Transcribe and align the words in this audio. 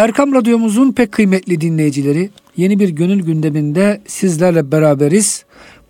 Erkam 0.00 0.34
Radyomuzun 0.34 0.92
pek 0.92 1.12
kıymetli 1.12 1.60
dinleyicileri, 1.60 2.30
yeni 2.56 2.80
bir 2.80 2.88
gönül 2.88 3.22
gündeminde 3.22 4.02
sizlerle 4.06 4.72
beraberiz. 4.72 5.44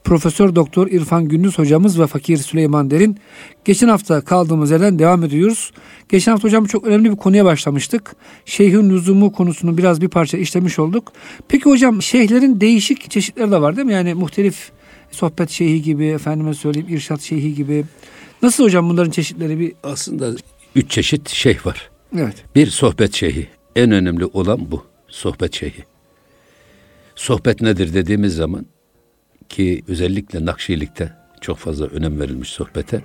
Profesör 0.05 0.55
Doktor 0.55 0.87
İrfan 0.87 1.29
Gündüz 1.29 1.59
hocamız 1.59 2.01
ve 2.01 2.07
Fakir 2.07 2.37
Süleyman 2.37 2.91
Derin. 2.91 3.19
Geçen 3.65 3.89
hafta 3.89 4.21
kaldığımız 4.21 4.71
yerden 4.71 4.99
devam 4.99 5.25
ediyoruz. 5.25 5.73
Geçen 6.09 6.33
hafta 6.33 6.49
hocam 6.49 6.65
çok 6.65 6.85
önemli 6.85 7.11
bir 7.11 7.17
konuya 7.17 7.45
başlamıştık. 7.45 8.17
Şeyhin 8.45 8.91
lüzumu 8.91 9.33
konusunu 9.33 9.79
biraz 9.79 10.01
bir 10.01 10.09
parça 10.09 10.39
işlemiş 10.39 10.79
olduk. 10.79 11.13
Peki 11.49 11.65
hocam 11.65 12.03
şeyhlerin 12.03 12.61
değişik 12.61 13.11
çeşitleri 13.11 13.51
de 13.51 13.61
var 13.61 13.77
değil 13.77 13.87
mi? 13.87 13.93
Yani 13.93 14.15
muhtelif 14.15 14.71
sohbet 15.11 15.51
şeyhi 15.51 15.83
gibi, 15.83 16.07
efendime 16.07 16.55
söyleyeyim 16.55 16.89
irşat 16.91 17.21
şeyhi 17.21 17.55
gibi. 17.55 17.85
Nasıl 18.43 18.65
hocam 18.65 18.89
bunların 18.89 19.11
çeşitleri 19.11 19.59
bir? 19.59 19.73
Aslında 19.83 20.31
üç 20.75 20.91
çeşit 20.91 21.29
şeyh 21.29 21.67
var. 21.67 21.91
Evet. 22.17 22.45
Bir 22.55 22.67
sohbet 22.67 23.15
şeyhi. 23.15 23.60
En 23.77 23.91
önemli 23.91 24.25
olan 24.27 24.71
bu. 24.71 24.85
Sohbet 25.09 25.55
şeyhi. 25.55 25.85
Sohbet 27.15 27.61
nedir 27.61 27.95
dediğimiz 27.95 28.35
zaman 28.35 28.67
ki 29.49 29.83
özellikle 29.89 30.45
Nakşilikte 30.45 31.13
çok 31.41 31.59
fazla 31.59 31.87
önem 31.87 32.21
verilmiş 32.21 32.49
sohbete. 32.49 33.03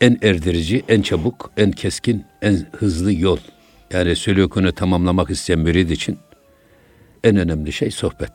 En 0.00 0.18
erdirici, 0.22 0.82
en 0.88 1.02
çabuk, 1.02 1.50
en 1.56 1.70
keskin, 1.70 2.24
en 2.42 2.66
hızlı 2.72 3.12
yol. 3.12 3.38
Yani 3.92 4.16
sülükünü 4.16 4.72
tamamlamak 4.72 5.30
isteyen 5.30 5.58
mürid 5.60 5.90
için 5.90 6.18
en 7.24 7.36
önemli 7.36 7.72
şey 7.72 7.90
sohbet. 7.90 8.32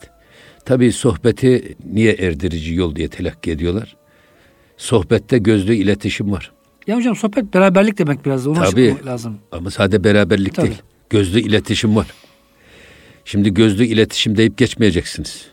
Tabii 0.66 0.92
sohbeti 0.92 1.76
niye 1.86 2.14
erdirici 2.14 2.74
yol 2.74 2.96
diye 2.96 3.08
telakki 3.08 3.52
ediyorlar? 3.52 3.96
Sohbette 4.78 5.38
gözlü 5.38 5.76
iletişim 5.76 6.32
var. 6.32 6.52
Ya 6.88 6.96
hocam 6.96 7.16
sohbet 7.16 7.54
beraberlik 7.54 7.98
demek 7.98 8.26
biraz 8.26 8.48
onu 8.48 8.64
Tabii. 8.64 8.96
lazım. 9.06 9.38
Ama 9.52 9.72
sadece 9.72 10.04
beraberlik 10.04 10.56
Tabii. 10.56 10.68
değil. 10.68 10.82
Gözlü 11.10 11.40
iletişim 11.40 11.96
var. 11.96 12.08
Şimdi 13.26 13.54
gözlü 13.54 13.86
iletişim 13.86 14.38
deyip 14.38 14.58
geçmeyeceksiniz. 14.58 15.46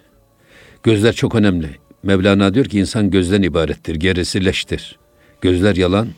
Gözler 0.82 1.12
çok 1.12 1.34
önemli. 1.34 1.70
Mevlana 2.02 2.54
diyor 2.54 2.66
ki 2.66 2.78
insan 2.78 3.10
gözden 3.10 3.42
ibarettir, 3.42 3.94
gerisi 3.94 4.44
leştir. 4.44 4.98
Gözler 5.40 5.76
yalan 5.76 6.08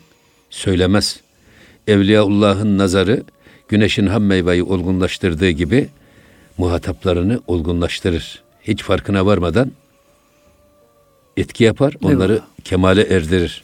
söylemez. 0.49 1.19
Evliyaullah'ın 1.87 2.77
nazarı 2.77 3.23
güneşin 3.67 4.07
ham 4.07 4.23
meyveyi 4.23 4.63
olgunlaştırdığı 4.63 5.49
gibi 5.49 5.89
muhataplarını 6.57 7.41
olgunlaştırır. 7.47 8.43
Hiç 8.63 8.83
farkına 8.83 9.25
varmadan 9.25 9.71
etki 11.37 11.63
yapar, 11.63 11.93
onları 12.03 12.33
Eyvallah. 12.33 12.47
kemale 12.63 13.01
erdirir. 13.01 13.63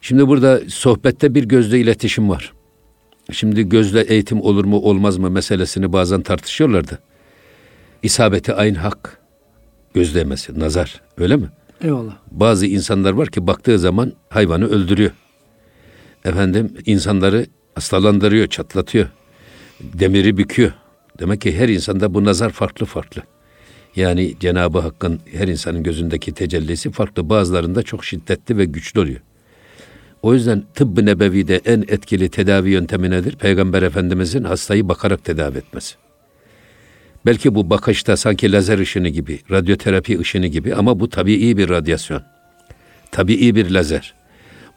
Şimdi 0.00 0.28
burada 0.28 0.60
sohbette 0.68 1.34
bir 1.34 1.44
gözle 1.44 1.80
iletişim 1.80 2.28
var. 2.30 2.52
Şimdi 3.32 3.68
gözle 3.68 4.00
eğitim 4.00 4.40
olur 4.40 4.64
mu 4.64 4.76
olmaz 4.76 5.18
mı 5.18 5.30
meselesini 5.30 5.92
bazen 5.92 6.22
tartışıyorlardı. 6.22 6.98
İsabeti 8.02 8.54
aynı 8.54 8.78
hak. 8.78 9.20
Gözlemesi, 9.94 10.60
nazar 10.60 11.00
öyle 11.18 11.36
mi? 11.36 11.48
Eyvallah. 11.84 12.16
Bazı 12.30 12.66
insanlar 12.66 13.12
var 13.12 13.28
ki 13.28 13.46
baktığı 13.46 13.78
zaman 13.78 14.12
hayvanı 14.28 14.66
öldürüyor. 14.66 15.10
Efendim 16.24 16.74
insanları 16.86 17.46
hastalandırıyor, 17.74 18.46
çatlatıyor. 18.46 19.08
Demiri 19.80 20.36
büküyor. 20.36 20.72
Demek 21.18 21.40
ki 21.40 21.58
her 21.58 21.68
insanda 21.68 22.14
bu 22.14 22.24
nazar 22.24 22.50
farklı 22.50 22.86
farklı. 22.86 23.22
Yani 23.96 24.34
Cenab-ı 24.40 24.78
Hakk'ın 24.78 25.20
her 25.32 25.48
insanın 25.48 25.82
gözündeki 25.82 26.32
tecellisi 26.32 26.90
farklı. 26.90 27.28
Bazılarında 27.28 27.82
çok 27.82 28.04
şiddetli 28.04 28.56
ve 28.56 28.64
güçlü 28.64 29.00
oluyor. 29.00 29.20
O 30.22 30.34
yüzden 30.34 30.64
tıbb-ı 30.74 31.06
nebevide 31.06 31.60
en 31.64 31.84
etkili 31.88 32.28
tedavi 32.28 32.70
yöntemi 32.70 33.10
nedir? 33.10 33.36
Peygamber 33.36 33.82
Efendimizin 33.82 34.44
hastayı 34.44 34.88
bakarak 34.88 35.24
tedavi 35.24 35.58
etmesi. 35.58 35.94
Belki 37.26 37.54
bu 37.54 37.70
bakışta 37.70 38.16
sanki 38.16 38.52
lazer 38.52 38.78
ışını 38.78 39.08
gibi, 39.08 39.40
radyoterapi 39.50 40.18
ışını 40.18 40.46
gibi 40.46 40.74
ama 40.74 41.00
bu 41.00 41.08
tabii 41.08 41.56
bir 41.56 41.68
radyasyon. 41.68 42.22
Tabii 43.10 43.54
bir 43.54 43.70
lazer. 43.70 44.14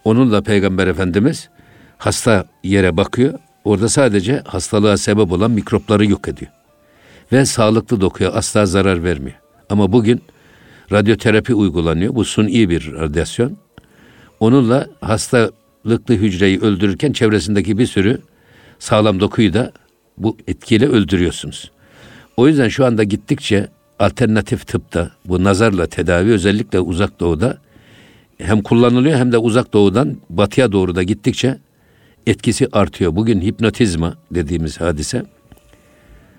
Onunla 0.04 0.42
Peygamber 0.42 0.88
Efendimiz 0.88 1.50
hasta 1.98 2.46
yere 2.64 2.98
bakıyor. 2.98 3.40
Orada 3.64 3.90
sadece 3.90 4.42
hastalığa 4.46 4.98
sebep 4.98 5.32
olan 5.32 5.52
mikropları 5.52 6.06
yok 6.06 6.28
ediyor. 6.28 6.52
Ve 7.32 7.46
sağlıklı 7.46 8.02
dokuya 8.02 8.32
asla 8.32 8.66
zarar 8.66 9.04
vermiyor. 9.04 9.38
Ama 9.70 9.92
bugün 9.92 10.22
radyoterapi 10.92 11.56
uygulanıyor. 11.56 12.16
Bu 12.16 12.26
suni 12.26 12.70
bir 12.70 12.94
radyasyon. 12.94 13.58
Onunla 14.44 14.88
hastalıklı 15.02 16.14
hücreyi 16.14 16.60
öldürürken 16.60 17.12
çevresindeki 17.12 17.78
bir 17.78 17.86
sürü 17.86 18.22
sağlam 18.80 19.20
dokuyu 19.20 19.54
da 19.54 19.72
bu 20.18 20.38
etkiyle 20.48 20.88
öldürüyorsunuz. 20.88 21.72
O 22.38 22.48
yüzden 22.48 22.70
şu 22.70 22.86
anda 22.86 23.04
gittikçe 23.04 23.68
alternatif 24.00 24.68
tıpta 24.68 25.12
bu 25.26 25.44
nazarla 25.44 25.88
tedavi 25.88 26.32
özellikle 26.32 26.80
uzak 26.80 27.20
doğuda 27.20 27.58
hem 28.38 28.62
kullanılıyor 28.62 29.18
hem 29.18 29.32
de 29.32 29.38
uzak 29.38 29.74
doğudan 29.74 30.18
batıya 30.30 30.72
doğru 30.72 30.96
da 30.96 31.04
gittikçe 31.04 31.60
etkisi 32.28 32.68
artıyor. 32.72 33.16
Bugün 33.16 33.42
hipnotizma 33.42 34.18
dediğimiz 34.32 34.82
hadise 34.82 35.26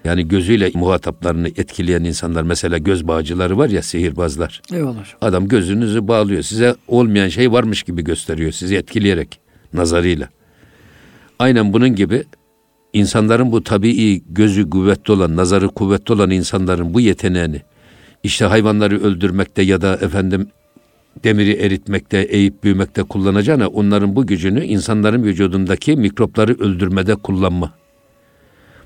yani 0.05 0.29
gözüyle 0.29 0.71
muhataplarını 0.75 1.49
etkileyen 1.49 2.05
insanlar 2.05 2.43
mesela 2.43 2.79
göz 2.79 3.09
bağcıları 3.09 3.59
var 3.59 3.69
ya 3.69 3.83
sihirbazlar. 3.83 4.63
Eyvallah. 4.73 5.05
Adam 5.21 5.49
gözünüzü 5.49 6.09
bağlıyor. 6.09 6.43
Size 6.43 6.75
olmayan 6.89 7.29
şey 7.29 7.53
varmış 7.53 7.83
gibi 7.83 8.05
gösteriyor. 8.05 8.53
Sizi 8.53 8.77
etkileyerek 8.77 9.41
nazarıyla. 9.73 10.29
Aynen 11.39 11.73
bunun 11.73 11.95
gibi 11.95 12.25
insanların 12.93 13.53
bu 13.53 13.63
tabii 13.63 14.23
gözü 14.29 14.71
kuvvetli 14.71 15.13
olan, 15.13 15.37
nazarı 15.37 15.69
kuvvetli 15.69 16.15
olan 16.15 16.31
insanların 16.31 16.95
bu 16.95 17.01
yeteneğini 17.01 17.63
işte 18.23 18.45
hayvanları 18.45 19.03
öldürmekte 19.03 19.63
ya 19.63 19.81
da 19.81 19.95
efendim 19.95 20.49
demiri 21.25 21.53
eritmekte, 21.53 22.19
eğip 22.19 22.65
büyümekte 22.65 23.03
kullanacağına 23.03 23.69
onların 23.69 24.17
bu 24.17 24.27
gücünü 24.27 24.65
insanların 24.65 25.23
vücudundaki 25.23 25.97
mikropları 25.97 26.53
öldürmede 26.53 27.15
kullanma. 27.15 27.73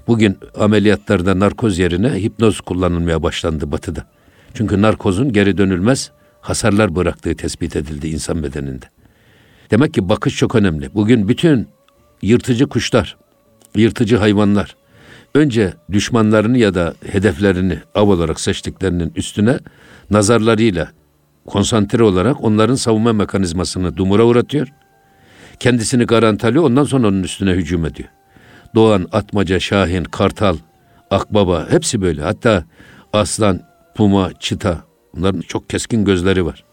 Bugün 0.08 0.38
ameliyatlarda 0.58 1.38
narkoz 1.38 1.78
yerine 1.78 2.14
hipnoz 2.14 2.60
kullanılmaya 2.60 3.22
başlandı 3.22 3.72
batıda. 3.72 4.04
Çünkü 4.54 4.82
narkozun 4.82 5.32
geri 5.32 5.58
dönülmez 5.58 6.10
hasarlar 6.40 6.96
bıraktığı 6.96 7.36
tespit 7.36 7.76
edildi 7.76 8.08
insan 8.08 8.42
bedeninde. 8.42 8.84
Demek 9.70 9.94
ki 9.94 10.08
bakış 10.08 10.36
çok 10.36 10.54
önemli. 10.54 10.94
Bugün 10.94 11.28
bütün 11.28 11.68
yırtıcı 12.22 12.66
kuşlar, 12.66 13.16
yırtıcı 13.76 14.16
hayvanlar 14.16 14.76
önce 15.34 15.74
düşmanlarını 15.92 16.58
ya 16.58 16.74
da 16.74 16.94
hedeflerini 17.06 17.78
av 17.94 18.08
olarak 18.08 18.40
seçtiklerinin 18.40 19.12
üstüne 19.16 19.58
nazarlarıyla 20.10 20.88
konsantre 21.46 22.02
olarak 22.02 22.44
onların 22.44 22.74
savunma 22.74 23.12
mekanizmasını 23.12 23.96
dumura 23.96 24.24
uğratıyor. 24.24 24.68
Kendisini 25.60 26.04
garanti 26.04 26.46
alıyor 26.46 26.64
ondan 26.64 26.84
sonra 26.84 27.08
onun 27.08 27.22
üstüne 27.22 27.50
hücum 27.50 27.86
ediyor. 27.86 28.08
Doğan, 28.74 29.06
Atmaca, 29.12 29.60
Şahin, 29.60 30.04
Kartal, 30.04 30.56
Akbaba 31.10 31.66
hepsi 31.70 32.00
böyle. 32.00 32.22
Hatta 32.22 32.64
aslan, 33.12 33.60
puma, 33.94 34.30
çita 34.40 34.84
bunların 35.14 35.40
çok 35.40 35.70
keskin 35.70 36.04
gözleri 36.04 36.46
var. 36.46 36.64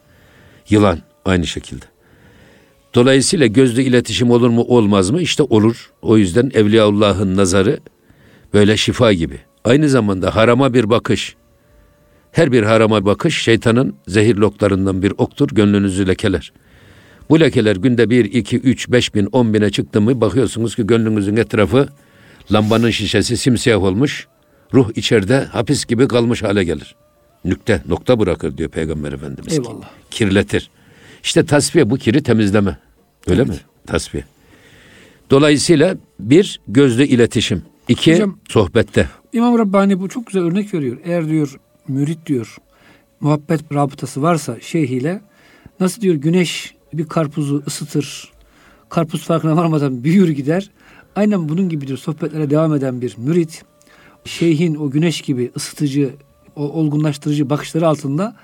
Yılan 0.70 1.00
aynı 1.26 1.48
şekilde. 1.48 1.86
Dolayısıyla 2.96 3.48
gözlü 3.48 3.82
iletişim 3.82 4.32
olur 4.32 4.50
mu 4.50 4.62
olmaz 4.62 5.10
mı? 5.10 5.22
İşte 5.22 5.44
olur. 5.44 5.92
O 6.02 6.18
yüzden 6.18 6.52
Evliyaullah'ın 6.54 7.38
nazarı 7.38 7.80
böyle 8.54 8.78
şifa 8.78 9.14
gibi. 9.14 9.40
Aynı 9.66 9.90
zamanda 9.90 10.36
harama 10.36 10.74
bir 10.74 10.90
bakış. 10.90 11.36
Her 12.32 12.52
bir 12.52 12.64
harama 12.64 13.06
bakış 13.06 13.42
şeytanın 13.42 13.96
zehir 14.08 14.36
loklarından 14.36 15.02
bir 15.02 15.14
oktur, 15.18 15.50
gönlünüzü 15.50 16.08
lekeler. 16.08 16.54
Bu 17.30 17.40
lekeler 17.40 17.76
günde 17.76 18.10
bir, 18.10 18.26
iki, 18.26 18.58
üç, 18.58 18.90
beş 18.90 19.16
bin, 19.16 19.26
on 19.32 19.54
bine 19.54 19.70
çıktı 19.70 20.02
mı 20.02 20.22
bakıyorsunuz 20.22 20.76
ki 20.76 20.88
gönlünüzün 20.88 21.36
etrafı 21.36 21.88
lambanın 22.54 22.90
şişesi 22.90 23.38
simsiyah 23.38 23.84
olmuş. 23.84 24.28
Ruh 24.74 24.92
içeride 24.96 25.40
hapis 25.46 25.86
gibi 25.86 26.08
kalmış 26.08 26.44
hale 26.44 26.64
gelir. 26.64 26.96
Nükte, 27.46 27.82
nokta 27.88 28.20
bırakır 28.20 28.58
diyor 28.58 28.70
Peygamber 28.70 29.14
Efendimiz. 29.14 29.48
ki. 29.48 29.54
Eyvallah. 29.56 29.90
Kirletir. 30.12 30.70
İşte 31.24 31.46
tasfiye 31.46 31.90
bu 31.90 31.98
kiri 31.98 32.24
temizleme. 32.24 32.78
Öyle 33.28 33.44
mi? 33.44 33.56
Tasfiye. 33.88 34.24
Dolayısıyla 35.30 35.98
bir 36.20 36.60
gözlü 36.68 37.04
iletişim. 37.06 37.62
İki 37.88 38.14
Hocam- 38.14 38.38
sohbette. 38.50 39.10
İmam 39.34 39.60
Rabbani 39.60 40.00
bu 40.00 40.10
çok 40.10 40.28
güzel 40.28 40.44
örnek 40.44 40.74
veriyor. 40.74 40.98
Eğer 41.06 41.28
diyor 41.30 41.60
mürit 41.88 42.26
diyor 42.26 42.56
muhabbet 43.20 43.62
rabıtası 43.74 44.22
varsa 44.22 44.58
şeyh 44.62 44.90
ile 44.90 45.22
nasıl 45.80 46.02
diyor 46.02 46.16
güneş 46.16 46.76
bir 46.98 47.08
karpuzu 47.08 47.64
ısıtır. 47.68 48.32
Karpuz 48.90 49.24
farkına 49.24 49.58
varmadan 49.58 50.04
büyür 50.04 50.30
gider. 50.30 50.72
Aynen 51.16 51.50
bunun 51.50 51.70
gibi 51.70 51.88
diyor 51.88 52.00
sohbetlere 52.00 52.50
devam 52.50 52.74
eden 52.74 53.02
bir 53.02 53.16
mürit 53.18 53.64
şeyhin 54.26 54.76
o 54.76 54.92
güneş 54.92 55.22
gibi 55.22 55.52
ısıtıcı, 55.56 56.14
o 56.56 56.62
olgunlaştırıcı 56.62 57.50
bakışları 57.50 57.88
altında 57.88 58.36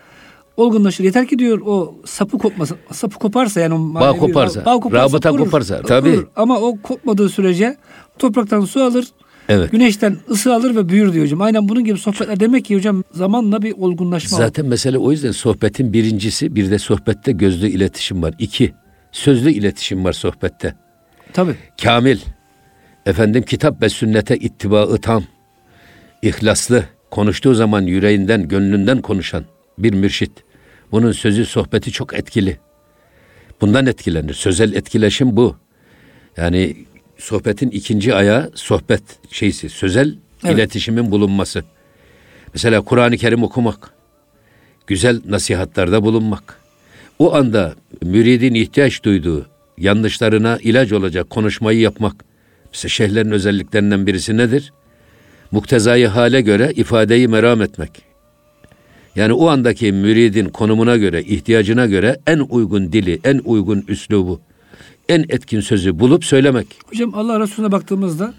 olgunlaşır. 0.58 1.04
Yeter 1.04 1.28
ki 1.28 1.40
diyor 1.40 1.62
o 1.66 1.96
sapı 2.06 2.38
kopmasın. 2.38 2.78
Sapı 2.92 3.20
koparsa 3.20 3.60
yani 3.60 3.74
o 3.74 3.78
manevi 3.78 4.20
koparsa, 4.20 4.66
bağ 4.66 4.80
koparsa, 4.80 5.06
rabıta 5.06 5.32
kurur. 5.32 5.46
koparsa, 5.46 5.82
tabii. 5.82 6.16
Kurur. 6.16 6.28
Ama 6.36 6.60
o 6.60 6.82
kopmadığı 6.84 7.30
sürece 7.30 7.78
topraktan 8.20 8.62
su 8.62 8.84
alır. 8.84 9.08
Evet. 9.50 9.72
Güneşten 9.72 10.18
ısı 10.30 10.54
alır 10.54 10.76
ve 10.76 10.90
büyür 10.90 11.14
diyor 11.14 11.26
hocam. 11.26 11.42
Aynen 11.42 11.70
bunun 11.70 11.84
gibi 11.84 11.98
sohbetler 11.98 12.40
demek 12.40 12.66
ki 12.66 12.76
hocam 12.76 13.04
zamanla 13.12 13.62
bir 13.62 13.72
olgunlaşma 13.72 14.38
var. 14.38 14.44
Zaten 14.44 14.66
mesele 14.66 14.98
o 14.98 15.12
yüzden 15.12 15.32
sohbetin 15.32 15.94
birincisi 15.94 16.56
bir 16.56 16.72
de 16.72 16.80
sohbette 16.80 17.32
gözlü 17.32 17.68
iletişim 17.68 18.22
var. 18.22 18.34
İki, 18.40 18.74
sözlü 19.12 19.52
iletişim 19.52 20.06
var 20.06 20.14
sohbette. 20.14 20.76
Tabii. 21.34 21.56
Kamil, 21.84 22.18
efendim 23.06 23.44
kitap 23.44 23.82
ve 23.82 23.90
sünnete 23.90 24.38
ittibaı 24.38 24.98
tam, 24.98 25.24
ihlaslı, 26.22 26.86
konuştuğu 27.12 27.54
zaman 27.56 27.82
yüreğinden, 27.82 28.48
gönlünden 28.48 29.02
konuşan 29.02 29.46
bir 29.78 29.94
mürşit. 29.94 30.32
Bunun 30.92 31.12
sözü, 31.12 31.46
sohbeti 31.46 31.92
çok 31.92 32.14
etkili. 32.14 32.60
Bundan 33.62 33.86
etkilenir. 33.86 34.34
Sözel 34.34 34.74
etkileşim 34.74 35.38
bu. 35.38 35.56
Yani 36.38 36.76
sohbetin 37.22 37.70
ikinci 37.70 38.16
ayağı 38.16 38.52
sohbet 38.56 39.04
şeysi, 39.32 39.70
sözel 39.70 40.16
Evet. 40.44 40.56
iletişimin 40.56 41.12
bulunması. 41.12 41.64
Mesela 42.54 42.82
Kur'an-ı 42.82 43.18
Kerim 43.18 43.44
okumak, 43.44 43.94
güzel 44.88 45.22
nasihatlarda 45.26 46.04
bulunmak. 46.04 46.60
O 47.20 47.34
anda 47.36 47.76
müridin 48.02 48.54
ihtiyaç 48.54 49.04
duyduğu 49.04 49.46
yanlışlarına 49.78 50.58
ilaç 50.62 50.92
olacak 50.92 51.30
konuşmayı 51.30 51.80
yapmak. 51.80 52.26
Mesela 52.74 52.90
şeyhlerin 52.90 53.32
özelliklerinden 53.32 54.08
birisi 54.08 54.38
nedir? 54.38 54.74
Muktezayı 55.52 56.08
hale 56.08 56.42
göre 56.42 56.72
ifadeyi 56.76 57.28
meram 57.28 57.62
etmek. 57.62 58.02
Yani 59.16 59.34
o 59.34 59.48
andaki 59.48 59.92
müridin 59.92 60.50
konumuna 60.50 60.98
göre, 60.98 61.24
ihtiyacına 61.24 61.86
göre 61.86 62.20
en 62.28 62.40
uygun 62.40 62.94
dili, 62.94 63.20
en 63.24 63.42
uygun 63.46 63.86
üslubu, 63.88 64.42
en 65.12 65.26
etkin 65.30 65.60
sözü 65.60 66.00
bulup 66.00 66.26
söylemek. 66.26 66.68
Hocam 66.86 67.16
Allah 67.16 67.40
Resulüne 67.40 67.72
baktığımızda 67.72 68.34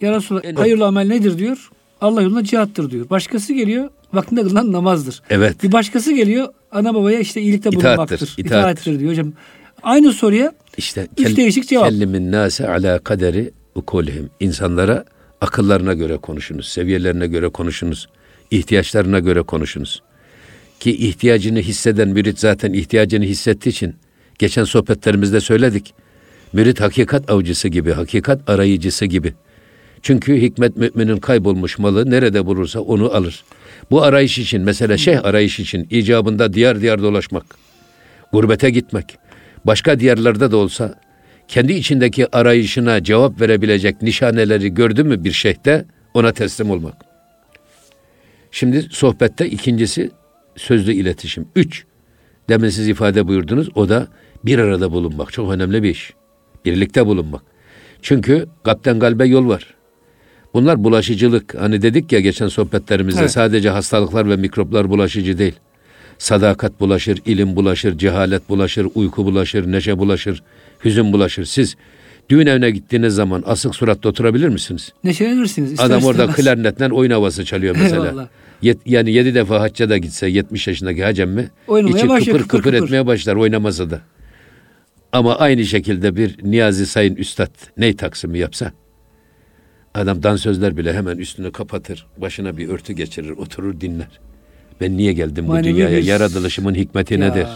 ya 0.00 0.16
Resulallah 0.16 0.44
En- 0.44 0.54
hayırlı 0.54 0.86
amel 0.86 1.06
nedir 1.06 1.38
diyor. 1.38 1.70
Allah 2.00 2.22
yolunda 2.22 2.44
cihattır 2.44 2.90
diyor. 2.90 3.10
Başkası 3.10 3.52
geliyor 3.52 3.90
vaktinde 4.12 4.42
kılınan 4.42 4.72
namazdır. 4.72 5.22
Evet. 5.30 5.62
Bir 5.62 5.72
başkası 5.72 6.12
geliyor 6.12 6.48
ana 6.72 6.94
babaya 6.94 7.18
işte 7.20 7.40
iyilikte 7.40 7.72
bulunmaktır. 7.72 8.16
itaattir. 8.16 8.34
İtaattir 8.44 8.98
diyor 8.98 9.10
hocam. 9.10 9.32
Aynı 9.82 10.12
soruya 10.12 10.52
İşte 10.76 11.08
Üç 11.18 11.36
değişik 11.36 11.68
cevap. 11.68 11.88
Kellimin 11.88 12.32
nase 12.32 12.68
ala 12.68 12.98
kaderi 12.98 13.50
ukulihim. 13.74 14.30
İnsanlara 14.40 15.04
akıllarına 15.40 15.94
göre 15.94 16.16
konuşunuz, 16.16 16.68
seviyelerine 16.68 17.26
göre 17.26 17.48
konuşunuz, 17.48 18.08
ihtiyaçlarına 18.50 19.18
göre 19.18 19.42
konuşunuz. 19.42 20.02
Ki 20.80 20.96
ihtiyacını 20.96 21.58
hisseden 21.58 22.08
mürit 22.08 22.38
zaten 22.38 22.72
ihtiyacını 22.72 23.24
hissettiği 23.24 23.70
için 23.70 23.94
geçen 24.38 24.64
sohbetlerimizde 24.64 25.40
söyledik. 25.40 25.94
Mürit 26.52 26.80
hakikat 26.80 27.30
avcısı 27.30 27.68
gibi, 27.68 27.92
hakikat 27.92 28.50
arayıcısı 28.50 29.06
gibi. 29.06 29.34
Çünkü 30.02 30.42
hikmet 30.42 30.76
müminin 30.76 31.16
kaybolmuş 31.16 31.78
malı 31.78 32.10
nerede 32.10 32.46
bulursa 32.46 32.80
onu 32.80 33.14
alır. 33.14 33.44
Bu 33.90 34.02
arayış 34.02 34.38
için 34.38 34.62
mesela 34.62 34.96
şeyh 34.96 35.24
arayış 35.24 35.60
için 35.60 35.86
icabında 35.90 36.52
diyar 36.52 36.80
diyar 36.80 37.02
dolaşmak 37.02 37.44
gurbete 38.32 38.70
gitmek, 38.70 39.18
başka 39.64 40.00
diyarlarda 40.00 40.50
da 40.50 40.56
olsa 40.56 41.00
kendi 41.48 41.72
içindeki 41.72 42.36
arayışına 42.36 43.04
cevap 43.04 43.40
verebilecek 43.40 44.02
nişaneleri 44.02 44.74
gördü 44.74 45.04
mü 45.04 45.24
bir 45.24 45.32
şeyhte 45.32 45.84
ona 46.14 46.32
teslim 46.32 46.70
olmak. 46.70 46.94
Şimdi 48.50 48.82
sohbette 48.90 49.48
ikincisi 49.48 50.10
sözlü 50.56 50.92
iletişim. 50.92 51.48
Üç, 51.56 51.84
demin 52.48 52.68
siz 52.68 52.88
ifade 52.88 53.28
buyurdunuz 53.28 53.68
o 53.74 53.88
da 53.88 54.08
bir 54.44 54.58
arada 54.58 54.92
bulunmak. 54.92 55.32
Çok 55.32 55.52
önemli 55.52 55.82
bir 55.82 55.90
iş. 55.90 56.12
Birlikte 56.64 57.06
bulunmak. 57.06 57.42
Çünkü 58.02 58.46
kalpten 58.64 58.98
kalbe 58.98 59.26
yol 59.26 59.48
var. 59.48 59.74
Bunlar 60.54 60.84
bulaşıcılık. 60.84 61.54
Hani 61.60 61.82
dedik 61.82 62.12
ya 62.12 62.20
geçen 62.20 62.48
sohbetlerimizde 62.48 63.20
Evet. 63.20 63.30
sadece 63.30 63.70
hastalıklar 63.70 64.28
ve 64.30 64.36
mikroplar 64.36 64.90
bulaşıcı 64.90 65.38
değil. 65.38 65.54
Sadakat 66.18 66.80
bulaşır, 66.80 67.18
ilim 67.26 67.56
bulaşır, 67.56 67.98
cehalet 67.98 68.48
bulaşır, 68.48 68.86
uyku 68.94 69.24
bulaşır, 69.24 69.72
neşe 69.72 69.98
bulaşır, 69.98 70.42
hüzün 70.84 71.12
bulaşır. 71.12 71.44
Siz 71.44 71.76
düğün 72.30 72.46
evine 72.46 72.70
gittiğiniz 72.70 73.14
zaman 73.14 73.42
asık 73.46 73.74
suratta 73.74 74.08
oturabilir 74.08 74.48
misiniz? 74.48 74.92
neşelenirsiniz. 75.04 75.72
ister 75.72 75.86
Adam 75.86 76.04
orada 76.04 76.24
istemez. 76.24 76.36
klarnetten 76.36 76.90
oyun 76.90 77.10
havası 77.10 77.44
çalıyor 77.44 77.76
mesela. 77.82 78.06
Eyvallah. 78.06 78.26
Yet- 78.62 78.78
yani 78.86 79.12
yedi 79.12 79.34
defa 79.34 79.60
hacca 79.60 79.88
da 79.90 79.98
gitse 79.98 80.28
70 80.28 80.68
yaşındaki 80.68 81.04
hacem 81.04 81.30
mi? 81.30 81.48
Oynamaya 81.68 81.98
içi 81.98 82.08
başlıyor, 82.08 82.38
kıpır 82.38 82.48
kıpır 82.58 82.72
kıpır. 82.72 82.84
etmeye 82.86 83.06
başlar 83.06 83.36
oynamasa 83.36 83.90
da. 83.90 84.00
Ama 85.12 85.36
aynı 85.36 85.64
şekilde 85.64 86.16
bir 86.16 86.36
Niyazi 86.42 86.86
Sayın 86.86 87.16
Üstad 87.16 87.50
ney 87.76 87.96
taksimi 87.96 88.38
yapsa 88.38 88.72
adam 89.94 90.22
dansözler 90.22 90.76
bile 90.76 90.92
hemen 90.94 91.16
üstünü 91.18 91.52
kapatır, 91.52 92.06
başına 92.16 92.56
bir 92.56 92.68
örtü 92.68 92.92
geçirir, 92.92 93.30
oturur 93.30 93.80
dinler. 93.80 94.20
Ben 94.80 94.96
niye 94.96 95.12
geldim 95.12 95.44
bu 95.46 95.52
Manevi 95.52 95.74
dünyaya? 95.74 95.98
bir- 95.98 96.04
Yaratılışımın 96.04 96.74
hikmeti 96.74 97.14
Ya. 97.14 97.20
nedir? 97.20 97.46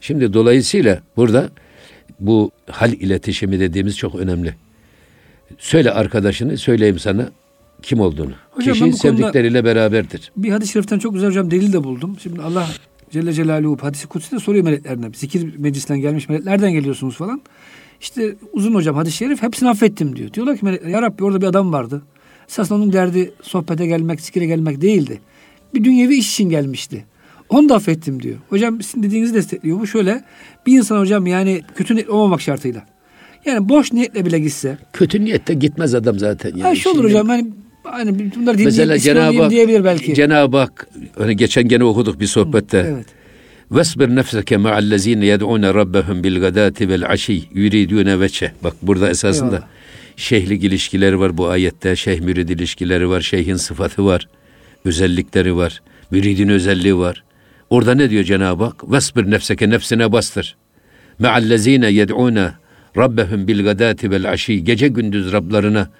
Şimdi 0.00 0.32
dolayısıyla 0.32 1.00
burada 1.16 1.50
bu 2.20 2.50
hal 2.70 2.92
iletişimi 2.92 3.60
dediğimiz 3.60 3.96
çok 3.96 4.14
önemli. 4.14 4.54
Söyle 5.58 5.90
arkadaşını, 5.90 6.58
söyleyeyim 6.58 6.98
sana 6.98 7.30
kim 7.82 8.00
olduğunu. 8.00 8.32
Hocam 8.50 8.72
Kişi 8.72 8.92
bu 8.92 8.96
sevdikleriyle 8.96 9.64
beraberdir. 9.64 10.32
Bir 10.36 10.50
hadis-i 10.50 10.72
şeriften 10.72 10.98
çok 10.98 11.14
güzel 11.14 11.28
hocam 11.30 11.50
delil 11.50 11.72
de 11.72 11.84
buldum. 11.84 12.16
Şimdi 12.22 12.42
Allah 12.42 12.68
Celle 13.16 13.32
Celaluhu 13.32 13.78
hadisi 13.82 14.06
kutsi 14.06 14.32
de 14.32 14.38
soruyor 14.38 14.64
meleklerine. 14.64 15.10
Zikir 15.14 15.58
meclisinden 15.58 16.00
gelmiş 16.00 16.28
melek 16.28 16.44
nereden 16.44 16.72
geliyorsunuz 16.72 17.16
falan. 17.16 17.42
İşte 18.00 18.36
uzun 18.52 18.74
hocam 18.74 18.96
hadis-i 18.96 19.16
şerif 19.16 19.42
hepsini 19.42 19.68
affettim 19.68 20.16
diyor. 20.16 20.32
Diyorlar 20.32 20.56
ki 20.56 20.64
melekler 20.64 20.88
ya 20.88 21.02
Rabbi 21.02 21.24
orada 21.24 21.40
bir 21.40 21.46
adam 21.46 21.72
vardı. 21.72 22.02
Esasında 22.48 22.78
onun 22.78 22.92
derdi 22.92 23.32
sohbete 23.42 23.86
gelmek, 23.86 24.20
zikire 24.20 24.46
gelmek 24.46 24.80
değildi. 24.80 25.20
Bir 25.74 25.84
dünyevi 25.84 26.16
iş 26.16 26.30
için 26.30 26.50
gelmişti. 26.50 27.04
Onu 27.48 27.68
da 27.68 27.74
affettim 27.74 28.22
diyor. 28.22 28.36
Hocam 28.48 28.82
sizin 28.82 29.02
dediğinizi 29.02 29.34
destekliyor. 29.34 29.80
Bu 29.80 29.86
şöyle 29.86 30.24
bir 30.66 30.78
insan 30.78 31.00
hocam 31.00 31.26
yani 31.26 31.62
kötü 31.74 31.94
niyetli 31.94 32.10
olmamak 32.10 32.40
şartıyla. 32.40 32.86
Yani 33.44 33.68
boş 33.68 33.92
niyetle 33.92 34.26
bile 34.26 34.38
gitse. 34.38 34.78
Kötü 34.92 35.24
niyette 35.24 35.54
gitmez 35.54 35.94
adam 35.94 36.18
zaten. 36.18 36.50
Yani 36.50 36.62
ha 36.62 36.74
şu 36.74 36.90
olur 36.90 37.04
hocam 37.04 37.28
hani, 37.28 37.50
hani 37.92 38.18
bunları 38.18 38.58
dinleyip 38.58 38.64
Mesela 38.64 38.98
Cenab-ı 38.98 39.42
Hak, 39.42 39.50
diyebilir 39.50 39.84
belki. 39.84 40.14
Cenab-ı 40.14 40.56
Hak 40.56 40.88
hani 41.18 41.36
geçen 41.36 41.68
gene 41.68 41.84
okuduk 41.84 42.20
bir 42.20 42.26
sohbette. 42.26 42.78
evet. 42.94 43.06
Vesbir 43.70 44.08
nefseke 44.08 44.56
ma'allezine 44.56 45.26
yed'une 45.26 45.74
rabbehum 45.74 46.24
bil 46.24 46.40
gadati 46.40 46.88
vel 46.88 47.10
aşi 47.10 47.42
yuridune 47.54 48.20
veçe. 48.20 48.52
Bak 48.64 48.74
burada 48.82 49.10
esasında 49.10 49.54
Eyvallah. 49.56 49.68
şeyhlik 50.16 50.64
ilişkileri 50.64 51.20
var 51.20 51.38
bu 51.38 51.48
ayette. 51.48 51.96
Şeyh 51.96 52.20
mürid 52.20 52.48
ilişkileri 52.48 53.08
var. 53.08 53.20
Şeyhin 53.20 53.56
sıfatı 53.56 54.04
var. 54.04 54.28
Özellikleri 54.84 55.56
var. 55.56 55.82
Müridin 56.10 56.48
özelliği 56.48 56.96
var. 56.98 57.24
Orada 57.70 57.94
ne 57.94 58.10
diyor 58.10 58.24
Cenab-ı 58.24 58.64
Hak? 58.64 58.92
Vesbir 58.92 59.30
nefseke 59.30 59.70
nefsine 59.70 60.12
bastır. 60.12 60.56
Me'allezine 61.18 61.90
yed'une 61.90 62.50
rabbehum 62.96 63.48
bil 63.48 63.64
gadati 63.64 64.10
vel 64.10 64.30
aşi. 64.30 64.64
Gece 64.64 64.88
gündüz 64.88 65.32
Rablarına 65.32 65.90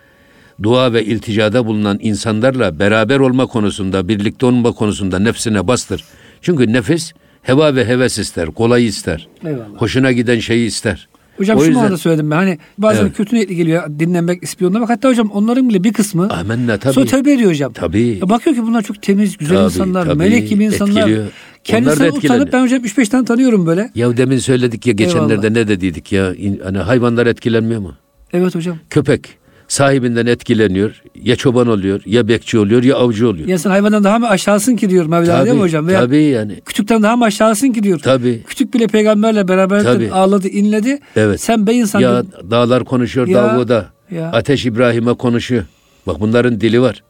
dua 0.63 0.93
ve 0.93 1.05
ilticada 1.05 1.67
bulunan 1.67 1.99
insanlarla 2.03 2.79
beraber 2.79 3.19
olma 3.19 3.47
konusunda, 3.47 4.09
birlikte 4.09 4.47
olma 4.47 4.73
konusunda 4.73 5.19
nefsine 5.19 5.67
bastır. 5.67 6.05
Çünkü 6.43 6.73
nefis 6.73 7.13
heva 7.43 7.75
ve 7.75 7.85
heves 7.85 8.19
ister, 8.19 8.47
kolay 8.47 8.87
ister. 8.87 9.29
Eyvallah. 9.45 9.65
Hoşuna 9.77 10.13
giden 10.13 10.39
şeyi 10.39 10.67
ister. 10.67 11.09
Hocam 11.37 11.57
O 11.59 11.61
şu 11.61 11.67
yüzden- 11.67 11.83
manada 11.83 11.99
söyledim 11.99 12.31
ben. 12.31 12.37
Hani 12.37 12.59
bazen 12.79 13.03
Evet. 13.03 13.17
kötü 13.17 13.37
niyetli 13.37 13.57
geliyor 13.57 13.83
dinlenmek, 13.99 14.43
ispiyonlamak. 14.43 14.91
Hatta 14.91 15.09
hocam 15.09 15.31
onların 15.31 15.69
bile 15.69 15.85
bir 15.85 15.93
kısmı 15.93 16.29
Amenna 16.31 16.77
tabii. 16.79 16.95
sonra 16.95 17.07
tövbe 17.07 17.33
ediyor 17.33 17.51
hocam. 17.51 17.73
Tabii. 17.73 18.19
Ya 18.21 18.29
bakıyor 18.29 18.57
ki 18.57 18.63
bunlar 18.63 18.83
çok 18.83 19.03
temiz, 19.03 19.37
güzel 19.37 19.57
Tabii, 19.57 19.65
insanlar, 19.65 20.05
tabii. 20.07 20.19
melek 20.19 20.49
gibi 20.49 20.65
insanlar. 20.65 21.01
Etkiliyor. 21.01 21.25
Kendisinden 21.65 22.11
utanıp 22.13 22.53
ben 22.53 22.63
hocam 22.63 22.85
3-5 22.85 23.09
tane 23.09 23.25
tanıyorum 23.25 23.67
böyle. 23.67 23.91
Ya 23.95 24.17
demin 24.17 24.39
söyledik 24.39 24.87
ya 24.87 24.93
geçenlerde 24.93 25.33
Eyvallah. 25.33 25.51
ne 25.51 25.69
dediydik 25.69 26.13
ya 26.13 26.33
hani 26.65 26.79
hayvanlar 26.79 27.27
etkilenmiyor 27.27 27.81
mu? 27.81 27.95
Evet 28.33 28.55
hocam. 28.55 28.77
Köpek 28.91 29.29
sahibinden 29.69 30.27
etkileniyor. 30.27 31.03
Ya 31.15 31.37
çoban 31.37 31.69
oluyor, 31.69 32.01
ya 32.07 32.29
bekçi 32.29 32.59
oluyor, 32.59 32.83
ya 32.83 32.97
avcı 32.97 33.29
oluyor. 33.29 33.49
Ya 33.49 33.59
sen 33.59 33.71
hayvandan 33.71 34.05
daha 34.05 34.19
mı 34.19 34.29
aşağısın 34.29 34.77
ki 34.77 34.91
diyor 34.91 35.07
Mevla 35.07 35.45
değil 35.45 35.55
mi 35.57 35.61
hocam? 35.61 35.87
Veya 35.87 36.01
tabii 36.01 36.23
yani. 36.23 36.61
kütükten 36.65 37.03
daha 37.03 37.17
mı 37.17 37.25
aşağısın 37.25 37.69
ki 37.73 37.83
diyor. 37.83 37.99
Tabii. 37.99 38.43
Kütük 38.47 38.75
bile 38.75 38.87
peygamberle 38.87 39.49
beraber 39.49 39.83
Tabii. 39.83 40.11
ağladı, 40.13 40.49
inledi. 40.49 40.99
Evet. 41.17 41.41
Sen 41.41 41.67
bey 41.67 41.79
insan 41.79 42.01
Ya 42.01 42.23
dağlar 42.51 42.85
konuşuyor 42.85 43.27
Ya, 43.27 43.43
Davud'a. 43.43 43.87
ya. 44.11 44.31
Ateş 44.33 44.67
İbrahim'e 44.67 45.15
konuşuyor. 45.15 45.65
Bak 46.07 46.21
bunların 46.21 46.61
dili 46.61 46.81
var. 46.81 47.03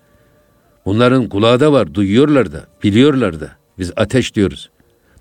Bunların 0.87 1.29
kulağı 1.29 1.61
da 1.61 1.73
var. 1.73 1.95
Duyuyorlar 1.95 2.53
da. 2.53 2.65
Biliyorlar 2.83 3.41
da. 3.41 3.51
Biz 3.79 3.93
ateş 3.97 4.35
diyoruz. 4.35 4.71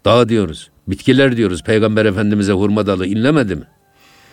Dağ 0.06 0.30
diyoruz. 0.30 0.70
Bitkiler 0.88 1.38
diyoruz. 1.38 1.64
Peygamber 1.64 2.06
Efendimiz'e 2.06 2.52
hurma 2.54 2.88
dalı 2.88 3.08
inlemedi 3.08 3.56
mi? 3.56 3.64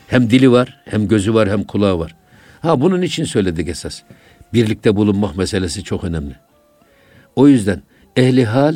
Hem 0.07 0.31
dili 0.31 0.53
var, 0.53 0.81
hem 0.85 1.09
gözü 1.09 1.35
var, 1.35 1.49
hem 1.51 1.63
kulağı 1.65 1.99
var. 1.99 2.15
Ha 2.63 2.81
bunun 2.81 3.03
için 3.03 3.25
söyledik 3.25 3.69
esas. 3.69 4.03
Birlikte 4.55 4.97
bulunmak 4.97 5.37
meselesi 5.37 5.85
çok 5.85 6.05
önemli. 6.05 6.37
O 7.37 7.49
yüzden 7.49 7.83
ehli 8.17 8.45
hal 8.45 8.75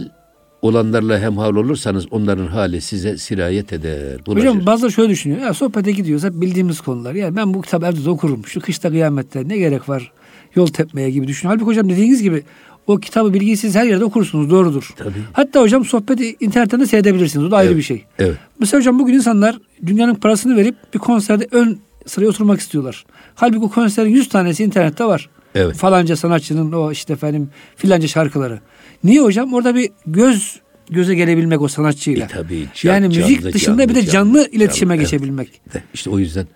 olanlarla 0.62 1.19
hemhal 1.21 1.57
olursanız 1.57 2.12
onların 2.12 2.47
hali 2.47 2.81
size 2.81 3.19
sirayet 3.19 3.73
eder. 3.73 4.26
bulaşır. 4.26 4.49
Hocam 4.49 4.66
bazıları 4.66 4.93
şöyle 4.93 5.09
düşünüyor. 5.11 5.40
Ya 5.40 5.55
sohbete 5.55 5.93
gidiyoruz 5.93 6.25
hep 6.25 6.33
bildiğimiz 6.35 6.81
konular. 6.81 7.14
Ya 7.14 7.37
ben 7.37 7.55
bu 7.55 7.62
kitabı 7.62 7.87
evde 7.87 8.05
de 8.05 8.11
okurum. 8.11 8.47
Şu 8.47 8.61
kışta 8.61 8.88
kıyamette 8.90 9.49
ne 9.49 9.59
gerek 9.59 9.88
var? 9.88 10.12
yol 10.55 10.66
tepmeye 10.66 11.11
gibi 11.11 11.26
düşün. 11.28 11.49
Halbuki 11.49 11.64
hocam 11.66 11.88
dediğiniz 11.90 12.23
gibi 12.23 12.43
o 12.87 12.97
kitabı 12.97 13.35
bilgiyi 13.35 13.57
siz 13.57 13.75
her 13.75 13.85
yerde 13.87 14.05
okursunuz 14.05 14.50
doğrudur. 14.50 14.90
Tabii. 14.97 15.11
Hatta 15.33 15.61
hocam 15.61 15.85
sohbeti 15.85 16.37
internetten 16.40 16.81
de 16.81 16.87
seyredebilirsiniz. 16.87 17.47
O 17.47 17.50
da 17.50 17.57
ayrı 17.57 17.69
Evet, 17.69 17.78
bir 17.78 17.83
şey. 17.83 18.05
evet. 18.19 18.37
Mesela 18.59 18.81
hocam 18.81 18.99
bugün 18.99 19.14
insanlar 19.14 19.59
dünyanın 19.87 20.14
parasını 20.14 20.57
verip 20.57 20.76
bir 20.95 20.99
konserde 20.99 21.49
ön 21.50 21.78
sıraya 22.07 22.29
oturmak 22.29 22.61
istiyorlar. 22.61 23.05
Halbuki 23.35 23.65
o 23.65 23.71
konserin 23.71 24.11
100 24.11 24.29
tanesi 24.29 24.65
internette 24.65 25.05
var. 25.05 25.31
Evet. 25.55 25.77
Falanca 25.77 26.17
sanatçının 26.17 26.73
o 26.73 26.93
işte 26.93 27.13
efendim 27.13 27.51
filanca 27.77 28.09
şarkıları. 28.09 28.61
Niye 29.05 29.21
hocam? 29.21 29.55
Orada 29.55 29.75
bir 29.75 29.91
göz 30.07 30.61
göze 30.91 31.15
gelebilmek 31.15 31.63
o 31.63 31.69
sanatçıyla. 31.69 32.25
E 32.25 32.29
tabii, 32.29 32.67
can- 32.75 32.93
yani 32.95 33.09
müzik 33.09 33.41
canlı, 33.41 33.53
dışında 33.53 33.77
canlı, 33.79 33.89
bir 33.91 33.95
de 33.95 34.07
canlı, 34.07 34.39
canlı, 34.39 34.49
iletişime 34.53 34.95
canlı, 34.95 35.03
evet. 35.03 35.11
geçebilmek. 35.13 35.75
De, 35.75 35.83
İşte 35.95 36.11
o 36.11 36.19
yüzden 36.19 36.47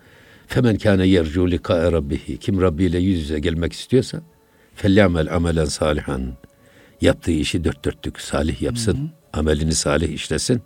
femen 0.47 0.77
kâne 0.77 1.07
yercu 1.07 1.51
lika 1.51 1.91
rabbihi 1.91 2.37
kim 2.37 2.61
Rabbi 2.61 2.83
ile 2.83 2.99
yüz 2.99 3.19
yüze 3.19 3.39
gelmek 3.39 3.73
istiyorsa 3.73 4.21
felyamel 4.75 5.35
amelen 5.35 5.65
salihan 5.65 6.21
yaptığı 7.01 7.31
işi 7.31 7.63
dört 7.63 7.85
dörtlük 7.85 8.21
salih 8.21 8.61
yapsın. 8.61 9.11
Amelini 9.33 9.75
salih 9.75 10.09
işlesin. 10.09 10.61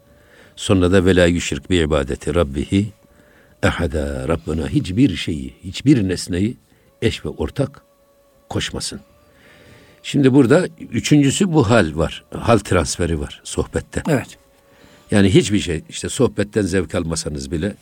Sonra 0.56 0.92
da 0.92 1.06
vela 1.06 1.26
yüşrik 1.26 1.70
bi 1.70 1.76
ibadeti 1.76 2.36
rabbihi 2.36 2.92
ehada 3.66 4.28
Rabbına 4.28 4.68
hiçbir 4.68 5.16
şeyi, 5.16 5.54
hiçbir 5.64 6.08
nesneyi 6.08 6.58
eş 7.02 7.26
ve 7.26 7.30
ortak 7.30 7.82
koşmasın. 8.50 9.00
Şimdi 10.04 10.34
burada 10.34 10.68
üçüncüsü 10.92 11.54
bu 11.54 11.70
hal 11.70 11.92
var. 11.96 12.24
Hal 12.34 12.58
transferi 12.58 13.20
var 13.20 13.42
sohbette. 13.44 14.04
Evet. 14.10 14.38
Yani 15.12 15.34
hiçbir 15.34 15.60
şey 15.60 15.84
işte 15.90 16.10
sohbetten 16.10 16.62
zevk 16.62 16.96
almasanız 16.96 17.52
bile 17.52 17.76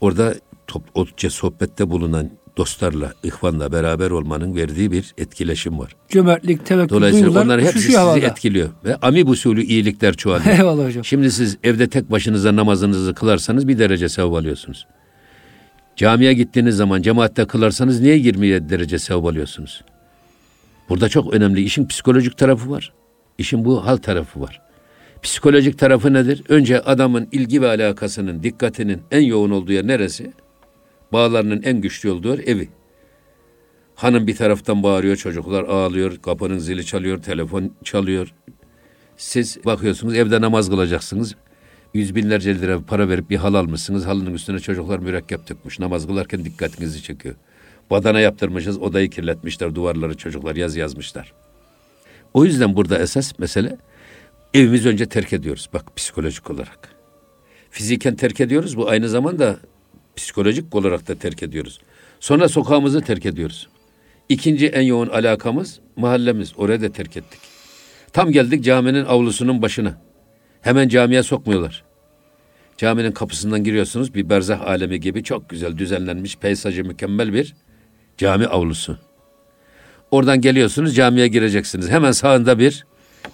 orada 0.00 0.34
top, 0.66 0.82
oldukça 0.94 1.30
sohbette 1.30 1.90
bulunan 1.90 2.30
dostlarla, 2.56 3.12
ihvanla 3.22 3.72
beraber 3.72 4.10
olmanın 4.10 4.56
verdiği 4.56 4.92
bir 4.92 5.14
etkileşim 5.18 5.78
var. 5.78 5.96
Cömertlik, 6.08 6.66
tevekkül, 6.66 6.96
Dolayısıyla 6.96 7.26
duygular 7.26 7.44
onlar 7.44 7.60
hepsi 7.60 7.80
sizi 7.80 7.96
havada. 7.96 8.18
etkiliyor 8.18 8.68
ve 8.84 8.96
amib 8.96 9.28
usulü 9.28 9.62
iyilikler 9.62 10.14
çoğalıyor. 10.14 10.58
Eyvallah 10.58 10.86
hocam. 10.86 11.04
Şimdi 11.04 11.30
siz 11.30 11.58
evde 11.64 11.88
tek 11.88 12.10
başınıza 12.10 12.56
namazınızı 12.56 13.14
kılarsanız 13.14 13.68
bir 13.68 13.78
derece 13.78 14.08
sevap 14.08 14.34
alıyorsunuz. 14.34 14.86
Camiye 15.98 16.32
gittiğiniz 16.32 16.76
zaman 16.76 17.02
cemaatte 17.02 17.44
kılarsanız 17.44 18.00
niye 18.00 18.16
27 18.16 18.68
derece 18.68 18.98
sevap 18.98 19.24
alıyorsunuz? 19.24 19.84
Burada 20.88 21.08
çok 21.08 21.34
önemli. 21.34 21.62
işin 21.62 21.86
psikolojik 21.86 22.38
tarafı 22.38 22.70
var. 22.70 22.92
İşin 23.38 23.64
bu 23.64 23.86
hal 23.86 23.96
tarafı 23.96 24.40
var. 24.40 24.60
Psikolojik 25.22 25.78
tarafı 25.78 26.12
nedir? 26.12 26.42
Önce 26.48 26.80
adamın 26.80 27.28
ilgi 27.32 27.62
ve 27.62 27.68
alakasının, 27.68 28.42
dikkatinin 28.42 29.02
en 29.10 29.20
yoğun 29.20 29.50
olduğu 29.50 29.72
yer 29.72 29.86
neresi? 29.86 30.32
Bağlarının 31.12 31.62
en 31.62 31.80
güçlü 31.80 32.10
olduğu 32.10 32.28
yer 32.28 32.38
evi. 32.38 32.68
Hanım 33.94 34.26
bir 34.26 34.36
taraftan 34.36 34.82
bağırıyor, 34.82 35.16
çocuklar 35.16 35.64
ağlıyor, 35.64 36.16
kapının 36.16 36.58
zili 36.58 36.86
çalıyor, 36.86 37.22
telefon 37.22 37.72
çalıyor. 37.84 38.34
Siz 39.16 39.64
bakıyorsunuz 39.64 40.14
evde 40.14 40.40
namaz 40.40 40.70
kılacaksınız. 40.70 41.34
Yüz 41.94 42.14
binlerce 42.14 42.60
lira 42.60 42.80
para 42.80 43.08
verip 43.08 43.30
bir 43.30 43.36
hal 43.36 43.54
almışsınız. 43.54 44.06
Halının 44.06 44.34
üstüne 44.34 44.60
çocuklar 44.60 44.98
mürekkep 44.98 45.48
dökmüş. 45.48 45.78
Namaz 45.78 46.06
kılarken 46.06 46.44
dikkatinizi 46.44 47.02
çekiyor. 47.02 47.34
Badana 47.90 48.20
yaptırmışız, 48.20 48.78
odayı 48.78 49.10
kirletmişler, 49.10 49.74
duvarları 49.74 50.16
çocuklar 50.16 50.56
yaz 50.56 50.76
yazmışlar. 50.76 51.32
O 52.34 52.44
yüzden 52.44 52.76
burada 52.76 52.98
esas 52.98 53.38
mesele 53.38 53.78
evimizi 54.54 54.88
önce 54.88 55.06
terk 55.06 55.32
ediyoruz. 55.32 55.68
Bak 55.72 55.96
psikolojik 55.96 56.50
olarak. 56.50 56.88
Fiziken 57.70 58.16
terk 58.16 58.40
ediyoruz. 58.40 58.76
Bu 58.76 58.88
aynı 58.88 59.08
zamanda 59.08 59.56
psikolojik 60.16 60.74
olarak 60.74 61.08
da 61.08 61.14
terk 61.14 61.42
ediyoruz. 61.42 61.80
Sonra 62.20 62.48
sokağımızı 62.48 63.00
terk 63.00 63.26
ediyoruz. 63.26 63.68
İkinci 64.28 64.66
en 64.66 64.82
yoğun 64.82 65.08
alakamız 65.08 65.80
mahallemiz. 65.96 66.52
Oraya 66.56 66.82
da 66.82 66.92
terk 66.92 67.16
ettik. 67.16 67.40
Tam 68.12 68.32
geldik 68.32 68.64
caminin 68.64 69.04
avlusunun 69.04 69.62
başına. 69.62 70.07
Hemen 70.62 70.88
camiye 70.88 71.22
sokmuyorlar. 71.22 71.84
Caminin 72.76 73.12
kapısından 73.12 73.64
giriyorsunuz 73.64 74.14
bir 74.14 74.28
berzah 74.30 74.60
alemi 74.60 75.00
gibi 75.00 75.22
çok 75.22 75.48
güzel 75.48 75.78
düzenlenmiş 75.78 76.36
peyzajı 76.36 76.84
mükemmel 76.84 77.32
bir 77.32 77.54
cami 78.18 78.46
avlusu. 78.46 78.98
Oradan 80.10 80.40
geliyorsunuz 80.40 80.96
camiye 80.96 81.28
gireceksiniz. 81.28 81.90
Hemen 81.90 82.12
sağında 82.12 82.58
bir 82.58 82.86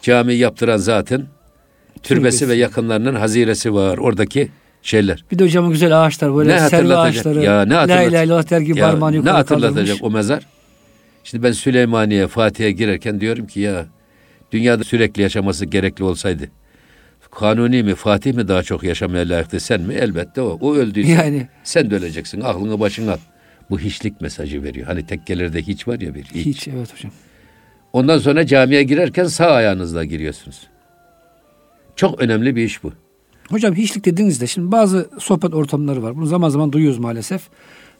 cami 0.02 0.35
yaptıran 0.35 0.76
zaten 0.76 1.19
türbesi 1.19 2.09
Türbesi. 2.38 2.49
ve 2.49 2.54
yakınlarının 2.54 3.14
haziresi 3.14 3.75
var. 3.75 3.99
Oradaki 3.99 4.49
şeyler. 4.83 5.25
Bir 5.33 5.38
de 5.38 5.45
hocam 5.45 5.71
güzel 5.71 6.04
ağaçlar 6.04 6.37
böyle 6.37 6.50
Ne 6.50 6.61
hatırlatacak? 6.61 7.26
ağaçları. 7.26 7.45
Ya 7.45 7.64
ne 7.64 7.75
La 7.75 7.81
hatırlatacak? 7.81 8.11
ilahe 8.12 8.25
illallah 8.25 8.50
der 8.50 8.61
gibi 8.61 8.78
Ya 8.78 8.87
parmağını 8.90 9.25
ne 9.25 9.31
hatırlatacak 9.31 9.75
kaldırmış. 9.76 10.02
o 10.02 10.11
mezar? 10.11 10.47
Şimdi 11.25 11.45
ben 11.45 11.52
Süleymaniye, 11.52 12.26
Fatih'e 12.26 12.71
girerken 12.73 13.21
diyorum 13.21 13.47
ki 13.47 13.61
ya 13.61 13.87
dünyada 14.52 14.85
sürekli 14.85 15.23
yaşaması 15.23 15.66
gerekli 15.66 16.04
olsaydı 16.04 16.49
Kanuni 17.35 17.83
mi 17.83 17.95
Fatih 17.95 18.35
mi 18.35 18.49
daha 18.49 18.62
çok 18.62 18.83
yaşamaya 18.83 19.29
layıktı 19.29 19.61
sen 19.61 19.81
mi? 19.81 19.95
Elbette 19.95 20.41
o. 20.41 20.59
O 20.61 20.75
öldüyse 20.75 21.12
Yani. 21.12 21.49
sen 21.64 21.91
de 21.91 21.97
öleceksin. 21.97 22.41
Aklını 22.41 22.81
başına 22.81 23.12
al. 23.12 23.19
Bu 23.71 23.81
hiçlik 23.81 24.21
mesajı 24.21 24.62
veriyor. 24.62 24.87
Hani 24.87 25.07
tekkelerde 25.07 25.62
hiç 25.62 25.88
var 25.88 26.00
ya 26.00 26.14
bir 26.14 26.25
hiç. 26.25 26.47
Hiç 26.47 26.69
evet 26.69 26.95
hocam. 26.95 27.12
Ondan 27.93 28.19
sonra 28.19 28.47
camiye 28.47 28.83
girerken 28.83 29.25
sağ 29.25 29.47
ayağınızla 29.47 30.05
giriyorsunuz. 30.05 30.67
Çok 31.97 32.21
önemli 32.21 32.57
bir 32.57 32.64
iş 32.64 32.83
bu. 32.85 32.93
Hocam 33.50 33.75
hiçlik 33.75 34.05
dediğinizde 34.05 34.47
şimdi 34.47 34.73
bazı 34.73 35.11
sohbet 35.19 35.55
ortamları 35.55 36.03
var. 36.03 36.17
Bunu 36.17 36.26
zaman 36.26 36.49
zaman 36.49 36.73
duyuyoruz 36.73 36.99
maalesef. 36.99 37.43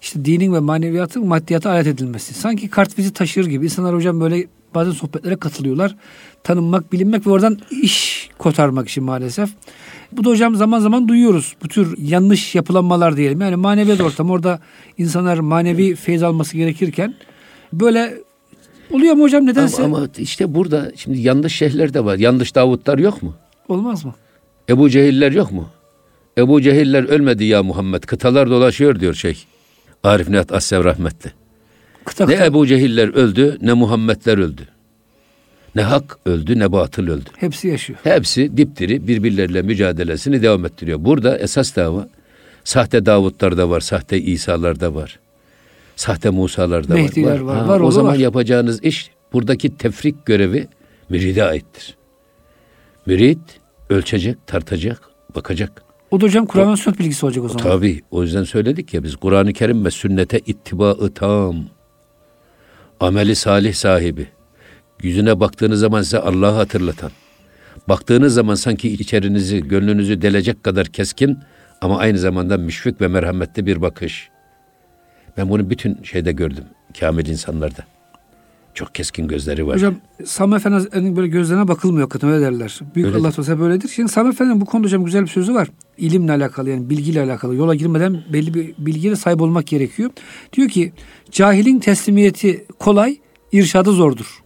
İşte 0.03 0.25
dinin 0.25 0.53
ve 0.53 0.61
maneviyatın 0.61 1.27
maddiyata 1.27 1.71
alet 1.71 1.87
edilmesi. 1.87 2.35
Sanki 2.35 2.69
kart 2.71 2.99
bizi 2.99 3.13
taşır 3.13 3.47
gibi. 3.47 3.65
İnsanlar 3.65 3.95
hocam 3.95 4.21
böyle 4.21 4.47
bazen 4.75 4.91
sohbetlere 4.91 5.37
katılıyorlar. 5.37 5.97
Tanınmak, 6.43 6.93
bilinmek 6.93 7.27
ve 7.27 7.31
oradan 7.31 7.59
iş 7.71 8.29
kotarmak 8.39 8.89
için 8.89 9.05
maalesef. 9.05 9.51
Bu 10.13 10.25
da 10.25 10.31
hocam 10.31 10.57
zaman 10.57 10.81
zaman 10.81 11.09
duyuyoruz. 11.09 11.57
Bu 11.63 11.69
tür 11.69 11.99
yanlış 11.99 12.55
yapılanmalar 12.55 13.17
diyelim. 13.17 13.41
Yani 13.41 13.57
maneviyat 13.57 14.01
ortamı 14.01 14.33
orada 14.33 14.61
insanlar 14.99 15.39
manevi 15.39 15.95
feyiz 15.95 16.23
alması 16.23 16.57
gerekirken 16.57 17.15
böyle 17.73 18.15
oluyor 18.91 19.15
mu 19.15 19.23
hocam 19.23 19.47
nedense? 19.47 19.83
Ama, 19.85 19.97
ama 19.97 20.09
işte 20.19 20.55
burada 20.55 20.93
şimdi 20.97 21.21
yanlış 21.21 21.57
şeyhler 21.57 21.95
de 21.95 22.05
var. 22.05 22.19
Yanlış 22.19 22.55
Davutlar 22.55 22.99
yok 22.99 23.23
mu? 23.23 23.35
Olmaz 23.69 24.05
mı? 24.05 24.15
Ebu 24.69 24.91
Cehiller 24.91 25.33
yok 25.33 25.53
mu? 25.53 25.69
Ebu 26.39 26.63
Cehiller 26.63 27.05
ölmedi 27.05 27.45
ya 27.45 27.63
Muhammed. 27.63 28.03
Kıtalar 28.03 28.51
dolaşıyor 28.51 29.01
diyor 29.01 29.15
şey. 29.15 29.45
Arif 30.05 30.29
Nihat 30.29 30.53
Assev 30.53 30.85
rahmetli. 30.85 31.33
Kıta 32.05 32.27
Ne 32.27 32.33
kıta. 32.33 32.47
Ebu 32.47 32.67
Cehiller 32.67 33.09
öldü 33.09 33.59
ne 33.61 33.73
Muhammedler 33.73 34.39
öldü. 34.39 34.69
Ne 35.75 35.83
hak 35.83 36.19
öldü 36.27 36.59
ne 36.59 36.73
batıl 36.73 37.09
öldü. 37.09 37.31
Hepsi 37.37 37.69
yaşıyor. 37.69 37.99
Hepsi 38.03 38.57
dipdiri 38.57 39.09
birbirleriyle 39.09 39.63
mücadelesini 39.63 40.43
devam 40.43 40.65
ettiriyor. 40.65 41.05
Burada 41.05 41.39
esas 41.39 41.77
dava 41.77 42.09
sahte 42.65 43.07
Davutlar 43.07 43.57
da 43.57 43.71
var, 43.71 43.81
sahte 43.81 44.21
İsa'lar 44.21 44.81
da 44.81 44.95
var. 44.95 45.19
Sahte 45.97 46.31
Musa'lar 46.31 46.89
da 46.89 46.95
Mehdiler 46.95 47.41
var. 47.41 47.57
var, 47.57 47.67
var, 47.69 47.81
o 47.81 47.91
zaman 47.91 48.13
var. 48.13 48.19
yapacağınız 48.19 48.85
iş 48.85 49.11
buradaki 49.33 49.77
tefrik 49.77 50.27
görevi 50.27 50.69
müride 51.09 51.45
aittir. 51.45 51.97
Mürid 53.07 53.39
ölçecek, 53.91 54.47
tartacak, 54.47 55.03
bakacak. 55.35 55.83
O 56.11 56.21
da 56.21 56.25
hocam 56.25 56.47
Kur'an 56.47 56.73
ve 56.73 56.77
sünnet 56.77 56.99
bilgisi 56.99 57.27
olacak 57.27 57.45
o 57.45 57.49
zaman. 57.49 57.63
Tabii 57.63 58.03
o 58.11 58.23
yüzden 58.23 58.45
söyledik 58.45 58.95
ya 58.95 59.03
biz 59.03 59.17
Kur'an-ı 59.17 59.53
Kerim 59.53 59.85
ve 59.85 59.91
sünnete 59.91 60.39
ittibaı 60.39 61.15
tam. 61.15 61.65
Ameli 63.01 63.35
salih 63.37 63.75
sahibi. 63.75 64.27
Yüzüne 65.03 65.41
baktığınız 65.41 65.81
zaman 65.81 66.03
size 66.03 66.19
Allah'ı 66.19 66.55
hatırlatan. 66.55 67.11
Baktığınız 67.89 68.35
zaman 68.35 68.55
sanki 68.55 68.93
içerinizi, 68.93 69.69
gönlünüzü 69.69 70.23
delecek 70.23 70.65
kadar 70.65 70.87
keskin 70.87 71.39
ama 71.81 71.99
aynı 71.99 72.19
zamanda 72.19 72.59
müşfik 72.59 73.01
ve 73.01 73.09
merhametli 73.09 73.67
bir 73.67 73.83
bakış. 73.83 74.31
Ben 75.37 75.51
bunu 75.51 75.71
bütün 75.71 76.03
şeyde 76.03 76.33
gördüm. 76.33 76.65
Kamil 77.01 77.27
insanlarda. 77.27 77.94
Çok 78.75 78.95
keskin 78.95 79.29
gözleri 79.29 79.67
var. 79.67 79.77
Hocam 79.77 79.95
Sami 80.25 80.55
Efendi'nin 80.55 81.17
böyle 81.17 81.29
gözlerine 81.29 81.69
bakılmıyor 81.69 82.03
hakikaten 82.03 82.31
öyle 82.31 82.45
derler. 82.45 82.81
Büyük 82.95 83.09
Öyle. 83.09 83.19
Allah 83.19 83.31
Teala 83.31 83.61
böyledir. 83.61 83.89
Şimdi 83.89 84.13
Sami 84.13 84.29
Efendi'nin 84.29 84.61
bu 84.61 84.65
konuda 84.65 84.87
hocam 84.87 85.05
güzel 85.05 85.23
bir 85.23 85.29
sözü 85.29 85.55
var. 85.55 85.69
İlimle 85.99 86.33
alakalı 86.33 86.71
yani 86.71 86.91
bilgiyle 86.91 87.23
alakalı. 87.23 87.55
Yola 87.55 87.75
girmeden 87.75 88.23
belli 88.33 88.55
bir 88.55 88.75
bilgiye 88.79 89.17
sahip 89.17 89.41
olmak 89.43 89.67
gerekiyor. 89.67 90.11
Diyor 90.53 90.69
ki 90.69 90.93
cahilin 91.31 91.79
teslimiyeti 91.79 92.67
kolay, 92.79 93.19
irşadı 93.53 93.93
zordur. 93.93 94.43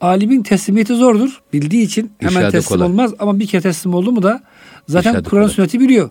Alimin 0.00 0.42
teslimiyeti 0.42 0.94
zordur. 0.94 1.42
Bildiği 1.52 1.82
için 1.82 2.12
hemen 2.18 2.32
İrşadı 2.32 2.50
teslim 2.50 2.76
kolay. 2.76 2.88
olmaz 2.90 3.14
ama 3.18 3.38
bir 3.38 3.46
kere 3.46 3.62
teslim 3.62 3.94
oldu 3.94 4.12
mu 4.12 4.22
da 4.22 4.42
zaten 4.88 5.22
Kur'an 5.22 5.48
sünneti 5.48 5.80
biliyor. 5.80 6.10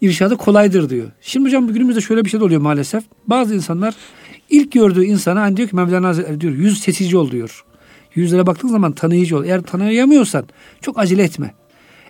İrşadı 0.00 0.36
kolaydır 0.36 0.90
diyor. 0.90 1.06
Şimdi 1.20 1.46
hocam 1.46 1.68
günümüzde 1.68 2.00
şöyle 2.00 2.24
bir 2.24 2.30
şey 2.30 2.40
de 2.40 2.44
oluyor 2.44 2.60
maalesef. 2.60 3.04
Bazı 3.26 3.54
insanlar 3.54 3.94
ilk 4.52 4.72
gördüğü 4.72 5.04
insana 5.04 5.40
hani 5.40 5.56
diyor 5.56 5.68
ki 5.68 5.76
Mevlana 5.76 6.08
Hazretleri 6.08 6.40
diyor 6.40 6.52
yüz 6.52 6.80
seçici 6.80 7.16
ol 7.16 7.30
diyor. 7.30 7.64
Yüzlere 8.14 8.46
baktığın 8.46 8.68
zaman 8.68 8.92
tanıyıcı 8.92 9.36
ol. 9.38 9.44
Eğer 9.44 9.62
tanıyamıyorsan 9.62 10.44
çok 10.80 10.98
acele 10.98 11.22
etme. 11.22 11.54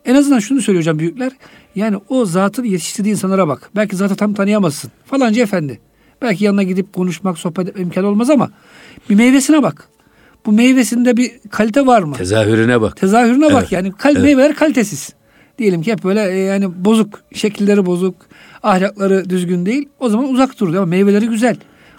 En 0.05 0.15
azından 0.15 0.39
şunu 0.39 0.61
söylüyor 0.61 0.83
hocam 0.83 0.99
büyükler. 0.99 1.33
Yani 1.75 1.97
o 2.09 2.25
zatın 2.25 2.65
yetiştirdiği 2.65 3.15
insanlara 3.15 3.49
bak. 3.49 3.71
Belki 3.77 3.97
zatı 3.97 4.17
tam 4.17 4.35
tanıyamazsın. 4.35 4.91
Falanca 5.07 5.43
efendi. 5.43 5.81
Belki 6.23 6.45
yanına 6.45 6.63
gidip 6.63 6.93
konuşmak, 6.93 7.39
sohbet 7.39 7.69
etme 7.69 7.83
imkanı 7.83 8.07
olmaz 8.07 8.31
ama 8.31 8.51
bir 9.11 9.15
meyvesine 9.15 9.63
bak. 9.63 9.89
Bu 10.47 10.53
meyvesinde 10.53 11.17
bir 11.17 11.31
kalite 11.51 11.87
var 11.87 12.03
mı? 12.03 12.15
Tezahürüne 12.15 12.81
bak. 12.81 12.97
Tezahürüne 12.97 13.47
bak 13.53 13.61
Evet. 13.63 13.73
yani 13.73 13.93
kal- 13.93 14.13
Evet. 14.13 14.23
meyveler 14.25 14.55
kalitesiz. 14.55 15.13
Diyelim 15.59 15.83
ki 15.83 15.93
hep 15.93 16.05
böyle 16.05 16.31
e, 16.33 16.39
yani 16.39 16.85
bozuk, 16.85 17.21
şekilleri 17.35 17.87
bozuk, 17.87 18.15
ahlakları 18.63 19.31
düzgün 19.31 19.67
değil. 19.67 19.89
O 19.99 20.09
zaman 20.09 20.29
uzak 20.29 20.61
dur 20.61 20.75
ama 20.75 20.87
meyveleri 20.87 21.27
güzel. 21.27 21.57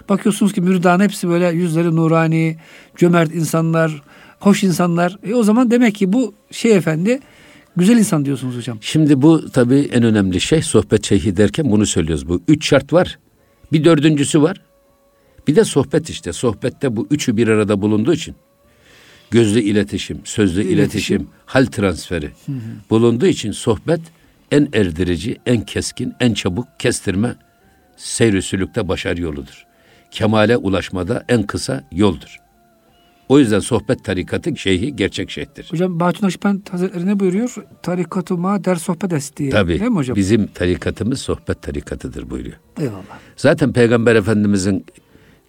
Bakıyorsunuz 0.08 0.52
ki 0.52 0.60
müridan 0.60 1.00
hepsi 1.00 1.28
böyle 1.28 1.48
yüzleri 1.48 1.96
nurani, 1.96 2.56
cömert 2.96 3.34
insanlar, 3.34 4.02
hoş 4.40 4.64
insanlar. 4.64 5.18
E 5.22 5.34
o 5.34 5.42
zaman 5.42 5.70
demek 5.70 5.94
ki 5.94 6.12
bu 6.12 6.34
şey 6.50 6.76
efendi 6.76 7.20
güzel 7.76 7.98
insan 7.98 8.24
diyorsunuz 8.24 8.56
hocam. 8.56 8.78
Şimdi 8.80 9.22
bu 9.22 9.50
tabii 9.50 9.90
en 9.92 10.02
önemli 10.02 10.40
şey 10.40 10.62
sohbet 10.62 11.06
şeyhi 11.06 11.36
derken 11.36 11.70
bunu 11.70 11.86
söylüyoruz. 11.86 12.28
Bu 12.28 12.42
üç 12.48 12.66
şart 12.68 12.92
var. 12.92 13.18
Bir 13.72 13.84
dördüncüsü 13.84 14.42
var. 14.42 14.60
Bir 15.48 15.56
de 15.56 15.64
sohbet 15.64 16.10
işte. 16.10 16.32
Sohbette 16.32 16.96
bu 16.96 17.06
üçü 17.10 17.36
bir 17.36 17.48
arada 17.48 17.82
bulunduğu 17.82 18.12
için 18.12 18.34
gözlü 19.30 19.60
iletişim, 19.60 20.20
sözlü 20.24 20.60
İletişim. 20.60 20.78
iletişim, 20.78 21.28
hal 21.46 21.66
transferi 21.66 22.30
bulunduğu 22.90 23.26
için 23.26 23.52
sohbet 23.52 24.00
en 24.50 24.68
erdirici, 24.72 25.36
en 25.46 25.64
keskin, 25.64 26.12
en 26.20 26.34
çabuk 26.34 26.66
kestirme 26.78 27.36
seyr 27.96 28.40
sülükte 28.40 28.88
başarı 28.88 29.20
yoludur. 29.20 29.66
Kemale 30.10 30.56
ulaşmada 30.56 31.24
en 31.28 31.42
kısa 31.42 31.84
yoldur. 31.92 32.40
O 33.28 33.38
yüzden 33.38 33.60
sohbet 33.60 34.04
tarikatı 34.04 34.56
şeyhi 34.56 34.96
gerçek 34.96 35.30
şeyhtir. 35.30 35.66
Hocam 35.70 36.00
Bahattin 36.00 36.26
Akşipend 36.26 36.60
Hazretleri 36.70 37.06
ne 37.06 37.20
buyuruyor? 37.20 37.54
Tarikatuma 37.82 38.64
der 38.64 38.76
sohbet 38.76 39.12
esti 39.12 39.36
diye. 39.36 39.50
Tabii. 39.50 39.80
Değil 39.80 39.90
mi 39.90 39.96
hocam? 39.96 40.16
Bizim 40.16 40.46
tarikatımız 40.46 41.20
sohbet 41.20 41.62
tarikatıdır 41.62 42.30
buyuruyor. 42.30 42.56
Eyvallah. 42.80 43.18
Zaten 43.36 43.72
Peygamber 43.72 44.16
Efendimizin 44.16 44.86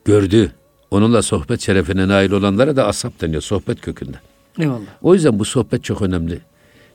gördüğü, 0.05 0.51
onunla 0.91 1.21
sohbet 1.21 1.61
şerefine 1.61 2.07
nail 2.07 2.31
olanlara 2.31 2.75
da 2.75 2.87
ashab 2.87 3.11
deniyor 3.21 3.41
sohbet 3.41 3.81
kökünden. 3.81 4.19
Eyvallah. 4.59 4.79
O 5.01 5.13
yüzden 5.13 5.39
bu 5.39 5.45
sohbet 5.45 5.83
çok 5.83 6.01
önemli. 6.01 6.39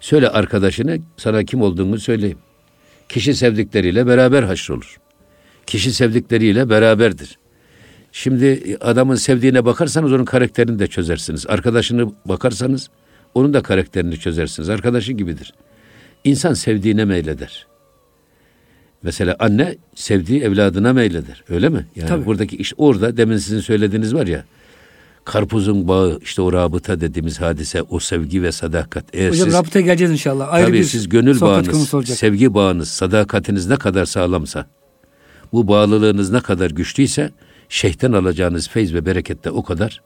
Söyle 0.01 0.29
arkadaşına 0.29 0.97
sana 1.17 1.45
kim 1.45 1.63
olduğunu 1.63 1.99
söyleyeyim. 1.99 2.39
Kişi 3.09 3.35
sevdikleriyle 3.35 4.07
beraber 4.07 4.43
haşrolur. 4.43 4.97
Kişi 5.67 5.93
sevdikleriyle 5.93 6.71
beraberdir. 6.71 7.39
Şimdi 8.13 8.77
adamın 8.81 9.15
sevdiğine 9.15 9.65
bakarsanız 9.65 10.13
onun 10.13 10.25
karakterini 10.25 10.79
de 10.79 10.87
çözersiniz. 10.87 11.47
Arkadaşını 11.47 12.13
bakarsanız 12.25 12.91
onun 13.35 13.55
da 13.55 13.63
karakterini 13.63 14.19
çözersiniz. 14.19 14.69
Arkadaşı 14.69 15.13
gibidir. 15.13 15.55
İnsan 16.25 16.55
sevdiğine 16.55 17.05
meyleder. 17.05 17.67
Mesela 19.03 19.37
anne 19.39 19.77
sevdiği 19.95 20.43
evladına 20.43 20.93
meyleder. 20.93 21.45
Öyle 21.49 21.69
mi? 21.69 21.87
Yani 21.97 22.09
Tabii. 22.09 22.27
buradaki 22.27 22.57
iş 22.57 22.73
orada 22.77 23.17
demin 23.17 23.37
sizin 23.37 23.61
söylediğiniz 23.61 24.15
var 24.15 24.27
ya. 24.27 24.45
Karpuzun 25.25 25.89
bağı 25.89 26.19
işte 26.23 26.43
o 26.43 26.53
rabıta 26.53 27.01
dediğimiz 27.01 27.41
hadise 27.41 27.83
o 27.83 27.99
sevgi 27.99 28.43
ve 28.43 28.53
sadakat. 28.53 29.05
Eğer 29.13 29.31
Hocam 29.31 29.47
siz, 29.47 29.55
rabıtaya 29.55 29.85
geleceğiz 29.85 30.13
inşallah. 30.13 30.53
Ayrı 30.53 30.67
tabii 30.67 30.79
bir 30.79 30.85
siz 30.85 31.09
gönül 31.09 31.41
bağınız, 31.41 31.91
sevgi 32.05 32.55
bağınız, 32.55 32.89
sadakatiniz 32.89 33.67
ne 33.67 33.77
kadar 33.77 34.05
sağlamsa, 34.05 34.67
bu 35.53 35.69
bağlılığınız 35.69 36.31
ne 36.31 36.41
kadar 36.41 36.71
güçlüyse 36.71 37.31
şeyhten 37.71 38.13
alacağınız 38.13 38.69
feyz 38.69 38.95
ve 38.95 39.07
bereket 39.07 39.45
de 39.45 39.51
o 39.51 39.63
kadar 39.63 40.03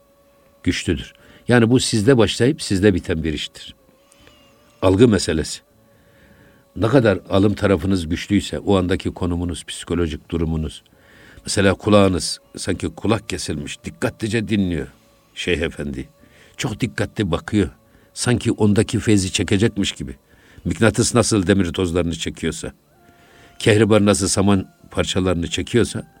güçlüdür. 0.63 1.13
Yani 1.47 1.69
bu 1.69 1.79
sizde 1.79 2.17
başlayıp 2.17 2.61
sizde 2.61 2.93
biten 2.93 3.23
bir 3.23 3.33
iştir. 3.33 3.75
Algı 4.81 5.07
meselesi. 5.07 5.61
Ne 6.75 6.87
kadar 6.87 7.19
alım 7.29 7.53
tarafınız 7.53 8.09
güçlüyse 8.09 8.59
o 8.59 8.77
andaki 8.77 9.09
konumunuz, 9.09 9.63
psikolojik 9.63 10.29
durumunuz. 10.29 10.83
Mesela 11.45 11.73
kulağınız 11.73 12.39
sanki 12.57 12.87
kulak 12.87 13.29
kesilmiş, 13.29 13.83
dikkatlice 13.83 14.47
dinliyor 14.47 14.87
Şeyh 15.35 15.61
Efendi. 15.61 16.09
Çok 16.57 16.79
dikkatli 16.79 17.31
bakıyor. 17.31 17.69
Sanki 18.13 18.51
ondaki 18.51 18.99
feyzi 18.99 19.31
çekecekmiş 19.31 19.91
gibi. 19.91 20.15
Mıknatıs 20.65 21.15
nasıl 21.15 21.47
demir 21.47 21.73
tozlarını 21.73 22.15
çekiyorsa, 22.15 22.73
kehribar 23.59 24.05
nasıl 24.05 24.27
saman 24.27 24.69
parçalarını 24.91 25.47
çekiyorsa, 25.47 26.14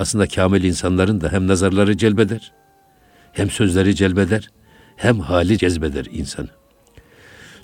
aslında 0.00 0.26
kamil 0.26 0.64
insanların 0.64 1.20
da 1.20 1.32
hem 1.32 1.48
nazarları 1.48 1.96
celbeder, 1.96 2.52
hem 3.32 3.50
sözleri 3.50 3.94
celbeder, 3.94 4.50
hem 4.96 5.20
hali 5.20 5.58
cezbeder 5.58 6.06
insanı. 6.12 6.48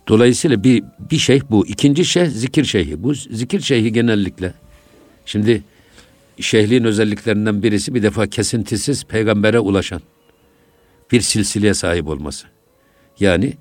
Dolayısıyla 0.08 0.64
bir, 0.64 0.84
bir 1.10 1.18
şeyh 1.18 1.42
bu. 1.50 1.66
İkinci 1.66 2.04
şeyh 2.04 2.28
zikir 2.28 2.64
şeyhi. 2.64 3.02
Bu 3.02 3.14
zikir 3.14 3.60
şeyhi 3.60 3.92
genellikle. 3.92 4.54
Şimdi 5.26 5.62
şeyhliğin 6.40 6.84
özelliklerinden 6.84 7.62
birisi 7.62 7.94
bir 7.94 8.02
defa 8.02 8.26
kesintisiz 8.26 9.04
peygambere 9.04 9.58
ulaşan 9.58 10.00
bir 11.12 11.20
silsileye 11.20 11.74
sahip 11.74 12.08
olması. 12.08 12.46
Yani 13.20 13.52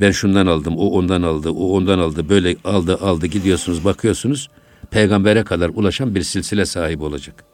ben 0.00 0.10
şundan 0.10 0.46
aldım, 0.46 0.76
o 0.76 0.86
ondan 0.86 1.22
aldı, 1.22 1.50
o 1.50 1.76
ondan 1.76 1.98
aldı, 1.98 2.28
böyle 2.28 2.56
aldı 2.64 2.96
aldı 2.96 3.26
gidiyorsunuz 3.26 3.84
bakıyorsunuz 3.84 4.48
peygambere 4.90 5.44
kadar 5.44 5.68
ulaşan 5.68 6.14
bir 6.14 6.22
silsile 6.22 6.66
sahibi 6.66 7.04
olacak. 7.04 7.51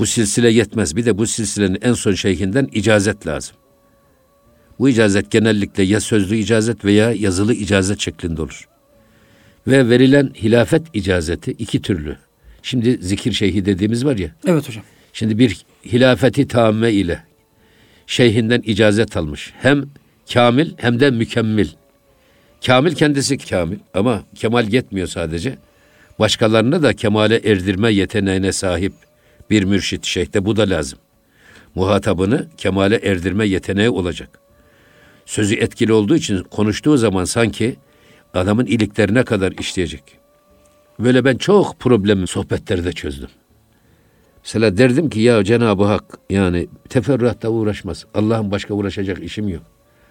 Bu 0.00 0.06
silsile 0.06 0.50
yetmez. 0.50 0.96
Bir 0.96 1.06
de 1.06 1.18
bu 1.18 1.26
silsilenin 1.26 1.78
en 1.82 1.92
son 1.92 2.12
şeyhinden 2.14 2.68
icazet 2.72 3.26
lazım. 3.26 3.56
Bu 4.78 4.88
icazet 4.88 5.30
genellikle 5.30 5.82
ya 5.82 6.00
sözlü 6.00 6.36
icazet 6.36 6.84
veya 6.84 7.12
yazılı 7.12 7.54
icazet 7.54 8.00
şeklinde 8.00 8.42
olur. 8.42 8.68
Ve 9.66 9.88
verilen 9.88 10.30
hilafet 10.42 10.82
icazeti 10.94 11.50
iki 11.50 11.82
türlü. 11.82 12.16
Şimdi 12.62 12.98
zikir 13.00 13.32
şeyhi 13.32 13.64
dediğimiz 13.64 14.04
var 14.04 14.16
ya. 14.16 14.30
Evet 14.46 14.68
hocam. 14.68 14.84
Şimdi 15.12 15.38
bir 15.38 15.64
hilafeti 15.86 16.48
tamme 16.48 16.92
ile 16.92 17.22
şeyhinden 18.06 18.62
icazet 18.64 19.16
almış. 19.16 19.52
Hem 19.62 19.84
kamil 20.32 20.72
hem 20.76 21.00
de 21.00 21.10
mükemmel. 21.10 21.68
Kamil 22.66 22.94
kendisi 22.94 23.38
kamil 23.38 23.78
ama 23.94 24.22
kemal 24.34 24.72
yetmiyor 24.72 25.06
sadece. 25.06 25.58
Başkalarını 26.18 26.82
da 26.82 26.92
kemale 26.92 27.36
erdirme 27.36 27.92
yeteneğine 27.92 28.52
sahip 28.52 28.92
bir 29.50 29.64
mürşit 29.64 30.04
şeyhte 30.06 30.44
bu 30.44 30.56
da 30.56 30.70
lazım. 30.70 30.98
Muhatabını 31.74 32.48
kemale 32.56 32.96
erdirme 32.96 33.46
yeteneği 33.46 33.90
olacak. 33.90 34.40
Sözü 35.26 35.54
etkili 35.54 35.92
olduğu 35.92 36.16
için 36.16 36.42
konuştuğu 36.42 36.96
zaman 36.96 37.24
sanki 37.24 37.76
adamın 38.34 38.66
iliklerine 38.66 39.22
kadar 39.22 39.52
işleyecek. 39.52 40.02
Böyle 40.98 41.24
ben 41.24 41.36
çok 41.36 41.80
problemi 41.80 42.26
sohbetlerde 42.26 42.92
çözdüm. 42.92 43.28
Mesela 44.44 44.76
derdim 44.76 45.10
ki 45.10 45.20
ya 45.20 45.44
Cenab-ı 45.44 45.84
Hak 45.84 46.18
yani 46.30 46.68
teferruatta 46.88 47.48
uğraşmaz. 47.48 48.06
Allah'ın 48.14 48.50
başka 48.50 48.74
uğraşacak 48.74 49.22
işim 49.22 49.48
yok. 49.48 49.62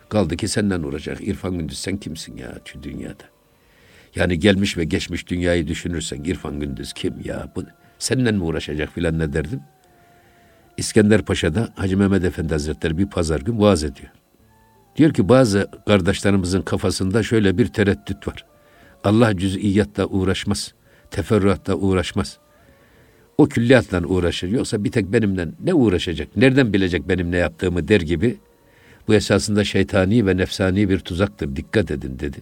Kaldı 0.09 0.37
ki 0.37 0.47
senden 0.47 0.83
uğraşacak. 0.83 1.27
İrfan 1.27 1.57
Gündüz 1.57 1.79
sen 1.79 1.97
kimsin 1.97 2.37
ya 2.37 2.59
şu 2.65 2.83
dünyada? 2.83 3.23
Yani 4.15 4.39
gelmiş 4.39 4.77
ve 4.77 4.83
geçmiş 4.83 5.27
dünyayı 5.27 5.67
düşünürsen 5.67 6.23
İrfan 6.23 6.59
Gündüz 6.59 6.93
kim 6.93 7.13
ya? 7.23 7.51
Bu, 7.55 7.63
seninle 7.99 8.31
mi 8.31 8.43
uğraşacak 8.43 8.89
filan 8.89 9.19
ne 9.19 9.33
derdim? 9.33 9.61
İskender 10.77 11.21
Paşa'da 11.21 11.69
Hacı 11.75 11.97
Mehmet 11.97 12.23
Efendi 12.23 12.53
Hazretleri 12.53 12.97
bir 12.97 13.05
pazar 13.05 13.41
gün 13.41 13.59
vaaz 13.59 13.83
ediyor. 13.83 14.11
Diyor 14.95 15.13
ki 15.13 15.29
bazı 15.29 15.67
kardeşlerimizin 15.87 16.61
kafasında 16.61 17.23
şöyle 17.23 17.57
bir 17.57 17.67
tereddüt 17.67 18.27
var. 18.27 18.45
Allah 19.03 19.37
cüz'iyyatla 19.37 20.05
uğraşmaz. 20.05 20.73
Teferruatla 21.11 21.75
uğraşmaz. 21.75 22.37
O 23.37 23.45
külliyatla 23.45 24.01
uğraşır. 24.07 24.47
Yoksa 24.47 24.83
bir 24.83 24.91
tek 24.91 25.13
benimle 25.13 25.47
ne 25.63 25.73
uğraşacak? 25.73 26.37
Nereden 26.37 26.73
bilecek 26.73 27.09
benim 27.09 27.31
ne 27.31 27.37
yaptığımı 27.37 27.87
der 27.87 28.01
gibi. 28.01 28.37
Bu 29.07 29.13
esasında 29.13 29.63
şeytani 29.63 30.27
ve 30.27 30.37
nefsani 30.37 30.89
bir 30.89 30.99
tuzaktır. 30.99 31.55
Dikkat 31.55 31.91
edin 31.91 32.19
dedi. 32.19 32.37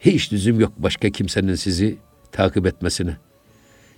Hiç 0.00 0.32
lüzum 0.32 0.60
yok 0.60 0.72
başka 0.78 1.10
kimsenin 1.10 1.54
sizi 1.54 1.98
takip 2.32 2.66
etmesine. 2.66 3.16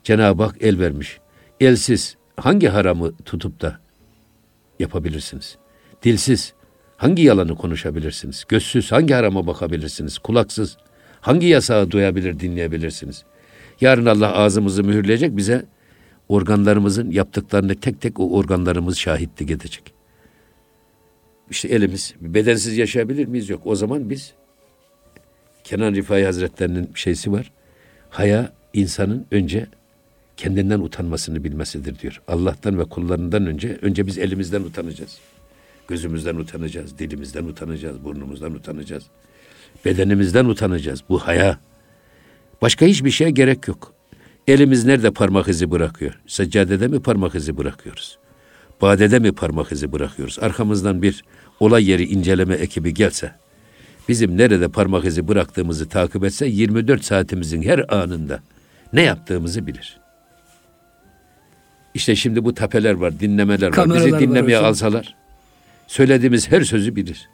Cenab-ı 0.05 0.43
Hak 0.43 0.57
el 0.61 0.79
vermiş. 0.79 1.21
Elsiz 1.61 2.17
hangi 2.37 2.69
haramı 2.69 3.17
tutup 3.17 3.61
da 3.61 3.81
yapabilirsiniz? 4.79 5.59
Dilsiz 6.03 6.55
hangi 6.97 7.23
yalanı 7.23 7.55
konuşabilirsiniz? 7.55 8.45
Gözsüz 8.49 8.93
hangi 8.93 9.15
harama 9.15 9.47
bakabilirsiniz? 9.47 10.19
Kulaksız 10.19 10.77
hangi 11.21 11.47
yasağı 11.47 11.91
duyabilir, 11.91 12.41
dinleyebilirsiniz? 12.41 13.25
Yarın 13.81 14.07
Allah 14.07 14.33
ağzımızı 14.35 14.85
mühürleyecek 14.85 15.37
bize 15.37 15.67
organlarımızın 16.29 17.11
yaptıklarını 17.11 17.75
tek 17.75 18.01
tek 18.01 18.21
o 18.21 18.31
organlarımız 18.31 18.99
şahitlik 18.99 19.51
edecek. 19.51 19.93
İşte 21.51 21.69
elimiz 21.69 22.15
bedensiz 22.21 22.77
yaşayabilir 22.77 23.27
miyiz? 23.27 23.49
Yok. 23.49 23.63
O 23.65 23.75
zaman 23.77 24.11
biz 24.11 24.35
Kenan 25.65 25.95
Rifai 25.95 26.25
Hazretlerinin 26.25 26.91
şeysi 26.95 27.33
var. 27.33 27.53
Haya 28.11 28.53
insanın 28.73 29.27
önce 29.31 29.67
kendinden 30.41 30.81
utanmasını 30.81 31.45
bilmesidir 31.45 31.99
diyor. 31.99 32.23
Allah'tan 32.29 32.79
ve 32.79 32.85
kullarından 32.85 33.47
önce 33.47 33.79
önce 33.83 34.07
biz 34.07 34.19
elimizden 34.19 34.63
utanacağız. 34.63 35.19
Gözümüzden 35.89 36.37
utanacağız, 36.37 36.99
dilimizden 36.99 37.45
utanacağız, 37.45 38.05
burnumuzdan 38.05 38.55
utanacağız. 38.55 39.05
Bedenimizden 39.85 40.45
utanacağız. 40.45 41.03
Bu 41.09 41.19
haya. 41.19 41.59
Başka 42.63 42.87
hiçbir 42.87 43.11
şeye 43.11 43.31
gerek 43.31 43.69
yok. 43.69 43.95
Elimiz 44.49 44.85
nerede 44.85 45.11
parmak 45.11 45.49
izi 45.49 45.71
bırakıyor? 45.71 46.21
Seccadede 46.27 46.89
mi 46.89 47.01
parmak 47.01 47.35
izi 47.35 47.57
bırakıyoruz? 47.57 48.19
Badede 48.83 49.19
mi 49.19 49.33
parmak 49.33 49.73
izi 49.73 49.93
bırakıyoruz? 49.93 50.39
Arkamızdan 50.39 51.03
bir 51.03 51.25
olay 51.61 51.91
yeri 51.91 52.05
inceleme 52.05 52.55
ekibi 52.55 52.95
gelse, 52.95 53.33
bizim 54.09 54.39
nerede 54.39 54.69
parmak 54.69 55.05
izi 55.05 55.29
bıraktığımızı 55.29 55.89
takip 55.89 56.25
etse 56.25 56.47
24 56.47 57.05
saatimizin 57.05 57.63
her 57.63 57.95
anında 57.95 58.41
ne 58.93 59.03
yaptığımızı 59.03 59.67
bilir. 59.67 60.00
İşte 61.95 62.17
şimdi 62.17 62.45
bu 62.45 62.55
tapeler 62.55 62.95
var, 62.95 63.21
dinlemeler 63.21 63.67
var. 63.67 63.73
Kameralar 63.73 64.07
Bizi 64.07 64.13
var 64.13 64.21
dinlemeye 64.21 64.57
hocam. 64.59 64.71
alsalar 64.71 65.17
söylediğimiz 65.87 66.51
her 66.51 66.61
sözü 66.61 66.97
bilir. 66.97 67.29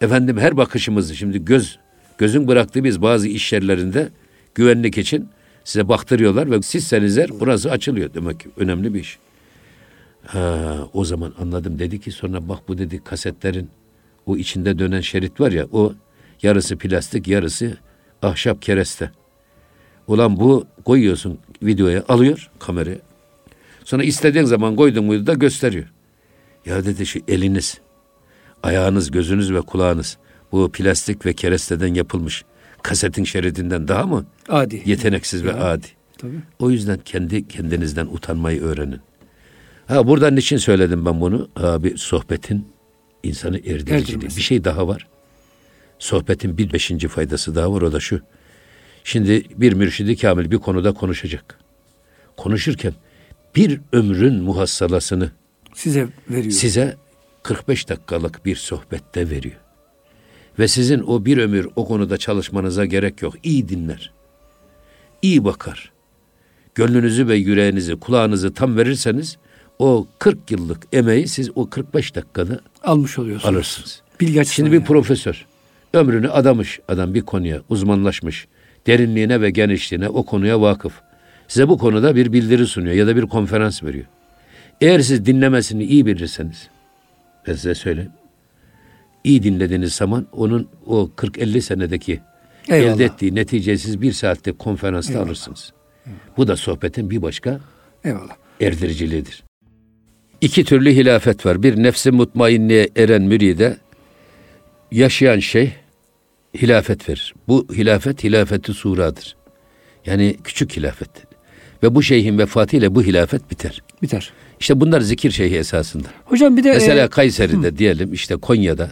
Efendim 0.00 0.38
her 0.38 0.56
bakışımızı 0.56 1.16
şimdi 1.16 1.44
göz 1.44 1.78
gözün 2.18 2.48
bıraktığı 2.48 2.84
biz 2.84 3.02
bazı 3.02 3.28
iş 3.28 3.52
yerlerinde 3.52 4.08
güvenlik 4.54 4.98
için 4.98 5.28
size 5.64 5.88
baktırıyorlar 5.88 6.50
ve 6.50 6.62
sizseniz 6.62 7.18
eğer 7.18 7.30
burası 7.40 7.70
açılıyor 7.70 8.14
demek 8.14 8.40
ki 8.40 8.50
önemli 8.56 8.94
bir 8.94 9.00
iş. 9.00 9.18
Ha, 10.26 10.78
o 10.92 11.04
zaman 11.04 11.34
anladım 11.40 11.78
dedi 11.78 12.00
ki 12.00 12.10
sonra 12.12 12.48
bak 12.48 12.58
bu 12.68 12.78
dedi 12.78 13.04
kasetlerin 13.04 13.70
o 14.26 14.36
içinde 14.36 14.78
dönen 14.78 15.00
şerit 15.00 15.40
var 15.40 15.52
ya 15.52 15.66
o 15.72 15.94
yarısı 16.42 16.76
plastik 16.76 17.28
yarısı 17.28 17.76
ahşap 18.22 18.62
kereste. 18.62 19.10
Ulan 20.06 20.40
bu 20.40 20.66
koyuyorsun 20.84 21.38
videoya 21.62 22.04
alıyor 22.08 22.50
kameraya. 22.58 22.98
Sonra 23.84 24.04
istediğin 24.04 24.44
zaman 24.44 24.76
koydun 24.76 25.04
muydu 25.04 25.26
da 25.26 25.34
gösteriyor. 25.34 25.86
Ya 26.66 26.84
dedi 26.84 27.06
şu 27.06 27.20
eliniz, 27.28 27.78
ayağınız, 28.62 29.10
gözünüz 29.10 29.52
ve 29.52 29.60
kulağınız 29.60 30.18
bu 30.52 30.72
plastik 30.72 31.26
ve 31.26 31.32
keresteden 31.32 31.94
yapılmış 31.94 32.44
kasetin 32.82 33.24
şeridinden 33.24 33.88
daha 33.88 34.06
mı 34.06 34.26
Adi. 34.48 34.82
yeteneksiz 34.86 35.44
ve 35.44 35.48
Ya. 35.48 35.56
adi? 35.64 35.86
Tabii. 36.18 36.40
O 36.58 36.70
yüzden 36.70 36.98
kendi 37.04 37.48
kendinizden 37.48 38.06
utanmayı 38.06 38.62
öğrenin. 38.62 39.00
Ha 39.86 40.06
buradan 40.06 40.36
niçin 40.36 40.56
söyledim 40.56 41.06
ben 41.06 41.20
bunu? 41.20 41.48
Abi 41.56 41.98
sohbetin 41.98 42.66
insanı 43.22 43.58
erdiriciliği. 43.58 44.30
Bir 44.36 44.42
şey 44.42 44.64
daha 44.64 44.88
var. 44.88 45.06
Sohbetin 45.98 46.58
bir 46.58 46.72
beşinci 46.72 47.08
faydası 47.08 47.54
daha 47.54 47.72
var 47.72 47.82
o 47.82 47.92
da 47.92 48.00
şu. 48.00 48.20
Şimdi 49.04 49.44
bir 49.56 49.72
mürşidi 49.72 50.16
kamil 50.16 50.50
bir 50.50 50.58
konuda 50.58 50.92
konuşacak. 50.92 51.58
Konuşurken 52.36 52.92
bir 53.56 53.80
ömrün 53.92 54.42
muhassalasını 54.42 55.30
Size 55.74 56.08
veriyor. 56.30 56.52
size 56.52 56.96
45 57.42 57.88
dakikalık 57.88 58.44
bir 58.46 58.56
sohbette 58.56 59.30
veriyor. 59.30 59.56
Ve 60.58 60.68
sizin 60.68 61.00
o 61.00 61.24
bir 61.24 61.38
ömür 61.38 61.68
o 61.76 61.88
konuda 61.88 62.16
çalışmanıza 62.18 62.84
gerek 62.84 63.22
yok. 63.22 63.34
İyi 63.42 63.68
dinler. 63.68 64.12
İyi 65.22 65.44
bakar. 65.44 65.92
Gönlünüzü 66.74 67.28
ve 67.28 67.36
yüreğinizi, 67.36 67.96
kulağınızı 67.96 68.54
tam 68.54 68.76
verirseniz 68.76 69.36
o 69.78 70.06
40 70.18 70.50
yıllık 70.50 70.82
emeği 70.92 71.28
siz 71.28 71.50
o 71.54 71.70
45 71.70 72.14
dakikada 72.14 72.60
Almış 72.84 73.18
oluyorsunuz. 73.18 73.54
alırsınız. 73.54 74.02
Bilgi 74.20 74.44
Şimdi 74.46 74.70
bir 74.72 74.76
yani. 74.76 74.84
profesör 74.86 75.46
ömrünü 75.94 76.28
adamış 76.30 76.80
adam 76.88 77.14
bir 77.14 77.20
konuya 77.22 77.62
uzmanlaşmış. 77.68 78.46
Derinliğine 78.86 79.40
ve 79.40 79.50
genişliğine 79.50 80.08
o 80.08 80.22
konuya 80.22 80.60
vakıf. 80.60 80.92
Size 81.52 81.68
bu 81.68 81.78
konuda 81.78 82.16
bir 82.16 82.32
bildiri 82.32 82.66
sunuyor 82.66 82.94
ya 82.94 83.06
da 83.06 83.16
bir 83.16 83.22
konferans 83.22 83.82
veriyor. 83.82 84.04
Eğer 84.80 85.00
siz 85.00 85.26
dinlemesini 85.26 85.84
iyi 85.84 86.06
bilirseniz 86.06 86.68
ben 87.46 87.52
size 87.52 87.74
söyleyeyim. 87.74 88.10
iyi 89.24 89.42
dinlediğiniz 89.42 89.92
zaman 89.94 90.26
onun 90.32 90.68
o 90.86 91.10
40-50 91.16 91.60
senedeki 91.60 92.20
Eyvallah. 92.68 92.94
elde 92.94 93.04
ettiği 93.04 93.34
neticeyi 93.34 93.78
siz 93.78 94.00
bir 94.02 94.12
saatte 94.12 94.52
konferansta 94.52 95.12
Eyvallah. 95.12 95.26
alırsınız. 95.26 95.72
Bu 96.36 96.48
da 96.48 96.56
sohbetin 96.56 97.10
bir 97.10 97.22
başka 97.22 97.60
Eyvallah. 98.04 98.36
erdiriciliğidir. 98.60 99.42
İki 100.40 100.64
türlü 100.64 100.90
hilafet 100.90 101.46
var. 101.46 101.62
Bir 101.62 101.82
nefsi 101.82 102.10
mutmainliğe 102.10 102.88
eren 102.96 103.22
müride 103.22 103.76
yaşayan 104.92 105.38
şey 105.38 105.72
hilafet 106.62 107.08
verir. 107.08 107.34
Bu 107.48 107.66
hilafet 107.74 108.24
hilafeti 108.24 108.74
suradır. 108.74 109.36
Yani 110.06 110.36
küçük 110.44 110.76
hilafet. 110.76 111.31
Ve 111.82 111.94
bu 111.94 112.02
şeyhin 112.02 112.38
vefatıyla 112.38 112.94
bu 112.94 113.02
hilafet 113.02 113.50
biter. 113.50 113.82
Biter. 114.02 114.32
İşte 114.60 114.80
bunlar 114.80 115.00
zikir 115.00 115.30
şeyhi 115.30 115.56
esasında. 115.56 116.08
Hocam 116.24 116.56
bir 116.56 116.64
de 116.64 116.72
Mesela 116.72 117.04
e, 117.04 117.08
Kayseri'de 117.08 117.78
diyelim 117.78 118.12
işte 118.12 118.36
Konya'da, 118.36 118.90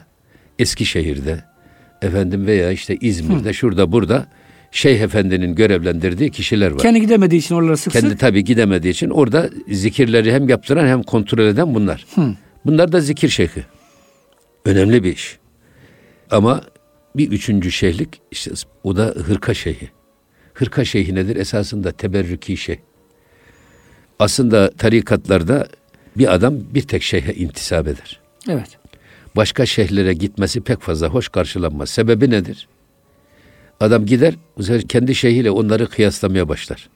Eskişehir'de 0.59 1.45
efendim 2.03 2.47
veya 2.47 2.71
işte 2.71 2.97
İzmir'de 3.01 3.53
şurada 3.53 3.93
burada 3.93 4.27
Şeyh 4.71 5.01
Efendi'nin 5.01 5.55
görevlendirdiği 5.55 6.31
kişiler 6.31 6.71
var. 6.71 6.79
kendi 6.79 7.01
gidemediği 7.01 7.41
için 7.41 7.55
oralara 7.55 7.77
sık 7.77 7.93
Kendi 7.93 8.09
sık 8.09 8.21
tabii 8.21 8.45
gidemediği 8.45 8.93
için 8.93 9.11
orada 9.11 9.51
zikirleri 9.69 10.33
hem 10.33 10.49
yaptıran 10.49 10.87
hem 10.87 11.03
kontrol 11.03 11.45
eden 11.45 11.75
bunlar. 11.75 12.07
Bunlar 12.67 12.93
da 12.93 13.01
zikir 13.01 13.29
şeyhi. 13.29 13.65
Önemli 14.65 15.05
bir 15.05 15.13
iş. 15.13 15.39
Ama 16.31 16.63
bir 17.17 17.31
üçüncü 17.31 17.71
şeyhlik 17.71 18.21
işte 18.31 18.51
o 18.85 18.97
da 18.97 19.15
hırka 19.27 19.55
şeyhi. 19.55 19.91
Hırka 20.55 20.85
şeyhi 20.85 21.15
nedir? 21.15 21.37
Esasında 21.37 21.93
teberrüki 21.93 22.57
şey. 22.57 22.79
Aslında 24.19 24.71
tarikatlarda 24.71 25.69
bir 26.17 26.35
adam 26.35 26.55
bir 26.75 26.83
tek 26.83 27.03
şeyhe 27.03 27.33
intisap 27.35 27.89
eder. 27.89 28.21
evet. 28.49 28.79
Başka 29.37 29.67
şeyhlere 29.67 30.13
gitmesi 30.15 30.61
pek 30.61 30.81
fazla 30.81 31.09
hoş 31.09 31.29
karşılanmaz. 31.29 31.91
Sebebi 31.91 32.31
nedir? 32.31 32.69
Adam 33.81 34.07
gider, 34.07 34.35
kendi 34.89 35.15
şeyhiyle 35.15 35.51
onları 35.51 35.87
kıyaslamaya 35.89 36.49
başlar. 36.49 36.89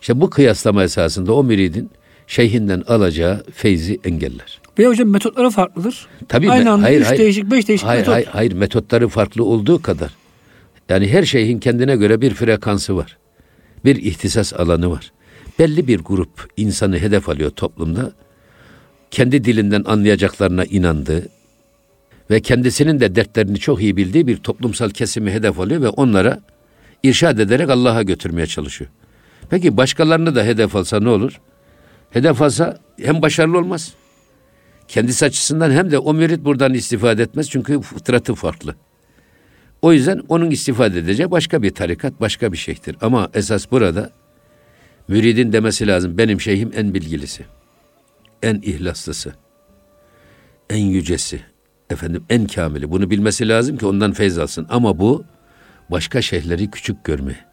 İşte 0.00 0.20
bu 0.20 0.30
kıyaslama 0.30 0.84
esasında 0.84 1.32
o 1.34 1.44
müridin 1.44 1.90
şeyhinden 2.26 2.84
alacağı 2.86 3.44
feyzi 3.54 4.00
engeller. 4.04 4.60
Ve 4.78 4.86
hocam 4.86 5.08
metotları 5.08 5.50
farklıdır. 5.50 6.06
Tabii 6.28 6.50
Aynı 6.50 6.64
me- 6.64 6.70
anda 6.70 6.84
hayır, 6.86 7.00
üç 7.00 7.06
hayır. 7.06 7.18
değişik, 7.18 7.50
beş 7.50 7.68
değişik 7.68 7.86
hayır, 7.86 8.00
metot. 8.00 8.14
hayır, 8.14 8.26
hayır, 8.26 8.52
metotları 8.52 9.08
farklı 9.08 9.44
olduğu 9.44 9.82
kadar. 9.82 10.10
Yani 10.88 11.08
her 11.08 11.22
şeyhin 11.22 11.58
kendine 11.58 11.96
göre 11.96 12.20
bir 12.20 12.34
frekansı 12.34 12.96
var. 12.96 13.18
Bir 13.84 13.96
ihtisas 13.96 14.54
alanı 14.54 14.90
var. 14.90 15.12
Belli 15.58 15.86
bir 15.88 16.00
grup 16.00 16.48
insanı 16.56 16.98
hedef 16.98 17.28
alıyor 17.28 17.50
toplumda. 17.50 18.12
Kendi 19.10 19.44
dilinden 19.44 19.84
anlayacaklarına 19.86 20.64
inandığı 20.64 21.28
ve 22.30 22.40
kendisinin 22.40 23.00
de 23.00 23.14
dertlerini 23.14 23.58
çok 23.58 23.82
iyi 23.82 23.96
bildiği 23.96 24.26
bir 24.26 24.36
toplumsal 24.36 24.90
kesimi 24.90 25.30
hedef 25.30 25.60
alıyor 25.60 25.82
ve 25.82 25.88
onlara 25.88 26.40
irşad 27.02 27.38
ederek 27.38 27.70
Allah'a 27.70 28.02
götürmeye 28.02 28.46
çalışıyor. 28.46 28.90
Peki 29.50 29.76
başkalarını 29.76 30.34
da 30.34 30.44
hedef 30.44 30.76
alsa 30.76 31.00
ne 31.00 31.08
olur? 31.08 31.40
Hedef 32.10 32.42
alsa 32.42 32.78
hem 33.02 33.22
başarılı 33.22 33.58
olmaz. 33.58 33.94
Kendisi 34.88 35.24
açısından 35.24 35.70
hem 35.70 35.90
de 35.90 35.98
o 35.98 36.14
mürit 36.14 36.44
buradan 36.44 36.74
istifade 36.74 37.22
etmez 37.22 37.50
çünkü 37.50 37.80
fıtratı 37.80 38.34
farklı. 38.34 38.74
O 39.82 39.92
yüzden 39.92 40.20
onun 40.28 40.50
istifade 40.50 40.98
edeceği 40.98 41.30
başka 41.30 41.62
bir 41.62 41.70
tarikat, 41.70 42.20
başka 42.20 42.52
bir 42.52 42.56
şeyhtir. 42.56 42.96
Ama 43.00 43.28
esas 43.34 43.70
burada 43.70 44.10
müridin 45.08 45.52
demesi 45.52 45.86
lazım 45.86 46.18
benim 46.18 46.40
şeyhim 46.40 46.70
en 46.74 46.94
bilgilisi, 46.94 47.44
en 48.42 48.54
ihlaslısı, 48.54 49.34
en 50.70 50.84
yücesi, 50.84 51.40
efendim 51.90 52.24
en 52.30 52.46
kamili. 52.46 52.90
Bunu 52.90 53.10
bilmesi 53.10 53.48
lazım 53.48 53.76
ki 53.76 53.86
ondan 53.86 54.12
feyz 54.12 54.38
alsın. 54.38 54.66
Ama 54.70 54.98
bu 54.98 55.24
başka 55.90 56.22
şeyhleri 56.22 56.70
küçük 56.70 57.04
görmeye, 57.04 57.44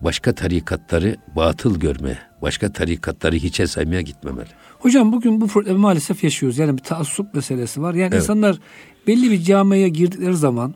başka 0.00 0.34
tarikatları 0.34 1.16
batıl 1.36 1.80
görmeye, 1.80 2.18
başka 2.42 2.72
tarikatları 2.72 3.36
hiçe 3.36 3.66
saymaya 3.66 4.00
gitmemeli. 4.00 4.48
Hocam 4.78 5.12
bugün 5.12 5.40
bu 5.40 5.46
problemi 5.46 5.78
maalesef 5.78 6.24
yaşıyoruz. 6.24 6.58
Yani 6.58 6.76
bir 6.76 6.82
taassup 6.82 7.34
meselesi 7.34 7.82
var. 7.82 7.94
Yani 7.94 8.08
Evet. 8.12 8.22
insanlar 8.22 8.58
belli 9.06 9.30
bir 9.30 9.42
camiye 9.42 9.88
girdikleri 9.88 10.36
zaman 10.36 10.74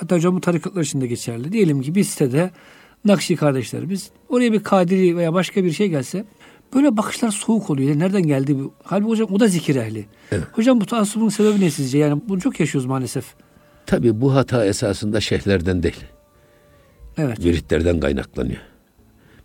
hatta 0.00 0.16
hocam 0.16 0.36
bu 0.36 0.40
tarikatlar 0.40 0.82
için 0.82 1.00
de 1.00 1.06
geçerli. 1.06 1.52
Diyelim 1.52 1.82
ki 1.82 1.94
bir 1.94 2.04
sitede 2.04 2.50
Nakşi 3.04 3.36
kardeşlerimiz 3.36 4.10
oraya 4.28 4.52
bir 4.52 4.62
Kadiri 4.62 5.16
veya 5.16 5.34
başka 5.34 5.64
bir 5.64 5.72
şey 5.72 5.88
gelse 5.88 6.24
böyle 6.74 6.96
bakışlar 6.96 7.30
soğuk 7.30 7.70
oluyor. 7.70 7.88
Yani 7.88 7.98
nereden 7.98 8.22
geldi 8.22 8.58
bu? 8.58 8.74
Halbuki 8.84 9.10
hocam 9.10 9.28
o 9.32 9.40
da 9.40 9.48
zikir 9.48 9.76
ehli. 9.76 10.06
Hocam 10.52 10.80
bu 10.80 10.86
taassubun 10.86 11.28
sebebi 11.28 11.60
ne 11.60 11.70
sizce? 11.70 11.98
Yani 11.98 12.22
bunu 12.28 12.40
çok 12.40 12.60
yaşıyoruz 12.60 12.86
maalesef. 12.86 13.24
Tabii 13.86 14.20
bu 14.20 14.34
hata 14.34 14.64
esasında 14.64 15.20
şeyhlerden 15.20 15.82
değil. 15.82 16.04
Evet. 17.18 17.44
müritlerden 17.44 18.00
kaynaklanıyor. 18.00 18.60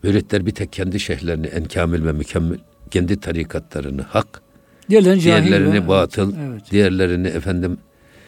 Müritler 0.04 0.46
bir 0.46 0.52
tek 0.52 0.74
kendi 0.74 1.00
şeyhlerini 1.00 1.48
en 1.48 1.66
kamil 1.66 2.06
ve 2.06 2.12
mükemmel, 2.12 2.60
kendi 2.92 3.20
tarikatlarını 3.20 4.02
hak, 4.02 4.42
Diğerlerini 4.90 5.22
diğerlerini 5.22 5.88
batıl, 5.88 6.34
Evet. 6.50 6.72
diğerlerini 6.72 7.28
efendim 7.28 7.78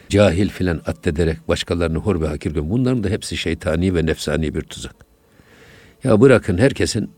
cahil 0.09 0.49
filan 0.49 0.81
addederek 0.85 1.47
başkalarını 1.47 1.97
hor 1.97 2.21
ve 2.21 2.27
hakir 2.27 2.49
görüyor. 2.49 2.69
Bunların 2.69 3.03
da 3.03 3.09
hepsi 3.09 3.37
şeytani 3.37 3.95
ve 3.95 4.05
nefsani 4.05 4.55
bir 4.55 4.61
tuzak. 4.61 4.95
Ya 6.03 6.21
bırakın 6.21 6.57
herkesin 6.57 7.11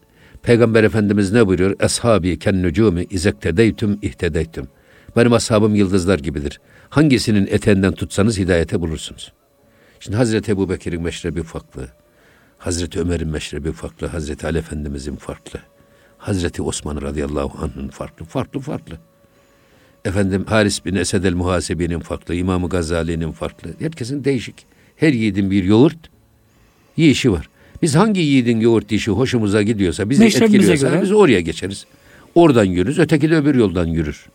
Peygamber 0.43 0.83
Efendimiz 0.83 1.31
ne 1.31 1.47
buyuruyor? 1.47 1.75
Eshabi 1.79 2.39
ken 2.39 2.63
nucumi 2.63 3.07
izektedeytüm 3.09 3.99
ihtedeytüm. 4.01 4.67
Benim 5.15 5.33
ashabım 5.33 5.75
yıldızlar 5.75 6.19
gibidir. 6.19 6.59
Hangisinin 6.89 7.47
eteğinden 7.47 7.91
tutsanız 7.91 8.37
hidayete 8.37 8.81
bulursunuz. 8.81 9.33
Şimdi 9.99 10.17
Hazreti 10.17 10.51
Ebu 10.51 10.69
Bekir'in 10.69 11.01
meşrebi 11.01 11.41
ufaklığı, 11.41 11.87
Hazreti 12.57 12.99
Ömer'in 12.99 13.27
meşrebi 13.27 13.71
farklı, 13.71 14.07
Hazreti 14.07 14.47
Ali 14.47 14.57
Efendimizin 14.57 15.15
farklı. 15.15 15.59
Hazreti 16.17 16.61
Osman 16.61 17.01
radıyallahu 17.01 17.63
anh'ın 17.63 17.87
farklı, 17.87 18.25
farklı 18.25 18.59
farklı. 18.59 18.97
Efendim 20.07 20.45
Haris 20.47 20.85
bin 20.85 20.95
Esed 20.95 21.23
el 21.23 21.33
Muhasebi'nin 21.33 21.99
farklı, 21.99 22.35
İmam 22.35 22.69
Gazali'nin 22.69 23.31
farklı. 23.31 23.69
Herkesin 23.79 24.23
değişik. 24.23 24.55
Her 24.95 25.13
yiğidin 25.13 25.51
bir 25.51 25.63
yoğurt 25.63 25.97
yiyişi 26.97 27.31
var. 27.31 27.49
Biz 27.81 27.95
hangi 27.95 28.21
yiğidin 28.21 28.59
yoğurt 28.59 28.91
yiyişi 28.91 29.11
hoşumuza 29.11 29.61
gidiyorsa, 29.61 30.09
bizi 30.09 30.23
Meşrebimize 30.23 30.55
etkiliyorsa 30.55 30.89
göre. 30.89 31.01
biz 31.01 31.11
oraya 31.11 31.41
geçeriz. 31.41 31.85
Oradan 32.35 32.63
yürürüz, 32.63 32.99
öteki 32.99 33.29
de 33.29 33.35
öbür 33.35 33.55
yoldan 33.55 33.85
yürür. 33.85 34.25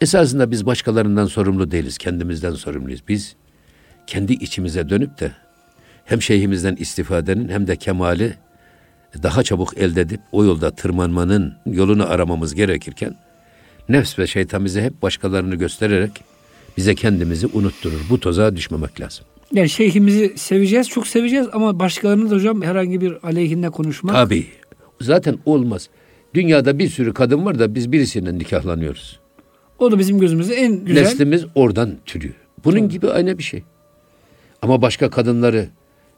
Esasında 0.00 0.50
biz 0.50 0.66
başkalarından 0.66 1.26
sorumlu 1.26 1.70
değiliz, 1.70 1.98
kendimizden 1.98 2.54
sorumluyuz. 2.54 3.02
Biz 3.08 3.36
kendi 4.06 4.32
içimize 4.32 4.88
dönüp 4.88 5.20
de 5.20 5.32
hem 6.04 6.22
şeyhimizden 6.22 6.76
istifadenin 6.76 7.48
hem 7.48 7.66
de 7.66 7.76
kemali 7.76 8.34
daha 9.22 9.42
çabuk 9.42 9.78
elde 9.78 10.00
edip 10.00 10.20
o 10.32 10.44
yolda 10.44 10.70
tırmanmanın 10.70 11.54
yolunu 11.66 12.10
aramamız 12.10 12.54
gerekirken 12.54 13.14
nefs 13.88 14.18
ve 14.18 14.26
şeytan 14.26 14.64
bize 14.64 14.82
hep 14.82 15.02
başkalarını 15.02 15.54
göstererek 15.54 16.10
bize 16.76 16.94
kendimizi 16.94 17.46
unutturur. 17.46 18.00
Bu 18.10 18.20
toza 18.20 18.56
düşmemek 18.56 19.00
lazım. 19.00 19.24
Yani 19.52 19.68
şeyhimizi 19.68 20.32
seveceğiz, 20.36 20.88
çok 20.88 21.06
seveceğiz 21.06 21.46
ama 21.52 21.78
başkalarını 21.78 22.30
da 22.30 22.34
hocam 22.34 22.62
herhangi 22.62 23.00
bir 23.00 23.26
aleyhinde 23.26 23.70
konuşmak. 23.70 24.14
Tabii. 24.14 24.46
Zaten 25.00 25.38
olmaz. 25.46 25.88
Dünyada 26.34 26.78
bir 26.78 26.88
sürü 26.88 27.14
kadın 27.14 27.44
var 27.44 27.58
da 27.58 27.74
biz 27.74 27.92
birisiyle 27.92 28.38
nikahlanıyoruz. 28.38 29.20
O 29.78 29.92
da 29.92 29.98
bizim 29.98 30.18
gözümüzde 30.18 30.54
en 30.54 30.84
güzel. 30.84 31.02
Neslimiz 31.02 31.44
oradan 31.54 31.96
türüyor. 32.06 32.34
Bunun 32.64 32.88
gibi 32.88 33.10
aynı 33.10 33.38
bir 33.38 33.42
şey. 33.42 33.62
Ama 34.62 34.82
başka 34.82 35.10
kadınları 35.10 35.68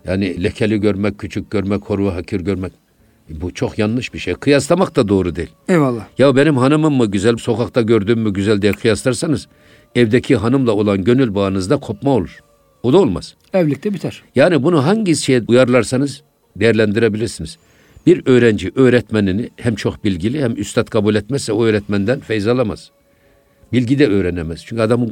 yani 0.05 0.45
lekeli 0.45 0.81
görmek, 0.81 1.19
küçük 1.19 1.51
görmek, 1.51 1.83
horva 1.83 2.15
hakir 2.15 2.41
görmek 2.41 2.73
bu 3.31 3.55
çok 3.55 3.79
yanlış 3.79 4.15
bir 4.15 4.19
şey. 4.19 4.35
Kıyaslamak 4.35 4.97
da 4.97 5.09
doğru 5.09 5.37
değil. 5.37 5.51
Eyvallah. 5.69 6.05
Ya 6.19 6.37
benim 6.37 6.57
hanımım 6.57 6.95
mı 6.95 7.07
güzel, 7.07 7.37
sokakta 7.37 7.83
gördüğüm 7.83 8.21
mü 8.21 8.33
güzel 8.33 8.63
diye 8.63 8.73
kıyaslarsanız 8.73 9.49
evdeki 9.95 10.37
hanımla 10.37 10.73
olan 10.73 11.05
gönül 11.05 11.35
bağınızda 11.35 11.77
kopma 11.77 12.11
olur. 12.11 12.41
O 12.83 12.93
da 12.93 12.99
olmaz. 12.99 13.35
Evlilikte 13.53 13.95
biter. 13.95 14.23
Yani 14.35 14.63
bunu 14.63 14.87
hangi 14.87 15.17
şeye 15.17 15.43
uyarlarsanız 15.49 16.23
değerlendirebilirsiniz. 16.57 17.59
Bir 18.07 18.23
öğrenci 18.27 18.73
öğretmenini 18.75 19.51
hem 19.57 19.75
çok 19.75 20.05
bilgili 20.05 20.43
hem 20.43 20.57
üstad 20.57 20.89
kabul 20.89 21.15
etmezse 21.15 21.53
o 21.53 21.65
öğretmenden 21.65 22.21
feyz 22.21 22.47
alamaz. 22.47 22.91
Bilgi 23.73 23.99
de 23.99 24.09
öğrenemez. 24.09 24.65
Çünkü 24.65 24.83
adamı 24.83 25.09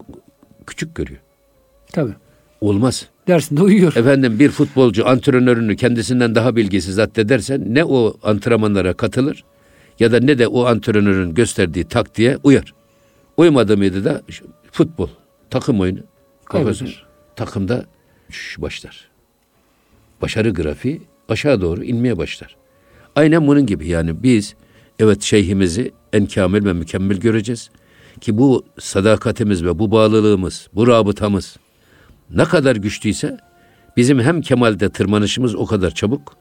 küçük 0.67 0.95
görüyor. 0.95 1.21
Tabii. 1.93 2.13
Olmaz. 2.63 3.07
Dersinde 3.29 3.63
uyuyor. 3.63 3.97
Efendim 3.97 4.39
bir 4.39 4.51
futbolcu 4.51 5.09
antrenörünü 5.09 5.77
kendisinden 5.77 6.35
daha 6.35 6.57
bilgisiz 6.57 6.99
addedersen 6.99 7.75
ne 7.75 7.85
o 7.85 8.17
antrenmanlara 8.23 8.95
katılır 8.95 9.45
ya 9.99 10.13
da 10.13 10.21
ne 10.21 10.39
de 10.39 10.47
o 10.47 10.65
antrenörün 10.65 11.35
gösterdiği 11.35 11.85
taktiğe 11.85 12.39
uyar. 12.43 12.75
Uymadı 13.37 13.77
mıydı 13.77 14.05
da 14.05 14.23
futbol, 14.73 15.09
takım 15.51 15.81
oyunu. 15.81 15.99
Bakıyorsun, 16.53 16.89
takımda 17.37 17.85
düşüş 18.29 18.61
başlar. 18.61 19.11
Başarı 20.23 20.51
grafiği 20.51 21.03
aşağı 21.29 21.61
doğru 21.61 21.85
inmeye 21.85 22.19
başlar. 22.19 22.57
Aynen 23.17 23.47
bunun 23.47 23.67
gibi 23.67 23.89
yani 23.89 24.23
biz 24.23 24.55
evet 24.99 25.23
şeyhimizi 25.23 25.93
en 26.13 26.27
kamil 26.27 26.65
ve 26.65 26.73
mükemmel 26.73 27.17
göreceğiz. 27.17 27.71
Ki 28.21 28.39
bu 28.39 28.65
sadakatimiz 28.79 29.65
ve 29.65 29.79
bu 29.79 29.91
bağlılığımız, 29.91 30.69
bu 30.75 30.87
rabıtamız 30.87 31.57
ne 32.35 32.45
kadar 32.45 32.77
güçlüyse 32.77 33.37
bizim 33.97 34.21
hem 34.21 34.41
kemalde 34.41 34.89
tırmanışımız 34.91 35.55
o 35.55 35.67
kadar 35.67 35.91
çabuk 35.91 36.37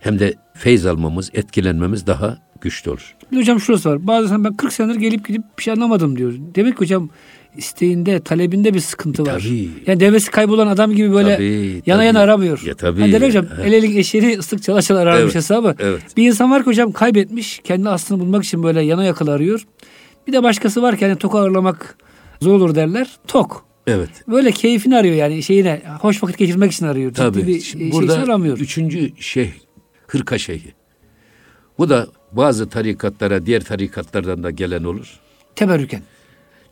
hem 0.00 0.18
de 0.18 0.34
feyz 0.54 0.86
almamız, 0.86 1.30
etkilenmemiz 1.34 2.06
daha 2.06 2.38
güçlü 2.60 2.90
olur. 2.90 3.14
Hocam 3.34 3.60
şurası 3.60 3.90
var. 3.90 4.06
Bazen 4.06 4.44
ben 4.44 4.56
40 4.56 4.72
senedir 4.72 4.94
gelip 5.00 5.28
gidip 5.28 5.42
bir 5.58 5.62
şey 5.62 5.72
anlamadım 5.72 6.18
diyor. 6.18 6.32
Demek 6.54 6.74
ki 6.74 6.80
hocam 6.80 7.10
isteğinde, 7.56 8.20
talebinde 8.20 8.74
bir 8.74 8.80
sıkıntı 8.80 9.26
var. 9.26 9.40
Tabii. 9.40 9.68
Yani 9.86 10.00
devesi 10.00 10.30
kaybolan 10.30 10.66
adam 10.66 10.92
gibi 10.92 11.12
böyle 11.12 11.34
Tabii, 11.36 11.82
yana 11.86 11.98
tabii. 11.98 12.06
yana 12.06 12.20
aramıyor. 12.20 12.62
Ya 12.66 12.74
tabii. 12.74 13.00
Hani 13.00 13.12
derler 13.12 13.26
hocam 13.28 13.46
Ha. 13.46 13.62
el 13.62 13.72
elin 13.72 13.96
eşeğini 13.96 14.38
ıslık 14.38 14.62
çala 14.62 14.82
çala 14.82 14.98
ararmış 15.00 15.22
Evet, 15.22 15.34
hesabı. 15.34 15.74
evet. 15.78 16.02
Bir 16.16 16.26
insan 16.28 16.50
var 16.50 16.62
ki 16.62 16.66
hocam 16.66 16.92
kaybetmiş. 16.92 17.60
Kendi 17.64 17.88
aslını 17.88 18.20
bulmak 18.20 18.44
için 18.44 18.62
böyle 18.62 18.80
yana 18.82 19.04
yakıla 19.04 19.32
arıyor. 19.32 19.66
Bir 20.26 20.32
de 20.32 20.42
başkası 20.42 20.82
var 20.82 20.96
ki 20.96 21.06
hani 21.06 21.16
tok 21.16 21.34
ağırlamak 21.34 21.96
zor 22.40 22.54
olur 22.54 22.74
derler. 22.74 23.08
Tok. 23.26 23.64
Evet. 23.86 24.10
Böyle 24.28 24.50
keyfini 24.52 24.96
arıyor 24.96 25.14
yani 25.14 25.42
şeyine 25.42 25.82
hoş 26.00 26.22
vakit 26.22 26.38
geçirmek 26.38 26.72
için 26.72 26.86
arıyor. 26.86 27.10
Ciddi 27.10 27.22
Tabii. 27.22 27.46
bir 27.46 27.60
Şimdi 27.60 27.84
şey 27.84 27.92
burada 27.92 28.14
aramıyor. 28.14 28.58
üçüncü 28.58 29.12
şeyh, 29.22 29.52
hırka 30.06 30.38
şeyhi. 30.38 30.72
Bu 31.78 31.88
da 31.88 32.06
bazı 32.32 32.68
tarikatlara, 32.68 33.46
diğer 33.46 33.64
tarikatlardan 33.64 34.42
da 34.42 34.50
gelen 34.50 34.84
olur. 34.84 35.20
Teberrüken. 35.56 36.02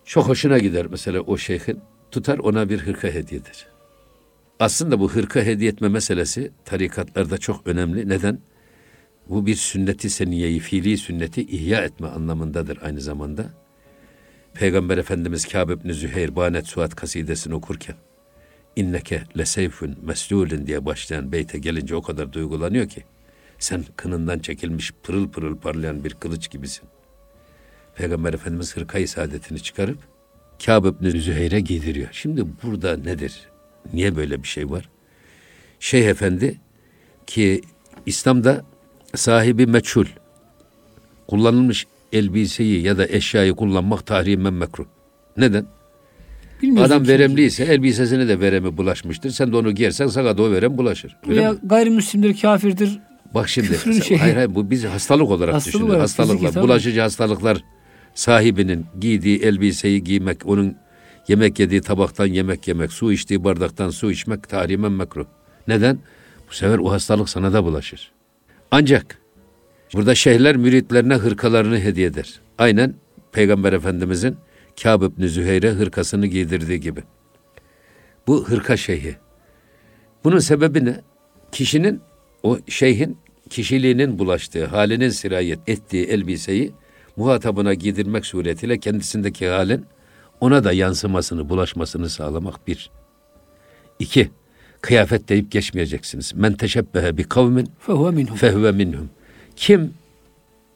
Çok 0.04 0.28
hoşuna 0.28 0.58
gider 0.58 0.86
mesela 0.90 1.20
o 1.20 1.36
şeyhin. 1.36 1.78
Tutar 2.10 2.38
ona 2.38 2.68
bir 2.68 2.78
hırka 2.78 3.08
hediye 3.08 3.40
eder. 3.40 3.66
Aslında 4.60 5.00
bu 5.00 5.12
hırka 5.12 5.42
hediye 5.42 5.70
etme 5.70 5.88
meselesi 5.88 6.50
tarikatlarda 6.64 7.38
çok 7.38 7.66
önemli. 7.66 8.08
Neden? 8.08 8.38
Bu 9.28 9.46
bir 9.46 9.54
sünneti 9.54 10.10
seniyeyi, 10.10 10.58
fiili 10.60 10.98
sünneti 10.98 11.42
ihya 11.42 11.82
etme 11.84 12.08
anlamındadır 12.08 12.78
aynı 12.82 13.00
zamanda. 13.00 13.50
Peygamber 14.54 14.98
Efendimiz 14.98 15.48
Kâb 15.48 15.70
ibn 15.70 15.92
Züheyr 15.92 16.36
Banet 16.36 16.66
Suat 16.66 16.94
kasidesini 16.94 17.54
okurken 17.54 17.96
inneke 18.76 19.22
leseyfün 19.38 19.98
meslulün 20.02 20.66
diye 20.66 20.84
başlayan 20.84 21.32
beyte 21.32 21.58
gelince 21.58 21.94
o 21.94 22.02
kadar 22.02 22.32
duygulanıyor 22.32 22.88
ki 22.88 23.04
sen 23.58 23.84
kınından 23.96 24.38
çekilmiş 24.38 24.92
pırıl 25.02 25.28
pırıl 25.28 25.56
parlayan 25.56 26.04
bir 26.04 26.14
kılıç 26.14 26.50
gibisin. 26.50 26.88
Peygamber 27.96 28.34
Efendimiz 28.34 28.76
hırkayı 28.76 29.08
saadetini 29.08 29.62
çıkarıp 29.62 29.98
Kâb 30.66 30.84
ibn 30.84 31.08
Züheyr'e 31.08 31.60
giydiriyor. 31.60 32.08
Şimdi 32.12 32.44
burada 32.62 32.96
nedir? 32.96 33.48
Niye 33.92 34.16
böyle 34.16 34.42
bir 34.42 34.48
şey 34.48 34.70
var? 34.70 34.88
Şeyh 35.80 36.06
Efendi 36.06 36.60
ki 37.26 37.60
İslam'da 38.06 38.64
sahibi 39.14 39.66
meçhul 39.66 40.06
kullanılmış 41.26 41.86
elbiseyi 42.12 42.82
ya 42.82 42.98
da 42.98 43.08
eşyayı 43.08 43.54
kullanmak 43.54 44.06
tahrimen 44.06 44.52
mekruh. 44.54 44.84
Neden? 45.36 45.66
Bilmiyorsun 46.62 46.94
Adam 46.94 47.08
veremliyse 47.08 47.64
elbisesine 47.64 48.28
de 48.28 48.40
veremi 48.40 48.76
bulaşmıştır. 48.76 49.30
Sen 49.30 49.52
de 49.52 49.56
onu 49.56 49.70
giyersen 49.72 50.06
sana 50.06 50.38
da 50.38 50.42
o 50.42 50.50
verem 50.50 50.78
bulaşır. 50.78 51.16
Öyle 51.28 51.50
mi? 51.50 51.58
gayrimüslimdir, 51.62 52.40
kafirdir. 52.40 52.98
Bak 53.34 53.48
şimdi 53.48 53.68
mesela- 53.70 54.00
şeyi. 54.00 54.18
hayır 54.20 54.34
hayır 54.34 54.54
bu 54.54 54.70
biz 54.70 54.84
hastalık 54.84 55.30
olarak 55.30 55.54
Hastalık 55.54 55.66
düşünüyoruz. 55.74 55.90
olarak, 55.94 56.02
Hastalıklar, 56.02 56.36
fiziki, 56.38 56.54
tabii. 56.54 56.64
bulaşıcı 56.64 57.00
hastalıklar 57.00 57.64
sahibinin 58.14 58.86
giydiği 59.00 59.38
elbiseyi 59.38 60.04
giymek, 60.04 60.46
onun 60.46 60.76
yemek 61.28 61.58
yediği 61.60 61.80
tabaktan 61.80 62.26
yemek 62.26 62.68
yemek, 62.68 62.92
su 62.92 63.12
içtiği 63.12 63.44
bardaktan 63.44 63.90
su 63.90 64.10
içmek 64.10 64.48
tahrimen 64.48 64.92
mekruh. 64.92 65.26
Neden? 65.68 65.98
Bu 66.50 66.54
sefer 66.54 66.78
o 66.78 66.90
hastalık 66.92 67.28
sana 67.28 67.52
da 67.52 67.64
bulaşır. 67.64 68.12
Ancak 68.70 69.18
burada 69.94 70.14
şeyhler 70.14 70.56
müritlerine 70.56 71.14
hırkalarını 71.14 71.80
hediye 71.80 72.06
eder. 72.06 72.40
Aynen 72.58 72.94
Peygamber 73.32 73.72
Efendimizin 73.72 74.36
Kâb 74.82 75.02
ibn 75.02 75.26
Züheyr'e 75.26 75.70
hırkasını 75.70 76.26
giydirdiği 76.26 76.80
gibi. 76.80 77.02
Bu 78.26 78.48
hırka 78.48 78.76
şeyhi. 78.76 79.16
Bunun 80.24 80.38
sebebi 80.38 80.84
ne? 80.84 81.00
Kişinin 81.52 82.00
o 82.42 82.58
şeyhin 82.68 83.18
kişiliğinin 83.50 84.18
bulaştığı, 84.18 84.66
halinin 84.66 85.08
sirayet 85.08 85.68
ettiği 85.68 86.06
elbiseyi 86.06 86.72
muhatabına 87.16 87.74
giydirmek 87.74 88.26
suretiyle 88.26 88.78
kendisindeki 88.78 89.48
halin 89.48 89.86
ona 90.40 90.64
da 90.64 90.72
yansımasını, 90.72 91.48
bulaşmasını 91.48 92.08
sağlamak 92.08 92.66
bir. 92.66 92.90
İki, 93.98 94.30
kıyafet 94.80 95.28
deyip 95.28 95.52
geçmeyeceksiniz. 95.52 96.34
Men 96.34 96.52
teşebbehe 96.52 97.16
bi 97.16 97.24
kavmin 97.24 97.68
fehve 98.36 98.72
minhum. 98.72 99.10
Kim 99.60 99.94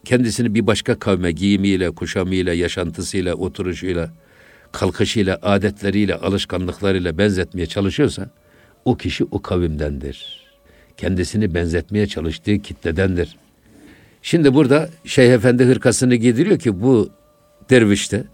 kendisini 0.05 0.55
bir 0.55 0.67
başka 0.67 0.99
kavme 0.99 1.33
giyimiyle, 1.33 1.91
kuşamıyla, 1.91 2.53
yaşantısıyla, 2.53 3.35
oturuşuyla, 3.35 4.11
kalkışıyla, 4.73 5.39
adetleriyle, 5.43 6.15
alışkanlıklarıyla 6.15 7.19
benzetmeye 7.19 7.67
çalışıyorsa 7.67 8.31
o 8.85 8.97
kişi 8.97 9.25
o 9.25 9.43
kavimdendir. 9.43 10.45
Kendisini 10.97 11.55
benzetmeye 11.55 12.07
çalıştığı 12.07 12.59
kitledendir. 12.59 13.37
Şimdi 14.23 14.55
burada 14.55 14.89
Şeyh 15.05 15.33
Efendi 15.33 15.65
hırkasını 15.65 16.15
giydiriyor 16.15 16.59
ki 16.59 16.83
bu 16.83 17.11
derviş 17.71 18.13
de 18.13 18.25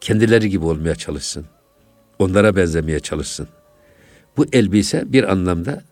kendileri 0.00 0.50
gibi 0.50 0.64
olmaya 0.64 0.94
çalışsın. 0.94 1.46
Onlara 2.18 2.56
benzemeye 2.56 3.00
çalışsın. 3.00 3.48
Bu 4.36 4.46
elbise 4.52 5.12
bir 5.12 5.32
anlamda 5.32 5.82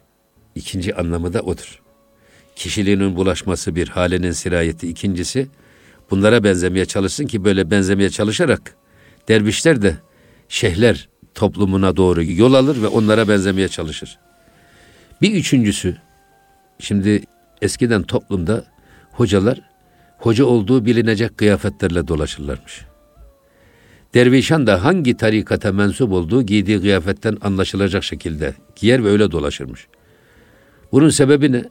ikinci 0.55 0.95
anlamı 0.95 1.33
da 1.33 1.41
odur 1.41 1.86
kişiliğinin 2.57 3.17
bulaşması 3.17 3.75
bir, 3.75 3.89
halinin 3.89 4.31
sirayeti 4.31 4.89
ikincisi. 4.89 5.49
Bunlara 6.11 6.45
benzemeye 6.45 6.85
çalışsın 6.85 7.27
ki 7.27 7.45
böyle 7.45 7.71
benzemeye 7.71 8.11
çalışarak 8.11 8.77
dervişler 9.29 9.83
de 9.83 9.97
şeyhler 10.49 11.09
toplumuna 11.35 11.97
doğru 11.97 12.25
yol 12.25 12.55
alır 12.55 12.83
ve 12.83 12.87
onlara 12.87 13.29
benzemeye 13.29 13.69
çalışır. 13.69 14.19
Bir 15.23 15.35
üçüncüsü 15.35 15.97
Şimdi 16.79 17.23
eskiden 17.63 18.03
toplumda 18.03 18.65
hocalar 19.13 19.61
hoca 20.19 20.45
olduğu 20.45 20.85
bilinecek 20.85 21.39
kıyafetlerle 21.39 22.09
dolaşırlarmış. 22.09 22.85
Dervişan 24.15 24.67
da 24.67 24.85
hangi 24.85 25.17
tarikata 25.17 25.73
mensup 25.73 26.13
olduğu 26.13 26.43
giydiği 26.43 26.81
kıyafetten 26.81 27.37
anlaşılacak 27.41 28.05
şekilde 28.05 28.55
giyer 28.77 29.05
ve 29.05 29.09
öyle 29.09 29.31
dolaşırmış. 29.31 29.87
Bunun 30.93 31.09
sebebi 31.09 31.53
ne? 31.53 31.65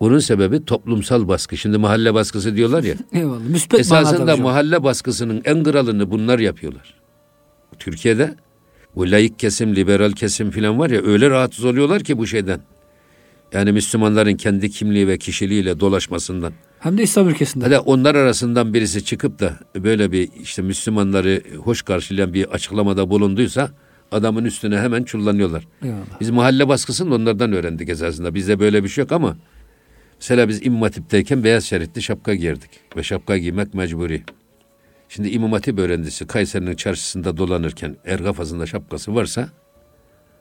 Bunun 0.00 0.18
sebebi 0.18 0.64
toplumsal 0.64 1.28
baskı. 1.28 1.56
Şimdi 1.56 1.78
mahalle 1.78 2.14
baskısı 2.14 2.56
diyorlar 2.56 2.82
ya. 2.82 2.94
Eyvallah. 3.12 3.40
Müspet 3.40 3.80
Esasında 3.80 4.36
mahalle 4.36 4.82
baskısının 4.82 5.42
en 5.44 5.64
kralını 5.64 6.10
bunlar 6.10 6.38
yapıyorlar. 6.38 6.94
Türkiye'de 7.78 8.34
bu 8.96 9.10
layık 9.10 9.38
kesim, 9.38 9.76
liberal 9.76 10.12
kesim 10.12 10.50
falan 10.50 10.78
var 10.78 10.90
ya 10.90 11.02
öyle 11.02 11.30
rahatsız 11.30 11.64
oluyorlar 11.64 12.02
ki 12.02 12.18
bu 12.18 12.26
şeyden. 12.26 12.60
Yani 13.52 13.72
Müslümanların 13.72 14.36
kendi 14.36 14.70
kimliği 14.70 15.08
ve 15.08 15.18
kişiliğiyle 15.18 15.80
dolaşmasından. 15.80 16.52
Hem 16.78 16.98
de 16.98 17.02
İslam 17.02 17.28
ülkesinde. 17.28 17.64
Hadi 17.64 17.78
onlar 17.78 18.14
arasından 18.14 18.74
birisi 18.74 19.04
çıkıp 19.04 19.40
da 19.40 19.52
böyle 19.76 20.12
bir 20.12 20.28
işte 20.42 20.62
Müslümanları 20.62 21.42
hoş 21.64 21.82
karşılayan 21.82 22.34
bir 22.34 22.44
açıklamada 22.44 23.10
bulunduysa 23.10 23.70
adamın 24.12 24.44
üstüne 24.44 24.78
hemen 24.78 25.02
çullanıyorlar. 25.02 25.66
Eyvallah. 25.82 26.20
Biz 26.20 26.30
mahalle 26.30 26.68
baskısını 26.68 27.14
onlardan 27.14 27.52
öğrendik 27.52 27.88
esasında. 27.88 28.34
Bizde 28.34 28.60
böyle 28.60 28.84
bir 28.84 28.88
şey 28.88 29.02
yok 29.02 29.12
ama 29.12 29.36
mesela 30.20 30.48
biz 30.48 30.66
İmam 30.66 30.82
Hatip'teyken 30.82 31.44
beyaz 31.44 31.64
şeritli 31.64 32.02
şapka 32.02 32.34
giyerdik 32.34 32.70
ve 32.96 33.02
şapka 33.02 33.38
giymek 33.38 33.74
mecburi. 33.74 34.22
Şimdi 35.08 35.28
İmam 35.28 35.52
Hatip 35.52 35.78
öğrencisi 35.78 36.26
Kayseri'nin 36.26 36.74
çarşısında 36.74 37.36
dolanırken 37.36 37.96
er 38.04 38.24
kafasında 38.24 38.66
şapkası 38.66 39.14
varsa 39.14 39.48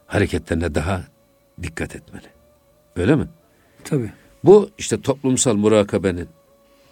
hareketlerine 0.07 0.75
daha 0.75 1.03
dikkat 1.63 1.95
etmeli. 1.95 2.25
Öyle 2.95 3.15
mi? 3.15 3.27
Tabii. 3.83 4.11
Bu 4.43 4.69
işte 4.77 5.01
toplumsal 5.01 5.55
murakabenin 5.55 6.27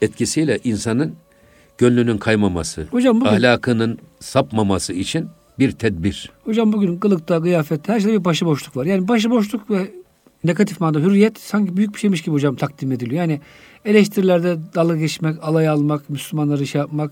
etkisiyle 0.02 0.60
insanın 0.64 1.16
gönlünün 1.78 2.18
kaymaması, 2.18 2.88
Hocam 2.92 3.22
bugün, 3.22 3.32
ahlakının 3.32 4.00
sapmaması 4.20 4.94
için 4.94 5.28
bir 5.60 5.72
tedbir. 5.72 6.32
Hocam 6.44 6.74
bugün 6.74 7.00
kılıkta, 7.00 7.42
kıyafette 7.42 7.94
her 7.94 8.00
şeyde 8.00 8.20
bir 8.20 8.26
başıboşluk 8.26 8.78
var. 8.78 8.86
Yani 8.86 9.08
başıboşluk 9.08 9.72
ve 9.72 9.92
negatif 10.44 10.80
manada 10.82 11.00
hürriyet 11.00 11.40
sanki 11.40 11.78
büyük 11.78 11.94
bir 11.94 12.00
şeymiş 12.00 12.22
gibi 12.22 12.34
hocam 12.34 12.56
takdim 12.56 12.92
ediliyor. 12.92 13.22
Yani 13.22 13.42
eleştirilerde 13.86 14.58
dalga 14.76 14.96
geçmek, 14.96 15.44
alay 15.44 15.68
almak, 15.68 16.10
Müslümanları 16.10 16.68
şey 16.68 16.80
yapmak 16.80 17.12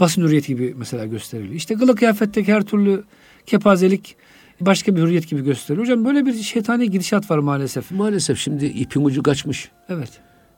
basın 0.00 0.22
hürriyeti 0.22 0.46
gibi 0.46 0.74
mesela 0.76 1.06
gösteriliyor. 1.06 1.54
İşte 1.54 1.74
kılık 1.74 1.98
kıyafetteki 1.98 2.52
her 2.52 2.62
türlü 2.62 3.04
kepazelik 3.46 4.16
başka 4.60 4.96
bir 4.96 5.00
hürriyet 5.00 5.28
gibi 5.28 5.44
gösteriyor. 5.44 5.86
Hocam 5.86 6.04
böyle 6.04 6.26
bir 6.26 6.34
şeytani 6.34 6.90
gidişat 6.90 7.30
var 7.30 7.38
maalesef. 7.38 7.90
Maalesef 7.90 8.38
şimdi 8.38 8.66
ipin 8.66 9.04
ucu 9.04 9.22
kaçmış. 9.22 9.70
Evet. 9.88 10.10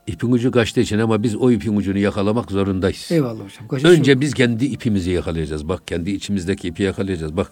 İpin 0.06 0.32
ucu 0.32 0.50
kaçtığı 0.50 0.80
için 0.80 0.98
ama 0.98 1.22
biz 1.22 1.36
o 1.36 1.50
ipin 1.50 1.76
ucunu 1.76 1.98
yakalamak 1.98 2.50
zorundayız. 2.50 3.08
Eyvallah 3.10 3.44
hocam. 3.44 3.68
Kaçış 3.68 3.84
Önce 3.84 4.12
yok. 4.12 4.20
biz 4.20 4.34
kendi 4.34 4.64
ipimizi 4.64 5.10
yakalayacağız. 5.10 5.68
Bak 5.68 5.88
kendi 5.88 6.10
içimizdeki 6.10 6.68
ipi 6.68 6.82
yakalayacağız. 6.82 7.36
Bak 7.36 7.50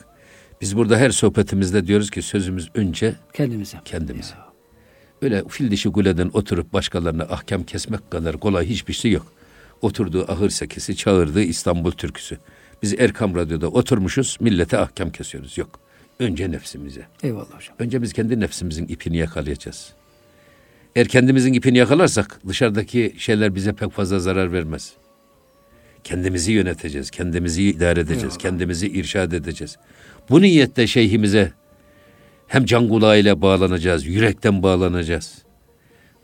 biz 0.60 0.76
burada 0.76 0.96
her 0.98 1.10
sohbetimizde 1.10 1.86
diyoruz 1.86 2.10
ki 2.10 2.22
sözümüz 2.22 2.68
önce 2.74 3.14
kendimize. 3.32 3.78
Kendimize. 3.84 4.34
Ya. 4.34 4.45
Öyle 5.22 5.44
fil 5.48 5.70
dişi 5.70 5.92
kuleden 5.92 6.30
oturup 6.32 6.72
başkalarına 6.72 7.22
ahkam 7.22 7.62
kesmek 7.64 8.10
kadar 8.10 8.40
kolay 8.40 8.66
hiçbir 8.66 8.92
şey 8.92 9.10
yok. 9.12 9.32
Oturduğu 9.82 10.32
ahır 10.32 10.50
sekisi 10.50 10.96
çağırdığı 10.96 11.42
İstanbul 11.42 11.90
türküsü. 11.90 12.38
Biz 12.82 12.94
Erkam 13.00 13.34
Radyo'da 13.34 13.68
oturmuşuz 13.68 14.36
millete 14.40 14.78
ahkam 14.78 15.10
kesiyoruz. 15.10 15.58
Yok. 15.58 15.80
Önce 16.18 16.50
nefsimize. 16.50 17.06
Eyvallah 17.22 17.44
hocam. 17.56 17.76
Önce 17.78 18.02
biz 18.02 18.12
kendi 18.12 18.40
nefsimizin 18.40 18.86
ipini 18.86 19.16
yakalayacağız. 19.16 19.92
Eğer 20.96 21.08
kendimizin 21.08 21.52
ipini 21.52 21.78
yakalarsak 21.78 22.40
dışarıdaki 22.48 23.14
şeyler 23.18 23.54
bize 23.54 23.72
pek 23.72 23.92
fazla 23.92 24.18
zarar 24.18 24.52
vermez. 24.52 24.92
Kendimizi 26.04 26.52
yöneteceğiz, 26.52 27.10
kendimizi 27.10 27.62
idare 27.62 28.00
edeceğiz, 28.00 28.22
Eyvallah. 28.22 28.38
kendimizi 28.38 28.88
irşad 28.88 29.32
edeceğiz. 29.32 29.76
Bu 30.30 30.42
niyette 30.42 30.86
şeyhimize 30.86 31.52
hem 32.48 32.64
can 32.64 32.88
kulağıyla 32.88 33.42
bağlanacağız, 33.42 34.06
yürekten 34.06 34.62
bağlanacağız. 34.62 35.38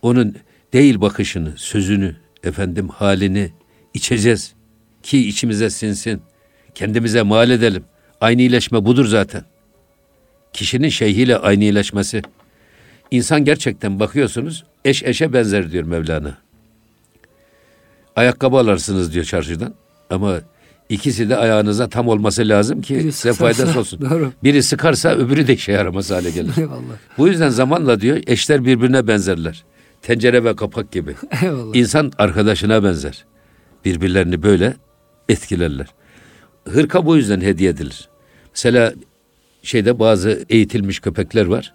Onun 0.02 0.36
değil 0.72 1.00
bakışını, 1.00 1.52
sözünü, 1.56 2.16
efendim 2.44 2.88
halini 2.88 3.52
içeceğiz 3.94 4.54
ki 5.02 5.28
içimize 5.28 5.70
sinsin. 5.70 6.22
Kendimize 6.74 7.22
mal 7.22 7.50
edelim. 7.50 7.84
Aynı 8.20 8.40
iyileşme 8.40 8.84
budur 8.84 9.06
zaten 9.06 9.44
kişinin 10.52 10.88
şeyhiyle 10.88 11.38
aynıleşmesi. 11.38 12.22
İnsan 13.10 13.44
gerçekten 13.44 14.00
bakıyorsunuz 14.00 14.64
eş 14.84 15.02
eşe 15.02 15.32
benzer 15.32 15.72
diyor 15.72 15.84
Mevlana. 15.84 16.38
Ayakkabı 18.16 18.56
alarsınız 18.56 19.14
diyor 19.14 19.24
çarşıdan 19.24 19.74
ama 20.10 20.40
ikisi 20.92 21.28
de 21.30 21.36
ayağınıza 21.36 21.88
tam 21.88 22.08
olması 22.08 22.48
lazım 22.48 22.82
ki 22.82 22.94
Biri 22.94 23.12
size 23.12 23.32
faydası 23.32 23.80
olsun. 23.80 24.00
Doğru. 24.10 24.32
Biri 24.44 24.62
sıkarsa 24.62 25.10
öbürü 25.10 25.46
de 25.46 25.54
işe 25.54 25.72
yaramaz 25.72 26.10
hale 26.10 26.30
gelir. 26.30 26.52
Eyvallah. 26.58 26.96
Bu 27.18 27.28
yüzden 27.28 27.48
zamanla 27.48 28.00
diyor 28.00 28.22
eşler 28.26 28.64
birbirine 28.64 29.06
benzerler. 29.06 29.64
Tencere 30.02 30.44
ve 30.44 30.56
kapak 30.56 30.92
gibi. 30.92 31.14
Eyvallah. 31.42 31.74
İnsan 31.76 32.12
arkadaşına 32.18 32.84
benzer. 32.84 33.24
Birbirlerini 33.84 34.42
böyle 34.42 34.76
etkilerler. 35.28 35.86
Hırka 36.68 37.06
bu 37.06 37.16
yüzden 37.16 37.40
hediye 37.40 37.70
edilir. 37.70 38.08
Mesela 38.54 38.94
şeyde 39.62 39.98
bazı 39.98 40.44
eğitilmiş 40.48 41.00
köpekler 41.00 41.46
var. 41.46 41.74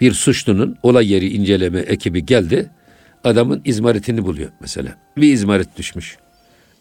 Bir 0.00 0.12
suçlunun 0.12 0.76
olay 0.82 1.12
yeri 1.12 1.28
inceleme 1.28 1.80
ekibi 1.80 2.26
geldi. 2.26 2.70
Adamın 3.24 3.62
izmaritini 3.64 4.24
buluyor 4.24 4.50
mesela. 4.60 4.96
Bir 5.16 5.32
izmarit 5.32 5.76
düşmüş 5.76 6.18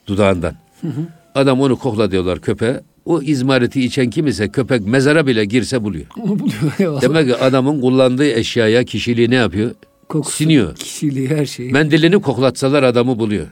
dudağından. 0.08 0.56
Hı 0.82 0.88
hı. 0.88 1.02
Adam 1.38 1.62
onu 1.62 1.80
kokla 1.80 2.12
diyorlar 2.12 2.42
köpeğe. 2.42 2.82
O 3.06 3.22
izmariti 3.22 3.84
içen 3.84 4.10
kim 4.10 4.28
ise 4.28 4.52
köpek 4.52 4.88
mezara 4.88 5.28
bile 5.28 5.46
girse 5.46 5.84
buluyor. 5.84 6.06
Onu 6.22 6.40
buluyor. 6.40 7.02
Demek 7.02 7.28
ki 7.28 7.36
adamın 7.36 7.82
kullandığı 7.82 8.26
eşyaya 8.26 8.84
kişiliği 8.84 9.30
ne 9.30 9.36
yapıyor? 9.36 9.72
Kokusu, 10.10 10.38
Siniyor. 10.38 10.76
Kişiliği 10.76 11.30
her 11.30 11.46
şeyi. 11.46 11.72
Mendilini 11.72 12.22
koklatsalar 12.22 12.84
adamı 12.84 13.20
buluyor. 13.20 13.48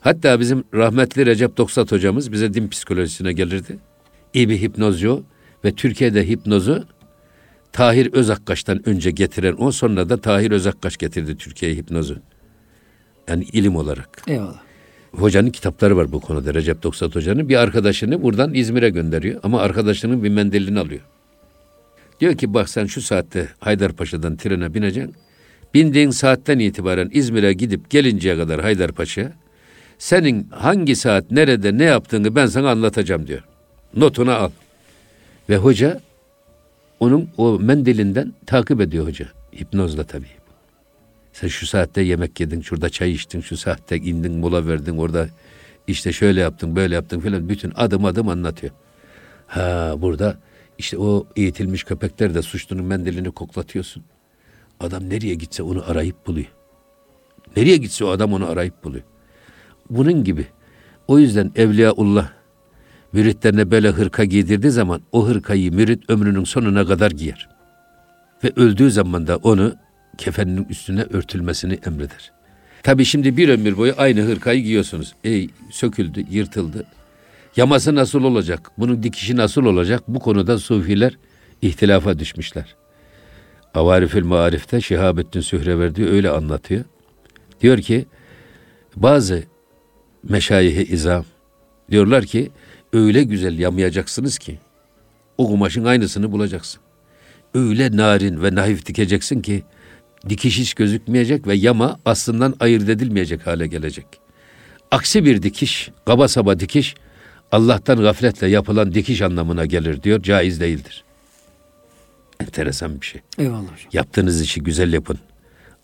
Hatta 0.00 0.40
bizim 0.40 0.64
rahmetli 0.74 1.26
Recep 1.26 1.56
Doksat 1.56 1.92
hocamız 1.92 2.32
bize 2.32 2.54
din 2.54 2.68
psikolojisine 2.68 3.32
gelirdi. 3.32 3.78
İyi 4.34 4.48
bir 4.48 4.60
hipnozcu 4.60 5.24
ve 5.64 5.72
Türkiye'de 5.72 6.28
hipnozu 6.28 6.84
Tahir 7.72 8.12
Özakkaş'tan 8.12 8.88
önce 8.88 9.10
getiren 9.10 9.54
o 9.58 9.72
sonra 9.72 10.08
da 10.08 10.20
Tahir 10.20 10.50
Özakkaş 10.50 10.96
getirdi 10.96 11.36
Türkiye'ye 11.36 11.76
hipnozu. 11.76 12.18
Yani 13.28 13.44
ilim 13.52 13.76
olarak. 13.76 14.22
Eyvallah. 14.28 14.71
Hocanın 15.16 15.50
kitapları 15.50 15.96
var 15.96 16.12
bu 16.12 16.20
konuda 16.20 16.54
Recep 16.54 16.82
Doksat 16.82 17.14
Hoca'nın. 17.14 17.48
Bir 17.48 17.56
arkadaşını 17.56 18.22
buradan 18.22 18.54
İzmir'e 18.54 18.90
gönderiyor 18.90 19.40
ama 19.42 19.60
arkadaşının 19.60 20.24
bir 20.24 20.28
mendilini 20.28 20.80
alıyor. 20.80 21.00
Diyor 22.20 22.34
ki 22.34 22.54
bak 22.54 22.68
sen 22.68 22.86
şu 22.86 23.02
saatte 23.02 23.48
Haydarpaşa'dan 23.60 24.36
trene 24.36 24.74
bineceksin. 24.74 25.14
Bindiğin 25.74 26.10
saatten 26.10 26.58
itibaren 26.58 27.10
İzmir'e 27.12 27.52
gidip 27.52 27.90
gelinceye 27.90 28.36
kadar 28.36 28.60
Haydarpaşa'ya 28.60 29.32
senin 29.98 30.48
hangi 30.50 30.96
saat 30.96 31.30
nerede 31.30 31.78
ne 31.78 31.84
yaptığını 31.84 32.34
ben 32.36 32.46
sana 32.46 32.70
anlatacağım 32.70 33.26
diyor. 33.26 33.44
Notuna 33.96 34.36
al. 34.36 34.50
Ve 35.48 35.56
hoca 35.56 36.00
onun 37.00 37.28
o 37.36 37.58
mendilinden 37.58 38.32
takip 38.46 38.80
ediyor 38.80 39.06
hoca. 39.06 39.26
Hipnozla 39.60 40.04
tabii. 40.04 40.41
Sen 41.32 41.48
şu 41.48 41.66
saatte 41.66 42.00
yemek 42.00 42.40
yedin, 42.40 42.60
şurada 42.60 42.88
çay 42.88 43.12
içtin, 43.12 43.40
şu 43.40 43.56
saatte 43.56 43.96
indin, 43.96 44.32
mola 44.32 44.66
verdin, 44.66 44.96
orada 44.96 45.28
işte 45.86 46.12
şöyle 46.12 46.40
yaptın, 46.40 46.76
böyle 46.76 46.94
yaptın 46.94 47.20
filan 47.20 47.48
bütün 47.48 47.72
adım 47.74 48.04
adım 48.04 48.28
anlatıyor. 48.28 48.72
Ha 49.46 49.94
burada 49.98 50.38
işte 50.78 50.98
o 50.98 51.26
eğitilmiş 51.36 51.84
köpekler 51.84 52.34
de 52.34 52.42
suçlunun 52.42 52.84
mendilini 52.84 53.30
koklatıyorsun. 53.30 54.02
Adam 54.80 55.08
nereye 55.08 55.34
gitse 55.34 55.62
onu 55.62 55.90
arayıp 55.90 56.26
buluyor. 56.26 56.52
Nereye 57.56 57.76
gitse 57.76 58.04
o 58.04 58.08
adam 58.08 58.32
onu 58.32 58.48
arayıp 58.48 58.84
buluyor. 58.84 59.04
Bunun 59.90 60.24
gibi. 60.24 60.46
O 61.08 61.18
yüzden 61.18 61.52
Evliyaullah 61.56 62.30
müritlerine 63.12 63.70
böyle 63.70 63.88
hırka 63.88 64.24
giydirdiği 64.24 64.72
zaman 64.72 65.00
o 65.12 65.26
hırkayı 65.26 65.72
mürit 65.72 66.10
ömrünün 66.10 66.44
sonuna 66.44 66.86
kadar 66.86 67.10
giyer. 67.10 67.48
Ve 68.44 68.52
öldüğü 68.56 68.90
zaman 68.90 69.26
da 69.26 69.36
onu 69.36 69.74
kefeninin 70.18 70.64
üstüne 70.64 71.02
örtülmesini 71.02 71.78
emreder. 71.86 72.32
Tabi 72.82 73.04
şimdi 73.04 73.36
bir 73.36 73.48
ömür 73.48 73.76
boyu 73.76 73.94
aynı 73.96 74.20
hırkayı 74.20 74.62
giyiyorsunuz. 74.62 75.14
Ey 75.24 75.48
söküldü, 75.70 76.24
yırtıldı. 76.30 76.86
Yaması 77.56 77.94
nasıl 77.94 78.24
olacak? 78.24 78.70
Bunun 78.78 79.02
dikişi 79.02 79.36
nasıl 79.36 79.64
olacak? 79.64 80.02
Bu 80.08 80.18
konuda 80.20 80.58
sufiler 80.58 81.18
ihtilafa 81.62 82.18
düşmüşler. 82.18 82.76
Avarifül 83.74 84.24
Marif'te 84.24 84.80
Şihabettin 84.80 85.40
Sühreverdi 85.40 86.04
öyle 86.04 86.30
anlatıyor. 86.30 86.84
Diyor 87.60 87.78
ki 87.78 88.06
bazı 88.96 89.42
meşayih 90.22 90.90
izam 90.90 91.24
diyorlar 91.90 92.24
ki 92.24 92.50
öyle 92.92 93.22
güzel 93.22 93.58
yamayacaksınız 93.58 94.38
ki 94.38 94.58
o 95.38 95.46
kumaşın 95.46 95.84
aynısını 95.84 96.32
bulacaksın. 96.32 96.80
Öyle 97.54 97.96
narin 97.96 98.42
ve 98.42 98.54
naif 98.54 98.86
dikeceksin 98.86 99.42
ki 99.42 99.62
dikiş 100.28 100.58
hiç 100.58 100.74
gözükmeyecek 100.74 101.46
ve 101.46 101.54
yama 101.54 102.00
aslından 102.04 102.54
ayırt 102.60 102.88
edilmeyecek 102.88 103.46
hale 103.46 103.66
gelecek. 103.66 104.06
Aksi 104.90 105.24
bir 105.24 105.42
dikiş, 105.42 105.90
kaba 106.06 106.28
saba 106.28 106.60
dikiş, 106.60 106.94
Allah'tan 107.52 108.00
gafletle 108.00 108.48
yapılan 108.48 108.94
dikiş 108.94 109.22
anlamına 109.22 109.66
gelir 109.66 110.02
diyor, 110.02 110.22
caiz 110.22 110.60
değildir. 110.60 111.04
Enteresan 112.40 113.00
bir 113.00 113.06
şey. 113.06 113.20
Eyvallah 113.38 113.62
hocam. 113.62 113.90
Yaptığınız 113.92 114.42
işi 114.42 114.60
güzel 114.60 114.92
yapın. 114.92 115.18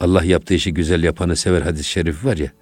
Allah 0.01 0.25
yaptığı 0.25 0.55
işi 0.55 0.75
güzel 0.75 1.03
yapanı 1.03 1.37
sever 1.37 1.63
hadis-i 1.63 1.85
şerif 1.85 2.25
var 2.25 2.37
ya. 2.37 2.53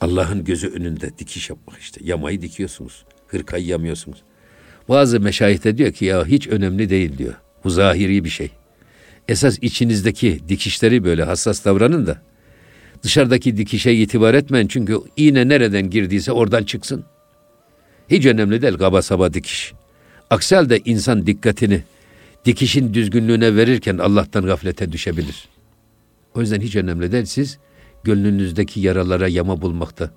Allah'ın 0.00 0.44
gözü 0.44 0.68
önünde 0.68 1.18
dikiş 1.18 1.50
yapmak 1.50 1.78
işte. 1.78 2.00
Yamayı 2.04 2.42
dikiyorsunuz. 2.42 3.04
Hırkayı 3.28 3.66
yamıyorsunuz. 3.66 4.22
Bazı 4.88 5.20
meşayih 5.20 5.64
de 5.64 5.78
diyor 5.78 5.92
ki 5.92 6.04
ya 6.04 6.26
hiç 6.26 6.48
önemli 6.48 6.90
değil 6.90 7.18
diyor. 7.18 7.34
Bu 7.64 7.70
zahiri 7.70 8.24
bir 8.24 8.28
şey. 8.28 8.50
Esas 9.28 9.58
içinizdeki 9.62 10.40
dikişleri 10.48 11.04
böyle 11.04 11.24
hassas 11.24 11.64
davranın 11.64 12.06
da 12.06 12.22
dışarıdaki 13.02 13.56
dikişe 13.56 13.92
itibar 13.92 14.34
etmeyin 14.34 14.68
çünkü 14.68 14.98
iğne 15.16 15.48
nereden 15.48 15.90
girdiyse 15.90 16.32
oradan 16.32 16.64
çıksın. 16.64 17.04
Hiç 18.10 18.26
önemli 18.26 18.62
değil 18.62 18.74
kaba 18.74 19.02
saba 19.02 19.34
dikiş. 19.34 19.72
Aksi 20.30 20.56
halde 20.56 20.80
insan 20.84 21.26
dikkatini 21.26 21.82
dikişin 22.44 22.94
düzgünlüğüne 22.94 23.56
verirken 23.56 23.98
Allah'tan 23.98 24.46
gaflete 24.46 24.92
düşebilir. 24.92 25.48
O 26.34 26.40
yüzden 26.40 26.60
hiç 26.60 26.76
önemli 26.76 27.12
değil. 27.12 27.24
Siz 27.24 27.58
gönlünüzdeki 28.04 28.80
yaralara 28.80 29.28
yama 29.28 29.62
bulmakta 29.62 30.10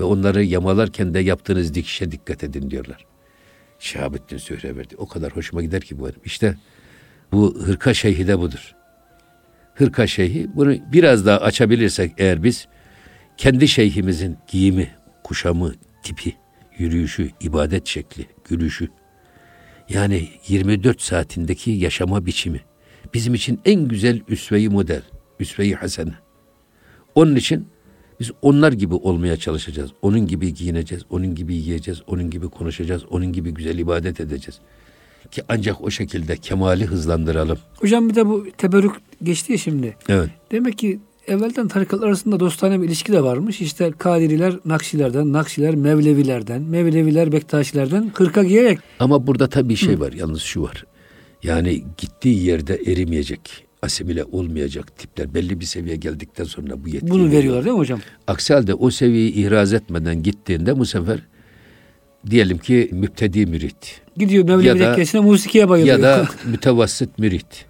ve 0.00 0.04
onları 0.04 0.44
yamalarken 0.44 1.14
de 1.14 1.20
yaptığınız 1.20 1.74
dikişe 1.74 2.12
dikkat 2.12 2.44
edin 2.44 2.70
diyorlar. 2.70 3.06
Şahabettin 3.78 4.36
Sühreverdi. 4.36 4.96
O 4.96 5.08
kadar 5.08 5.36
hoşuma 5.36 5.62
gider 5.62 5.80
ki 5.80 5.98
bu 5.98 6.04
benim. 6.04 6.20
İşte 6.24 6.56
bu 7.34 7.54
hırka 7.66 7.94
şeyhi 7.94 8.26
de 8.26 8.38
budur. 8.38 8.74
Hırka 9.74 10.06
şeyhi 10.06 10.48
bunu 10.54 10.76
biraz 10.92 11.26
daha 11.26 11.38
açabilirsek 11.38 12.12
eğer 12.18 12.42
biz 12.42 12.68
kendi 13.36 13.68
şeyhimizin 13.68 14.38
giyimi, 14.48 14.90
kuşamı, 15.24 15.72
tipi, 16.02 16.36
yürüyüşü, 16.78 17.30
ibadet 17.40 17.86
şekli, 17.86 18.26
gülüşü 18.48 18.88
yani 19.88 20.28
24 20.48 21.02
saatindeki 21.02 21.70
yaşama 21.70 22.26
biçimi 22.26 22.60
bizim 23.14 23.34
için 23.34 23.60
en 23.64 23.88
güzel 23.88 24.20
üsve-i 24.28 24.68
model, 24.68 25.02
üsve-i 25.40 25.74
hasene. 25.74 26.14
Onun 27.14 27.36
için 27.36 27.68
biz 28.20 28.30
onlar 28.42 28.72
gibi 28.72 28.94
olmaya 28.94 29.36
çalışacağız. 29.36 29.90
Onun 30.02 30.26
gibi 30.26 30.54
giyineceğiz, 30.54 31.04
onun 31.10 31.34
gibi 31.34 31.54
yiyeceğiz, 31.54 32.02
onun 32.06 32.30
gibi 32.30 32.48
konuşacağız, 32.48 33.04
onun 33.10 33.32
gibi 33.32 33.50
güzel 33.50 33.78
ibadet 33.78 34.20
edeceğiz. 34.20 34.60
Ki 35.30 35.42
ancak 35.48 35.80
o 35.84 35.90
şekilde 35.90 36.36
kemali 36.36 36.86
hızlandıralım. 36.86 37.58
Hocam 37.80 38.08
bir 38.08 38.14
de 38.14 38.26
bu 38.26 38.46
teberrük 38.58 38.92
geçti 39.22 39.52
ya 39.52 39.58
şimdi. 39.58 39.96
Evet. 40.08 40.30
Demek 40.52 40.78
ki 40.78 40.98
evvelden 41.26 41.68
tarikatlar 41.68 42.06
arasında 42.08 42.40
dostane 42.40 42.82
bir 42.82 42.86
ilişki 42.86 43.12
de 43.12 43.22
varmış. 43.22 43.60
İşte 43.60 43.92
Kadiriler 43.98 44.54
Nakşilerden, 44.64 45.32
Nakşiler 45.32 45.74
Mevlevilerden, 45.74 46.62
Mevleviler 46.62 47.32
Bektaşilerden 47.32 48.10
hırka 48.14 48.44
giyerek. 48.44 48.78
Ama 49.00 49.26
burada 49.26 49.48
tabii 49.48 49.68
bir 49.68 49.76
şey 49.76 50.00
var, 50.00 50.12
yalnız 50.12 50.42
şu 50.42 50.62
var. 50.62 50.84
Yani 51.42 51.84
gittiği 51.98 52.44
yerde 52.44 52.74
erimeyecek, 52.86 53.64
asimile 53.82 54.24
olmayacak 54.24 54.98
tipler 54.98 55.34
belli 55.34 55.60
bir 55.60 55.64
seviyeye 55.64 55.96
geldikten 55.96 56.44
sonra 56.44 56.84
bu 56.84 56.88
yetkiyi 56.88 57.10
Bunu 57.10 57.18
veriyor. 57.22 57.38
veriyorlar 57.38 57.64
değil 57.64 57.74
mi 57.74 57.78
hocam? 57.78 58.00
Aksi 58.26 58.54
halde 58.54 58.74
o 58.74 58.90
seviyeyi 58.90 59.32
ihraz 59.32 59.72
etmeden 59.72 60.22
gittiğinde 60.22 60.78
bu 60.78 60.86
sefer 60.86 61.18
diyelim 62.30 62.58
ki 62.58 62.88
müptedi 62.92 63.46
mürit 63.46 64.00
Gidiyor 64.16 64.44
Mevlevi 64.44 64.78
tekkesine 64.78 65.20
musikiye 65.20 65.68
bayılıyor. 65.68 65.96
ya 65.98 66.02
da 66.02 66.28
mütevassit 66.44 67.18
mürit. 67.18 67.66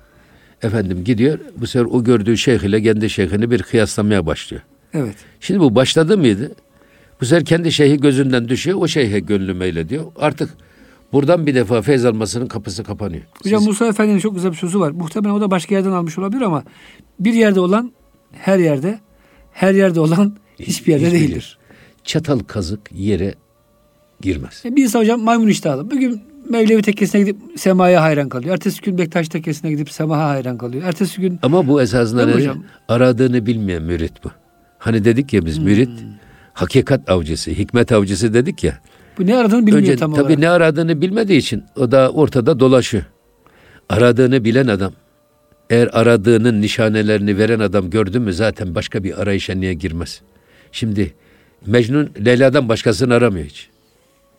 Efendim 0.62 1.04
gidiyor 1.04 1.38
bu 1.56 1.66
sefer 1.66 1.84
o 1.84 2.04
gördüğü 2.04 2.36
şeyh 2.36 2.60
ile 2.60 2.82
kendi 2.82 3.10
şeyhini 3.10 3.50
bir 3.50 3.62
kıyaslamaya 3.62 4.26
başlıyor. 4.26 4.62
evet. 4.94 5.14
Şimdi 5.40 5.60
bu 5.60 5.74
başladı 5.74 6.18
mıydı? 6.18 6.52
Bu 7.20 7.26
sefer 7.26 7.44
kendi 7.44 7.72
şeyhi 7.72 7.96
gözünden 8.00 8.48
düşüyor. 8.48 8.78
O 8.80 8.88
şeyhe 8.88 9.18
gönlü 9.20 9.54
meylediyor. 9.54 10.04
Artık 10.16 10.50
buradan 11.12 11.46
bir 11.46 11.54
defa 11.54 11.82
feyz 11.82 12.04
almasının 12.04 12.46
kapısı 12.46 12.84
kapanıyor. 12.84 13.22
Hocam 13.44 13.60
Siz- 13.60 13.68
Musa 13.68 13.86
Efendi'nin 13.86 14.18
çok 14.18 14.34
güzel 14.34 14.50
bir 14.52 14.56
sözü 14.56 14.80
var. 14.80 14.90
Muhtemelen 14.90 15.34
o 15.34 15.40
da 15.40 15.50
başka 15.50 15.74
yerden 15.74 15.90
almış 15.90 16.18
olabilir 16.18 16.40
ama 16.42 16.64
bir 17.20 17.34
yerde 17.34 17.60
olan 17.60 17.92
her 18.32 18.58
yerde, 18.58 18.98
her 19.52 19.74
yerde 19.74 20.00
olan 20.00 20.36
hiçbir 20.58 20.92
yerde 20.92 21.06
hiçbir 21.06 21.20
değildir. 21.20 21.58
çatal 22.04 22.38
kazık 22.38 22.80
yere 22.92 23.34
girmez. 24.24 24.62
E, 24.64 24.68
insan 24.82 25.00
hocam 25.00 25.20
maymun 25.20 25.48
iştahlı. 25.48 25.90
Bugün 25.90 26.22
Mevlevi 26.50 26.82
tekkesine 26.82 27.20
gidip 27.20 27.36
semaya 27.56 28.02
hayran 28.02 28.28
kalıyor. 28.28 28.54
Ertesi 28.54 28.82
gün 28.82 28.98
Bektaş 28.98 29.28
tekkesine 29.28 29.70
gidip 29.70 29.90
semaha 29.90 30.28
hayran 30.28 30.58
kalıyor. 30.58 30.82
Ertesi 30.86 31.20
gün 31.20 31.38
Ama 31.42 31.68
bu 31.68 31.82
esasında 31.82 32.26
ne? 32.26 32.32
hocam? 32.32 32.64
Aradığını 32.88 33.46
bilmeyen 33.46 33.82
mürit 33.82 34.24
bu. 34.24 34.30
Hani 34.78 35.04
dedik 35.04 35.32
ya 35.32 35.46
biz 35.46 35.58
mürit 35.58 35.90
hakikat 36.52 37.10
avcısı, 37.10 37.50
hikmet 37.50 37.92
avcısı 37.92 38.34
dedik 38.34 38.64
ya. 38.64 38.78
bu 39.18 39.26
ne 39.26 39.36
aradığını 39.36 39.66
bilmiyor 39.66 39.78
Önce 39.82 39.96
tam 39.96 40.12
tabii 40.14 40.22
olarak. 40.24 40.38
ne 40.38 40.48
aradığını 40.48 41.00
bilmediği 41.00 41.38
için 41.38 41.64
o 41.76 41.90
da 41.90 42.10
ortada 42.10 42.60
dolaşıyor. 42.60 43.04
Aradığını 43.88 44.44
bilen 44.44 44.66
adam, 44.66 44.92
eğer 45.70 45.88
aradığının 45.92 46.60
nişanelerini 46.60 47.38
veren 47.38 47.60
adam 47.60 47.90
gördü 47.90 48.18
mü 48.20 48.32
zaten 48.32 48.74
başka 48.74 49.04
bir 49.04 49.22
arayışa 49.22 49.54
niye 49.54 49.74
girmez? 49.74 50.20
Şimdi 50.72 51.14
Mecnun 51.66 52.10
Leyla'dan 52.24 52.68
başkasını 52.68 53.14
aramıyor 53.14 53.46
hiç. 53.46 53.68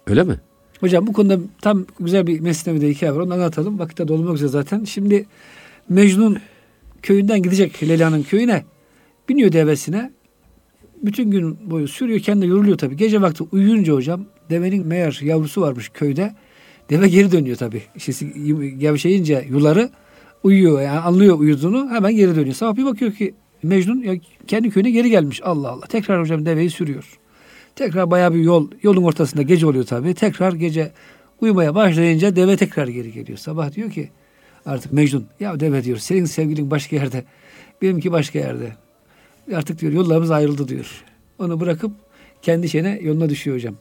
Öyle 0.08 0.24
mi? 0.24 0.36
Hocam 0.80 1.08
bu 1.08 1.14
konuda 1.14 1.40
tam 1.62 1.86
güzel 2.00 2.28
bir 2.28 2.40
mesnevide 2.40 2.90
hikaye 2.90 3.16
var. 3.16 3.20
Onu 3.20 3.34
anlatalım. 3.34 3.80
Vakitte 3.80 4.08
dolmak 4.08 4.36
üzere 4.36 4.50
zaten. 4.50 4.84
Şimdi 4.84 5.26
Mecnun 5.90 6.38
köyünden 7.02 7.42
gidecek 7.42 7.84
Leyla'nın 7.84 8.24
köyüne. 8.24 8.64
Biniyor 9.30 9.52
devesine. 9.52 10.12
Bütün 11.04 11.32
gün 11.32 11.58
boyu 11.70 11.88
sürüyor. 11.88 12.20
Kendi 12.20 12.48
yoruluyor 12.48 12.78
tabii. 12.78 12.98
Gece 12.98 13.22
vakti 13.22 13.44
uyuyunca 13.52 13.94
hocam 13.94 14.26
devenin 14.50 14.88
meğer 14.88 15.20
yavrusu 15.24 15.62
varmış 15.62 15.90
köyde. 15.90 16.34
Deve 16.90 17.08
geri 17.08 17.32
dönüyor 17.32 17.58
tabii. 17.58 17.82
İşte 17.96 18.26
gevşeyince 18.78 19.46
yuları 19.50 19.90
uyuyor. 20.44 20.82
Yani 20.82 21.00
anlıyor 21.00 21.40
uyuduğunu 21.40 21.90
hemen 21.90 22.16
geri 22.16 22.36
dönüyor. 22.36 22.56
Sabah 22.56 22.78
bir 22.78 22.86
bakıyor 22.86 23.12
ki 23.12 23.34
Mecnun 23.64 24.04
ya 24.04 24.16
kendi 24.48 24.70
köyüne 24.70 24.92
geri 24.92 25.10
gelmiş. 25.10 25.42
Allah 25.44 25.70
Allah. 25.70 25.86
Tekrar 25.86 26.22
hocam 26.22 26.46
deveyi 26.46 26.70
sürüyor. 26.70 27.20
Tekrar 27.76 28.12
bayağı 28.12 28.34
bir 28.34 28.40
yol, 28.40 28.72
yolun 28.82 29.04
ortasında 29.04 29.42
gece 29.42 29.68
oluyor 29.68 29.86
tabii. 29.86 30.14
Tekrar 30.14 30.54
gece 30.54 30.92
uyumaya 31.42 31.76
başlayınca 31.76 32.36
deve 32.36 32.58
tekrar 32.58 32.88
geri 32.88 33.12
geliyor. 33.12 33.38
Sabah 33.38 33.72
diyor 33.72 33.92
ki 33.92 34.10
artık 34.66 34.94
Mecnun 34.94 35.26
ya 35.40 35.60
deve 35.60 35.84
diyor 35.84 35.98
senin 35.98 36.26
sevgilin 36.26 36.72
başka 36.72 36.96
yerde, 36.96 37.24
benimki 37.82 38.12
başka 38.12 38.40
yerde. 38.40 38.76
Artık 39.54 39.82
diyor 39.82 39.94
yollarımız 39.94 40.32
ayrıldı 40.32 40.68
diyor. 40.68 41.04
Onu 41.40 41.60
bırakıp 41.60 41.92
kendi 42.42 42.70
şeyine 42.70 43.00
yoluna 43.02 43.30
düşüyor 43.30 43.58
hocam. 43.58 43.76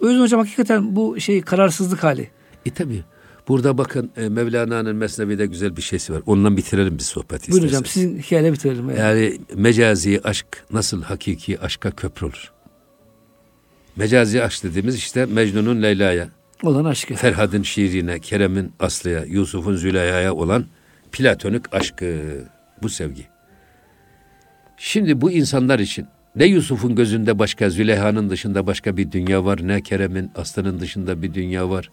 O 0.00 0.08
yüzden 0.08 0.22
hocam 0.22 0.40
hakikaten 0.40 0.96
bu 0.96 1.20
şey 1.20 1.42
kararsızlık 1.42 2.04
hali. 2.04 2.30
E 2.66 2.70
tabii. 2.70 3.04
Burada 3.48 3.78
bakın 3.78 4.10
e, 4.16 4.28
Mevlana'nın 4.28 4.96
Mesnevi'de 4.96 5.46
güzel 5.46 5.76
bir 5.76 5.82
şeysi 5.82 6.12
var. 6.12 6.22
Ondan 6.26 6.56
bitirelim 6.56 6.98
bir 6.98 7.02
sohbet 7.02 7.50
Buyurun 7.50 7.66
hocam 7.66 7.84
sizin 7.86 8.18
hikayeyle 8.18 8.52
bitirelim. 8.52 8.90
Yani. 8.90 8.98
Yani 9.00 9.38
mecazi 9.54 10.20
aşk 10.24 10.46
nasıl 10.72 11.02
hakiki 11.02 11.60
aşka 11.60 11.90
köprü 11.90 12.26
olur? 12.26 12.52
Mecazi 13.96 14.42
aşk 14.42 14.64
dediğimiz 14.64 14.96
işte 14.96 15.26
Mecnun'un 15.26 15.82
Leyla'ya, 15.82 16.28
Olan 16.62 16.84
aşkı. 16.84 17.14
Ferhad'ın 17.14 17.62
şiirine, 17.62 18.20
Kerem'in 18.20 18.72
Aslı'ya, 18.80 19.24
Yusuf'un 19.24 19.76
Züleyha'ya 19.76 20.34
olan 20.34 20.64
platonik 21.12 21.74
aşkı, 21.74 22.20
bu 22.82 22.88
sevgi. 22.88 23.26
Şimdi 24.76 25.20
bu 25.20 25.30
insanlar 25.30 25.78
için 25.78 26.06
ne 26.36 26.44
Yusuf'un 26.44 26.94
gözünde 26.94 27.38
başka, 27.38 27.70
Züleyha'nın 27.70 28.30
dışında 28.30 28.66
başka 28.66 28.96
bir 28.96 29.12
dünya 29.12 29.44
var, 29.44 29.58
ne 29.62 29.82
Kerem'in, 29.82 30.30
Aslı'nın 30.34 30.80
dışında 30.80 31.22
bir 31.22 31.34
dünya 31.34 31.70
var, 31.70 31.90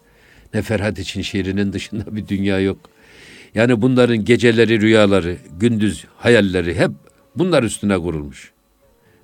ne 0.54 0.62
Ferhat 0.62 0.98
için 0.98 1.22
şiirinin 1.22 1.72
dışında 1.72 2.16
bir 2.16 2.28
dünya 2.28 2.60
yok. 2.60 2.90
Yani 3.54 3.82
bunların 3.82 4.24
geceleri, 4.24 4.80
rüyaları, 4.80 5.36
gündüz 5.60 6.04
hayalleri 6.16 6.74
hep 6.74 6.90
bunlar 7.36 7.62
üstüne 7.62 7.98
kurulmuş. 7.98 8.52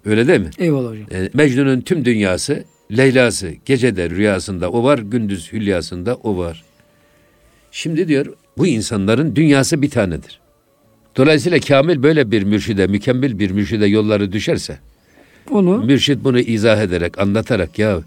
Öyle 0.05 0.29
değil 0.29 0.41
mi? 0.41 0.51
Eyvallah 0.59 0.91
hocam. 0.91 1.07
E, 1.13 1.31
Mecnun'un 1.35 1.81
tüm 1.81 2.05
dünyası, 2.05 2.65
Leyla'sı 2.97 3.53
gecede 3.65 4.11
rüyasında 4.11 4.71
o 4.71 4.85
var, 4.85 4.99
gündüz 4.99 5.53
hülyasında 5.53 6.15
o 6.15 6.39
var. 6.39 6.65
Şimdi 7.73 8.09
diyor 8.09 8.27
bu 8.59 8.67
insanların 8.67 9.37
dünyası 9.37 9.83
bir 9.83 9.91
tanedir. 9.91 10.41
Dolayısıyla 11.17 11.61
kamil 11.61 12.03
böyle 12.03 12.31
bir 12.31 12.43
mürşide, 12.43 12.87
mükemmel 12.87 13.39
bir 13.39 13.51
mürşide 13.51 13.87
yolları 13.87 14.33
düşerse, 14.33 14.79
Onu 15.51 15.85
mürşid 15.85 16.25
bunu 16.25 16.39
izah 16.39 16.83
ederek, 16.83 17.19
anlatarak 17.19 17.79
ya 17.79 18.01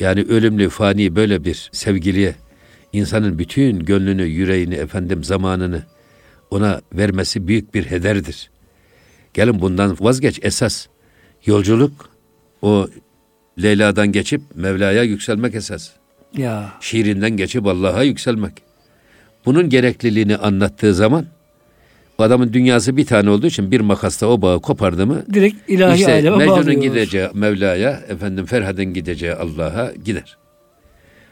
yani 0.00 0.20
ölümlü, 0.20 0.68
fani 0.68 1.16
böyle 1.16 1.44
bir 1.44 1.70
sevgiliye 1.72 2.34
insanın 2.92 3.38
bütün 3.38 3.78
gönlünü, 3.78 4.22
yüreğini, 4.22 4.74
efendim 4.74 5.24
zamanını 5.24 5.82
ona 6.50 6.80
vermesi 6.92 7.48
büyük 7.48 7.74
bir 7.74 7.84
hederdir. 7.84 8.50
Gelin 9.34 9.60
bundan 9.60 9.96
vazgeç 10.00 10.38
esas. 10.42 10.86
Yolculuk 11.46 12.10
o 12.62 12.88
Leyla'dan 13.62 14.12
geçip 14.12 14.42
Mevla'ya 14.54 15.02
yükselmek 15.02 15.54
esas. 15.54 15.90
ya 16.36 16.72
Şiirinden 16.80 17.36
geçip 17.36 17.66
Allah'a 17.66 18.02
yükselmek. 18.02 18.52
Bunun 19.46 19.68
gerekliliğini 19.68 20.36
anlattığı 20.36 20.94
zaman 20.94 21.26
adamın 22.18 22.52
dünyası 22.52 22.96
bir 22.96 23.06
tane 23.06 23.30
olduğu 23.30 23.46
için 23.46 23.70
bir 23.70 23.80
makasla 23.80 24.26
o 24.26 24.42
bağı 24.42 24.60
kopardı 24.60 25.06
mı 25.06 25.24
Direkt 25.32 25.70
ilahi 25.70 25.98
işte 25.98 26.12
aleme 26.12 26.36
Mecnun'un 26.36 26.80
gideceği 26.80 27.28
Mevla'ya, 27.34 27.90
efendim 28.08 28.46
Ferhat'ın 28.46 28.84
gideceği 28.94 29.34
Allah'a 29.34 29.92
gider. 30.04 30.36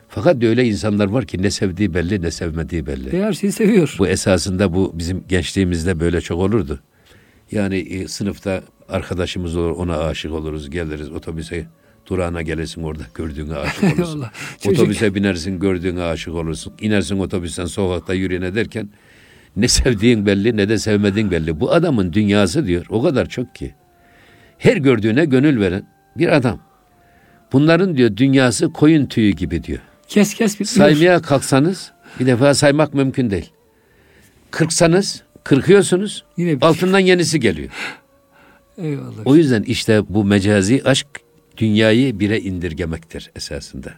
Fakat 0.08 0.42
öyle 0.44 0.64
insanlar 0.64 1.06
var 1.06 1.24
ki 1.24 1.42
ne 1.42 1.50
sevdiği 1.50 1.94
belli 1.94 2.22
ne 2.22 2.30
sevmediği 2.30 2.86
belli. 2.86 3.12
Ve 3.12 3.24
her 3.24 3.32
şeyi 3.32 3.52
seviyor. 3.52 3.94
Bu 3.98 4.08
esasında 4.08 4.72
bu 4.74 4.92
bizim 4.94 5.24
gençliğimizde 5.28 6.00
böyle 6.00 6.20
çok 6.20 6.38
olurdu. 6.38 6.80
Yani 7.52 7.76
e, 7.76 8.08
sınıfta 8.08 8.62
arkadaşımız 8.88 9.56
olur 9.56 9.70
ona 9.70 9.98
aşık 9.98 10.32
oluruz 10.32 10.70
geliriz 10.70 11.12
otobüse 11.12 11.66
durağına 12.06 12.42
gelirsin 12.42 12.82
orada 12.82 13.02
gördüğüne 13.14 13.54
aşık 13.54 13.84
olursun. 13.98 14.24
Çocuk. 14.60 14.80
Otobüse 14.80 15.14
binersin 15.14 15.60
gördüğüne 15.60 16.02
aşık 16.02 16.34
olursun. 16.34 16.72
İnersin 16.80 17.18
otobüsten 17.18 17.66
sokakta 17.66 18.14
yürüyen 18.14 18.42
ederken 18.42 18.88
ne 19.56 19.68
sevdiğin 19.68 20.26
belli 20.26 20.56
ne 20.56 20.68
de 20.68 20.78
sevmediğin 20.78 21.30
belli. 21.30 21.60
Bu 21.60 21.72
adamın 21.72 22.12
dünyası 22.12 22.66
diyor 22.66 22.86
o 22.88 23.02
kadar 23.02 23.28
çok 23.28 23.54
ki. 23.54 23.74
Her 24.58 24.76
gördüğüne 24.76 25.24
gönül 25.24 25.60
veren 25.60 25.86
bir 26.18 26.28
adam. 26.28 26.60
Bunların 27.52 27.96
diyor 27.96 28.16
dünyası 28.16 28.72
koyun 28.72 29.06
tüyü 29.06 29.32
gibi 29.32 29.64
diyor. 29.64 29.80
Kes 30.08 30.34
kes 30.34 30.60
bitmiyor. 30.60 30.90
Saymaya 30.90 31.22
kalksanız 31.22 31.92
bir 32.20 32.26
defa 32.26 32.54
saymak 32.54 32.94
mümkün 32.94 33.30
değil. 33.30 33.50
Kırksanız 34.50 35.22
kırkıyorsunuz 35.44 36.24
Yine 36.36 36.56
bir- 36.60 36.66
altından 36.66 36.98
yenisi 36.98 37.40
geliyor. 37.40 37.70
Eyvallah. 38.78 39.12
O 39.24 39.36
yüzden 39.36 39.62
işte 39.62 40.02
bu 40.08 40.24
mecazi 40.24 40.82
aşk 40.84 41.06
dünyayı 41.56 42.20
bire 42.20 42.40
indirgemektir 42.40 43.30
esasında. 43.36 43.90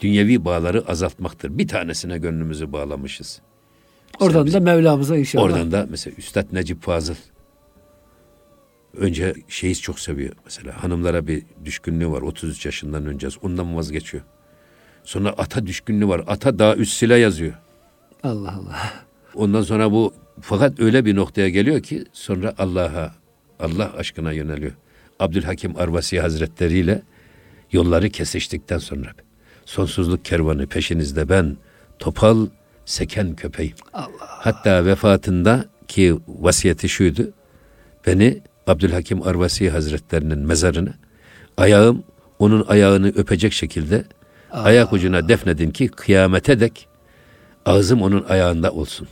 Dünyevi 0.00 0.44
bağları 0.44 0.88
azaltmaktır. 0.88 1.58
Bir 1.58 1.68
tanesine 1.68 2.18
gönlümüzü 2.18 2.72
bağlamışız. 2.72 3.40
Oradan 4.20 4.46
bizim- 4.46 4.60
da 4.66 4.72
Mevlamıza 4.74 5.16
inşallah. 5.16 5.44
Oradan 5.44 5.72
da 5.72 5.86
mesela 5.90 6.14
Üstad 6.18 6.46
Necip 6.52 6.82
Fazıl 6.82 7.14
önce 8.96 9.34
şeyi 9.48 9.76
çok 9.76 10.00
seviyor. 10.00 10.32
Mesela 10.44 10.82
hanımlara 10.82 11.26
bir 11.26 11.42
düşkünlüğü 11.64 12.08
var 12.10 12.22
33 12.22 12.66
yaşından 12.66 13.06
önce. 13.06 13.28
Ondan 13.42 13.76
vazgeçiyor. 13.76 14.22
Sonra 15.04 15.28
ata 15.30 15.66
düşkünlüğü 15.66 16.08
var. 16.08 16.24
Ata 16.26 16.58
daha 16.58 16.74
üst 16.76 16.92
silah 16.92 17.18
yazıyor. 17.18 17.52
Allah 18.22 18.54
Allah. 18.54 18.92
Ondan 19.34 19.62
sonra 19.62 19.92
bu 19.92 20.14
fakat 20.42 20.80
öyle 20.80 21.04
bir 21.04 21.16
noktaya 21.16 21.48
geliyor 21.48 21.82
ki 21.82 22.04
sonra 22.12 22.54
Allah'a 22.58 23.14
Allah 23.60 23.92
aşkına 23.96 24.32
yöneliyor. 24.32 24.72
Abdülhakim 25.20 25.76
Arvasi 25.76 26.20
Hazretleri 26.20 26.78
ile 26.78 27.02
yolları 27.72 28.10
kesiştikten 28.10 28.78
sonra 28.78 29.08
sonsuzluk 29.64 30.24
kervanı 30.24 30.66
peşinizde 30.66 31.28
ben 31.28 31.56
topal 31.98 32.46
seken 32.84 33.36
köpeğim. 33.36 33.74
Allah. 33.92 34.08
Hatta 34.20 34.84
vefatında 34.84 35.64
ki 35.88 36.16
vasiyeti 36.28 36.88
şuydu. 36.88 37.32
Beni 38.06 38.42
Abdülhakim 38.66 39.22
Arvasi 39.22 39.70
Hazretlerinin 39.70 40.38
mezarına 40.38 40.94
ayağım 41.56 42.04
onun 42.38 42.64
ayağını 42.68 43.08
öpecek 43.08 43.52
şekilde 43.52 44.04
ayak 44.50 44.92
ucuna 44.92 45.28
defnedin 45.28 45.70
ki 45.70 45.88
kıyamete 45.88 46.60
dek 46.60 46.88
ağzım 47.66 48.02
onun 48.02 48.24
ayağında 48.24 48.70
olsun. 48.70 49.08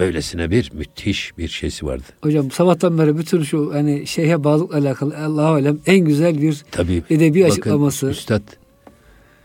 Böylesine 0.00 0.50
bir 0.50 0.72
müthiş 0.72 1.38
bir 1.38 1.48
şeysi 1.48 1.86
vardı. 1.86 2.02
Hocam 2.22 2.50
sabahtan 2.50 2.98
beri 2.98 3.18
bütün 3.18 3.42
şu 3.42 3.74
hani 3.74 4.06
şeyhe 4.06 4.44
bağlılıkla 4.44 4.78
alakalı 4.78 5.18
Allahu 5.18 5.52
alem 5.52 5.78
en 5.86 5.98
güzel 5.98 6.42
bir 6.42 6.62
Tabii 6.70 7.02
Edebi 7.10 7.40
bakın, 7.40 7.50
açıklaması. 7.50 8.10
Üstad 8.10 8.42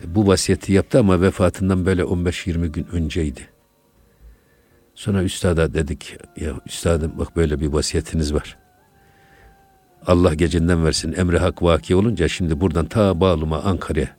bu 0.06 0.28
vasiyeti 0.28 0.74
yaptı 0.74 1.00
ama 1.00 1.22
vefatından 1.22 1.86
böyle 1.86 2.02
15-20 2.02 2.68
gün 2.68 2.88
önceydi. 2.92 3.48
Sonra 4.96 5.24
üstada 5.24 5.74
dedik 5.74 6.18
ya 6.38 6.54
üstadım 6.66 7.14
bak 7.18 7.36
böyle 7.36 7.60
bir 7.60 7.68
vasiyetiniz 7.68 8.34
var. 8.34 8.58
Allah 10.08 10.34
gecinden 10.34 10.86
versin 10.86 11.14
emri 11.18 11.38
hak 11.38 11.64
vaki 11.64 11.96
olunca 11.96 12.28
şimdi 12.28 12.62
buradan 12.62 12.86
ta 12.86 13.20
Bağlum'a 13.20 13.62
Ankara'ya 13.62 14.18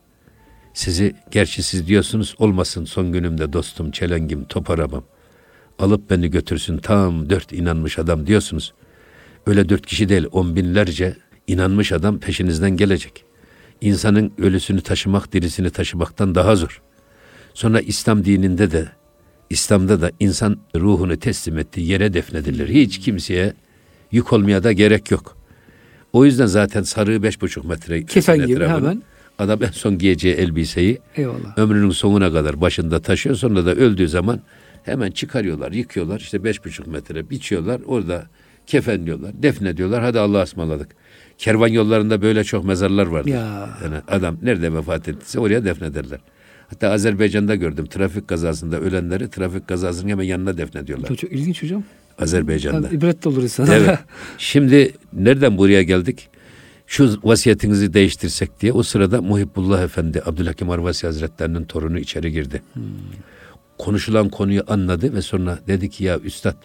sizi 0.74 1.14
gerçi 1.30 1.62
siz 1.62 1.86
diyorsunuz 1.86 2.34
olmasın 2.38 2.84
son 2.84 3.12
günümde 3.12 3.52
dostum 3.52 3.90
çelengim 3.90 4.44
top 4.44 4.70
arabam 4.70 5.04
alıp 5.78 6.10
beni 6.10 6.30
götürsün 6.30 6.78
tam 6.78 7.30
dört 7.30 7.52
inanmış 7.52 7.98
adam 7.98 8.26
diyorsunuz. 8.26 8.74
Öyle 9.46 9.68
dört 9.68 9.86
kişi 9.86 10.08
değil 10.08 10.26
on 10.32 10.56
binlerce 10.56 11.16
inanmış 11.46 11.92
adam 11.92 12.18
peşinizden 12.18 12.76
gelecek. 12.76 13.24
İnsanın 13.80 14.32
ölüsünü 14.38 14.80
taşımak 14.80 15.32
dirisini 15.32 15.70
taşımaktan 15.70 16.34
daha 16.34 16.56
zor. 16.56 16.82
Sonra 17.54 17.80
İslam 17.80 18.24
dininde 18.24 18.70
de 18.70 18.88
İslam'da 19.50 20.00
da 20.00 20.10
insan 20.20 20.56
ruhunu 20.76 21.16
teslim 21.16 21.58
ettiği 21.58 21.86
yere 21.86 22.12
defnedilir. 22.12 22.68
Hiç 22.68 23.00
kimseye 23.00 23.54
yük 24.12 24.32
olmaya 24.32 24.64
da 24.64 24.72
gerek 24.72 25.10
yok. 25.10 25.36
O 26.12 26.24
yüzden 26.24 26.46
zaten 26.46 26.82
sarığı 26.82 27.22
beş 27.22 27.42
buçuk 27.42 27.64
metre 27.64 28.04
Kefen 28.04 28.46
gibi 28.46 28.66
hemen. 28.66 29.02
Adam 29.38 29.62
en 29.62 29.70
son 29.70 29.98
giyeceği 29.98 30.34
elbiseyi 30.34 30.98
eyvallah. 31.16 31.58
ömrünün 31.58 31.90
sonuna 31.90 32.32
kadar 32.32 32.60
başında 32.60 33.00
taşıyor. 33.00 33.36
Sonra 33.36 33.66
da 33.66 33.74
öldüğü 33.74 34.08
zaman 34.08 34.40
hemen 34.86 35.10
çıkarıyorlar, 35.10 35.72
yıkıyorlar. 35.72 36.20
İşte 36.20 36.44
beş 36.44 36.64
buçuk 36.64 36.86
metre 36.86 37.30
biçiyorlar. 37.30 37.80
Orada 37.86 38.26
kefenliyorlar, 38.66 39.42
defnediyorlar. 39.42 40.02
Hadi 40.02 40.18
Allah'a 40.18 40.42
ısmarladık. 40.42 40.88
Kervan 41.38 41.68
yollarında 41.68 42.22
böyle 42.22 42.44
çok 42.44 42.64
mezarlar 42.64 43.06
vardır. 43.06 43.30
Ya. 43.30 43.68
Yani 43.82 43.96
adam 44.08 44.36
nerede 44.42 44.72
vefat 44.74 45.08
ettiyse 45.08 45.40
oraya 45.40 45.64
defnederler. 45.64 46.20
Hatta 46.68 46.90
Azerbaycan'da 46.90 47.54
gördüm 47.54 47.86
trafik 47.86 48.28
kazasında 48.28 48.80
ölenleri 48.80 49.30
trafik 49.30 49.68
kazasının 49.68 50.10
hemen 50.10 50.24
yanına 50.24 50.58
defnediyorlar. 50.58 51.08
Çok 51.08 51.32
ilginç 51.32 51.62
hocam. 51.62 51.84
Azerbaycan'da. 52.18 52.86
Yani 52.86 52.96
ibret 52.96 53.24
de 53.24 53.28
olur 53.28 53.42
insana. 53.42 53.74
Evet. 53.74 53.98
Şimdi 54.38 54.92
nereden 55.12 55.58
buraya 55.58 55.82
geldik? 55.82 56.28
Şu 56.86 57.20
vasiyetinizi 57.24 57.94
değiştirsek 57.94 58.60
diye 58.60 58.72
o 58.72 58.82
sırada 58.82 59.22
Muhibbullah 59.22 59.82
Efendi 59.82 60.22
Abdülhakim 60.26 60.70
Arvasi 60.70 61.06
Hazretlerinin 61.06 61.64
torunu 61.64 61.98
içeri 61.98 62.32
girdi. 62.32 62.62
Konuşulan 63.78 64.28
konuyu 64.28 64.62
anladı 64.68 65.14
ve 65.14 65.22
sonra 65.22 65.58
dedi 65.66 65.90
ki 65.90 66.04
ya 66.04 66.18
üstad 66.18 66.56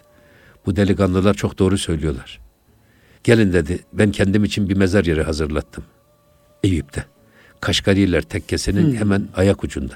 bu 0.66 0.76
delikanlılar 0.76 1.34
çok 1.34 1.58
doğru 1.58 1.78
söylüyorlar. 1.78 2.40
Gelin 3.24 3.52
dedi 3.52 3.78
ben 3.92 4.10
kendim 4.10 4.44
için 4.44 4.68
bir 4.68 4.76
mezar 4.76 5.04
yeri 5.04 5.22
hazırlattım. 5.22 5.84
Eyüp'te. 6.64 7.04
Kaşgariler 7.60 8.22
tekkesinin 8.22 8.96
hemen 8.96 9.28
ayak 9.36 9.64
ucunda. 9.64 9.94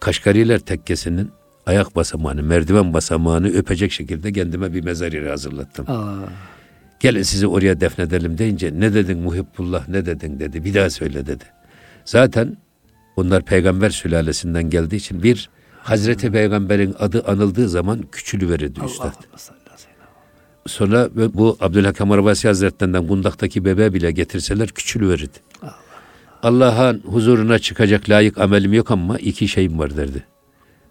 Kaşgariler 0.00 0.58
tekkesinin 0.58 1.30
ayak 1.66 1.96
basamağını, 1.96 2.42
merdiven 2.42 2.94
basamağını 2.94 3.48
öpecek 3.48 3.92
şekilde 3.92 4.32
kendime 4.32 4.74
bir 4.74 4.84
mezar 4.84 5.12
yeri 5.12 5.28
hazırlattım. 5.28 5.90
Aa, 5.90 6.28
Gelin 7.00 7.22
sizi 7.22 7.46
oraya 7.46 7.80
defnedelim 7.80 8.38
deyince 8.38 8.80
ne 8.80 8.94
dedin 8.94 9.18
Muhibbullah 9.18 9.88
ne 9.88 10.06
dedin 10.06 10.40
dedi. 10.40 10.64
Bir 10.64 10.74
daha 10.74 10.90
söyle 10.90 11.26
dedi. 11.26 11.44
Zaten 12.04 12.56
onlar 13.16 13.44
peygamber 13.44 13.90
sülalesinden 13.90 14.70
geldiği 14.70 14.96
için 14.96 15.22
bir 15.22 15.50
Hazreti 15.82 16.32
Peygamber'in 16.32 16.94
adı 16.98 17.24
anıldığı 17.26 17.68
zaman 17.68 18.02
küçülüverirdi 18.12 18.80
üstad. 18.84 19.04
Allah 19.04 19.38
sellem. 19.38 19.58
Sonra 20.66 21.08
bu 21.34 21.56
Abdülhakim 21.60 22.10
Arabasi 22.10 22.48
Hazretlerinden 22.48 23.06
kundaktaki 23.08 23.64
bebeği 23.64 23.94
bile 23.94 24.10
getirseler 24.10 24.68
küçülüverirdi. 24.68 25.38
Allah'ın 26.42 27.02
huzuruna 27.06 27.58
çıkacak 27.58 28.10
layık 28.10 28.38
amelim 28.38 28.72
yok 28.72 28.90
ama 28.90 29.18
iki 29.18 29.48
şeyim 29.48 29.78
var 29.78 29.96
derdi. 29.96 30.24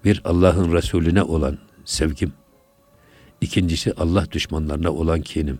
Bir 0.06 0.22
Allah'ın 0.26 0.74
Resulüne 0.74 1.24
olan 1.24 1.58
sevgim. 1.86 2.34
İkincisi 3.42 3.94
Allah 3.98 4.32
düşmanlarına 4.32 4.92
olan 4.92 5.22
kinim. 5.22 5.60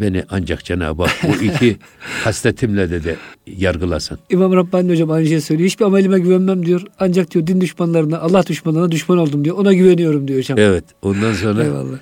Beni 0.00 0.24
ancak 0.30 0.64
Cenab-ı 0.64 1.02
Hak 1.02 1.16
bu 1.22 1.44
iki 1.44 1.76
hasletimle 2.24 2.90
dedi 2.90 3.16
yargılasın. 3.46 4.18
İmam 4.30 4.52
Rabbani 4.52 4.92
hocam 4.92 5.10
aynı 5.10 5.26
şeyi 5.26 5.40
söylüyor. 5.40 5.66
Hiçbir 5.66 5.84
amelime 5.84 6.18
güvenmem 6.18 6.66
diyor. 6.66 6.82
Ancak 6.98 7.30
diyor 7.30 7.46
din 7.46 7.60
düşmanlarına, 7.60 8.18
Allah 8.18 8.46
düşmanlarına 8.46 8.90
düşman 8.90 9.18
oldum 9.18 9.44
diyor. 9.44 9.56
Ona 9.58 9.72
güveniyorum 9.72 10.28
diyor 10.28 10.38
hocam. 10.38 10.58
Evet 10.58 10.84
ondan 11.02 11.32
sonra 11.32 11.64
Eyvallah. 11.64 11.98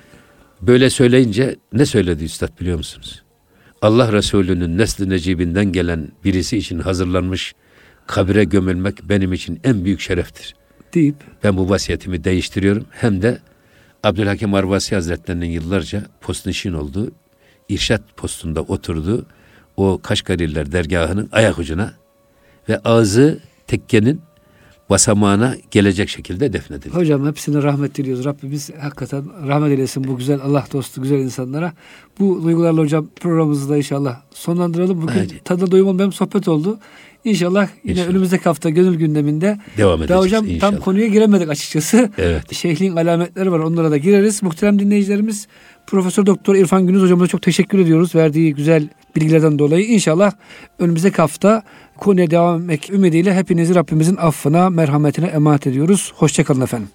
Böyle 0.61 0.89
söyleyince 0.89 1.55
ne 1.73 1.85
söyledi 1.85 2.23
üstad 2.23 2.59
biliyor 2.59 2.77
musunuz? 2.77 3.23
Allah 3.81 4.11
Resulü'nün 4.11 4.77
nesli 4.77 5.09
necibinden 5.09 5.71
gelen 5.71 6.11
birisi 6.23 6.57
için 6.57 6.79
hazırlanmış 6.79 7.53
kabire 8.07 8.43
gömülmek 8.43 9.09
benim 9.09 9.33
için 9.33 9.59
en 9.63 9.85
büyük 9.85 9.99
şereftir. 9.99 10.55
Deyip 10.93 11.15
Ben 11.43 11.57
bu 11.57 11.69
vasiyetimi 11.69 12.23
değiştiriyorum. 12.23 12.85
Hem 12.91 13.21
de 13.21 13.39
Abdülhakim 14.03 14.53
Arvasi 14.53 14.95
Hazretleri'nin 14.95 15.49
yıllarca 15.49 16.03
postnişin 16.21 16.73
olduğu, 16.73 17.11
irşat 17.69 18.01
postunda 18.17 18.61
oturduğu 18.61 19.25
o 19.77 19.99
Kaşgariller 20.03 20.71
dergahının 20.71 21.29
ayak 21.31 21.59
ucuna 21.59 21.93
ve 22.69 22.79
ağzı 22.79 23.39
tekkenin 23.67 24.21
basamağına 24.89 25.55
gelecek 25.71 26.09
şekilde 26.09 26.53
defnedildi. 26.53 26.95
Hocam 26.95 27.27
hepsine 27.27 27.63
rahmet 27.63 27.95
diliyoruz. 27.95 28.25
Rabbimiz 28.25 28.69
hakikaten 28.81 29.47
rahmet 29.47 29.71
eylesin 29.71 30.03
bu 30.03 30.17
güzel 30.17 30.39
Allah 30.41 30.65
dostu 30.73 31.01
güzel 31.01 31.17
insanlara. 31.19 31.73
Bu 32.19 32.43
duygularla 32.43 32.81
hocam 32.81 33.07
programımızı 33.15 33.69
da 33.69 33.77
inşallah 33.77 34.21
sonlandıralım. 34.33 35.01
Bugün 35.01 35.13
Evet. 35.17 35.45
tadına 35.45 35.71
doyum 35.71 35.87
olmayan 35.87 36.09
sohbet 36.09 36.47
oldu. 36.47 36.79
İnşallah 37.23 37.67
yine 37.83 37.91
İnşallah. 37.93 38.09
önümüzdeki 38.09 38.43
hafta 38.43 38.69
gönül 38.69 38.95
gündeminde 38.95 39.59
Devam 39.77 39.99
daha 39.99 40.03
edeceğiz 40.05 40.23
hocam 40.25 40.45
inşallah. 40.45 40.71
tam 40.71 40.79
konuya 40.79 41.07
giremedik 41.07 41.49
açıkçası. 41.49 42.09
Evet. 42.17 42.53
Şeyhliğin 42.53 42.95
alametleri 42.95 43.51
var. 43.51 43.59
Onlara 43.59 43.91
da 43.91 43.97
gireriz. 43.97 44.43
Muhterem 44.43 44.79
dinleyicilerimiz 44.79 45.47
Profesör 45.87 46.25
Doktor 46.25 46.55
İrfan 46.55 46.87
Gündüz 46.87 47.01
hocamıza 47.01 47.27
çok 47.27 47.41
teşekkür 47.41 47.79
ediyoruz. 47.79 48.15
Verdiği 48.15 48.53
güzel 48.53 48.87
bilgilerden 49.15 49.59
dolayı. 49.59 49.85
İnşallah 49.85 50.31
önümüzdeki 50.79 51.17
hafta 51.17 51.63
konuya 51.97 52.31
devam 52.31 52.61
etmek 52.61 52.89
ümidiyle 52.89 53.35
hepinizi 53.35 53.75
Rabbimizin 53.75 54.15
affına, 54.15 54.69
merhametine 54.69 55.25
emanet 55.25 55.67
ediyoruz. 55.67 56.13
Hoşçakalın 56.15 56.61
efendim. 56.61 56.89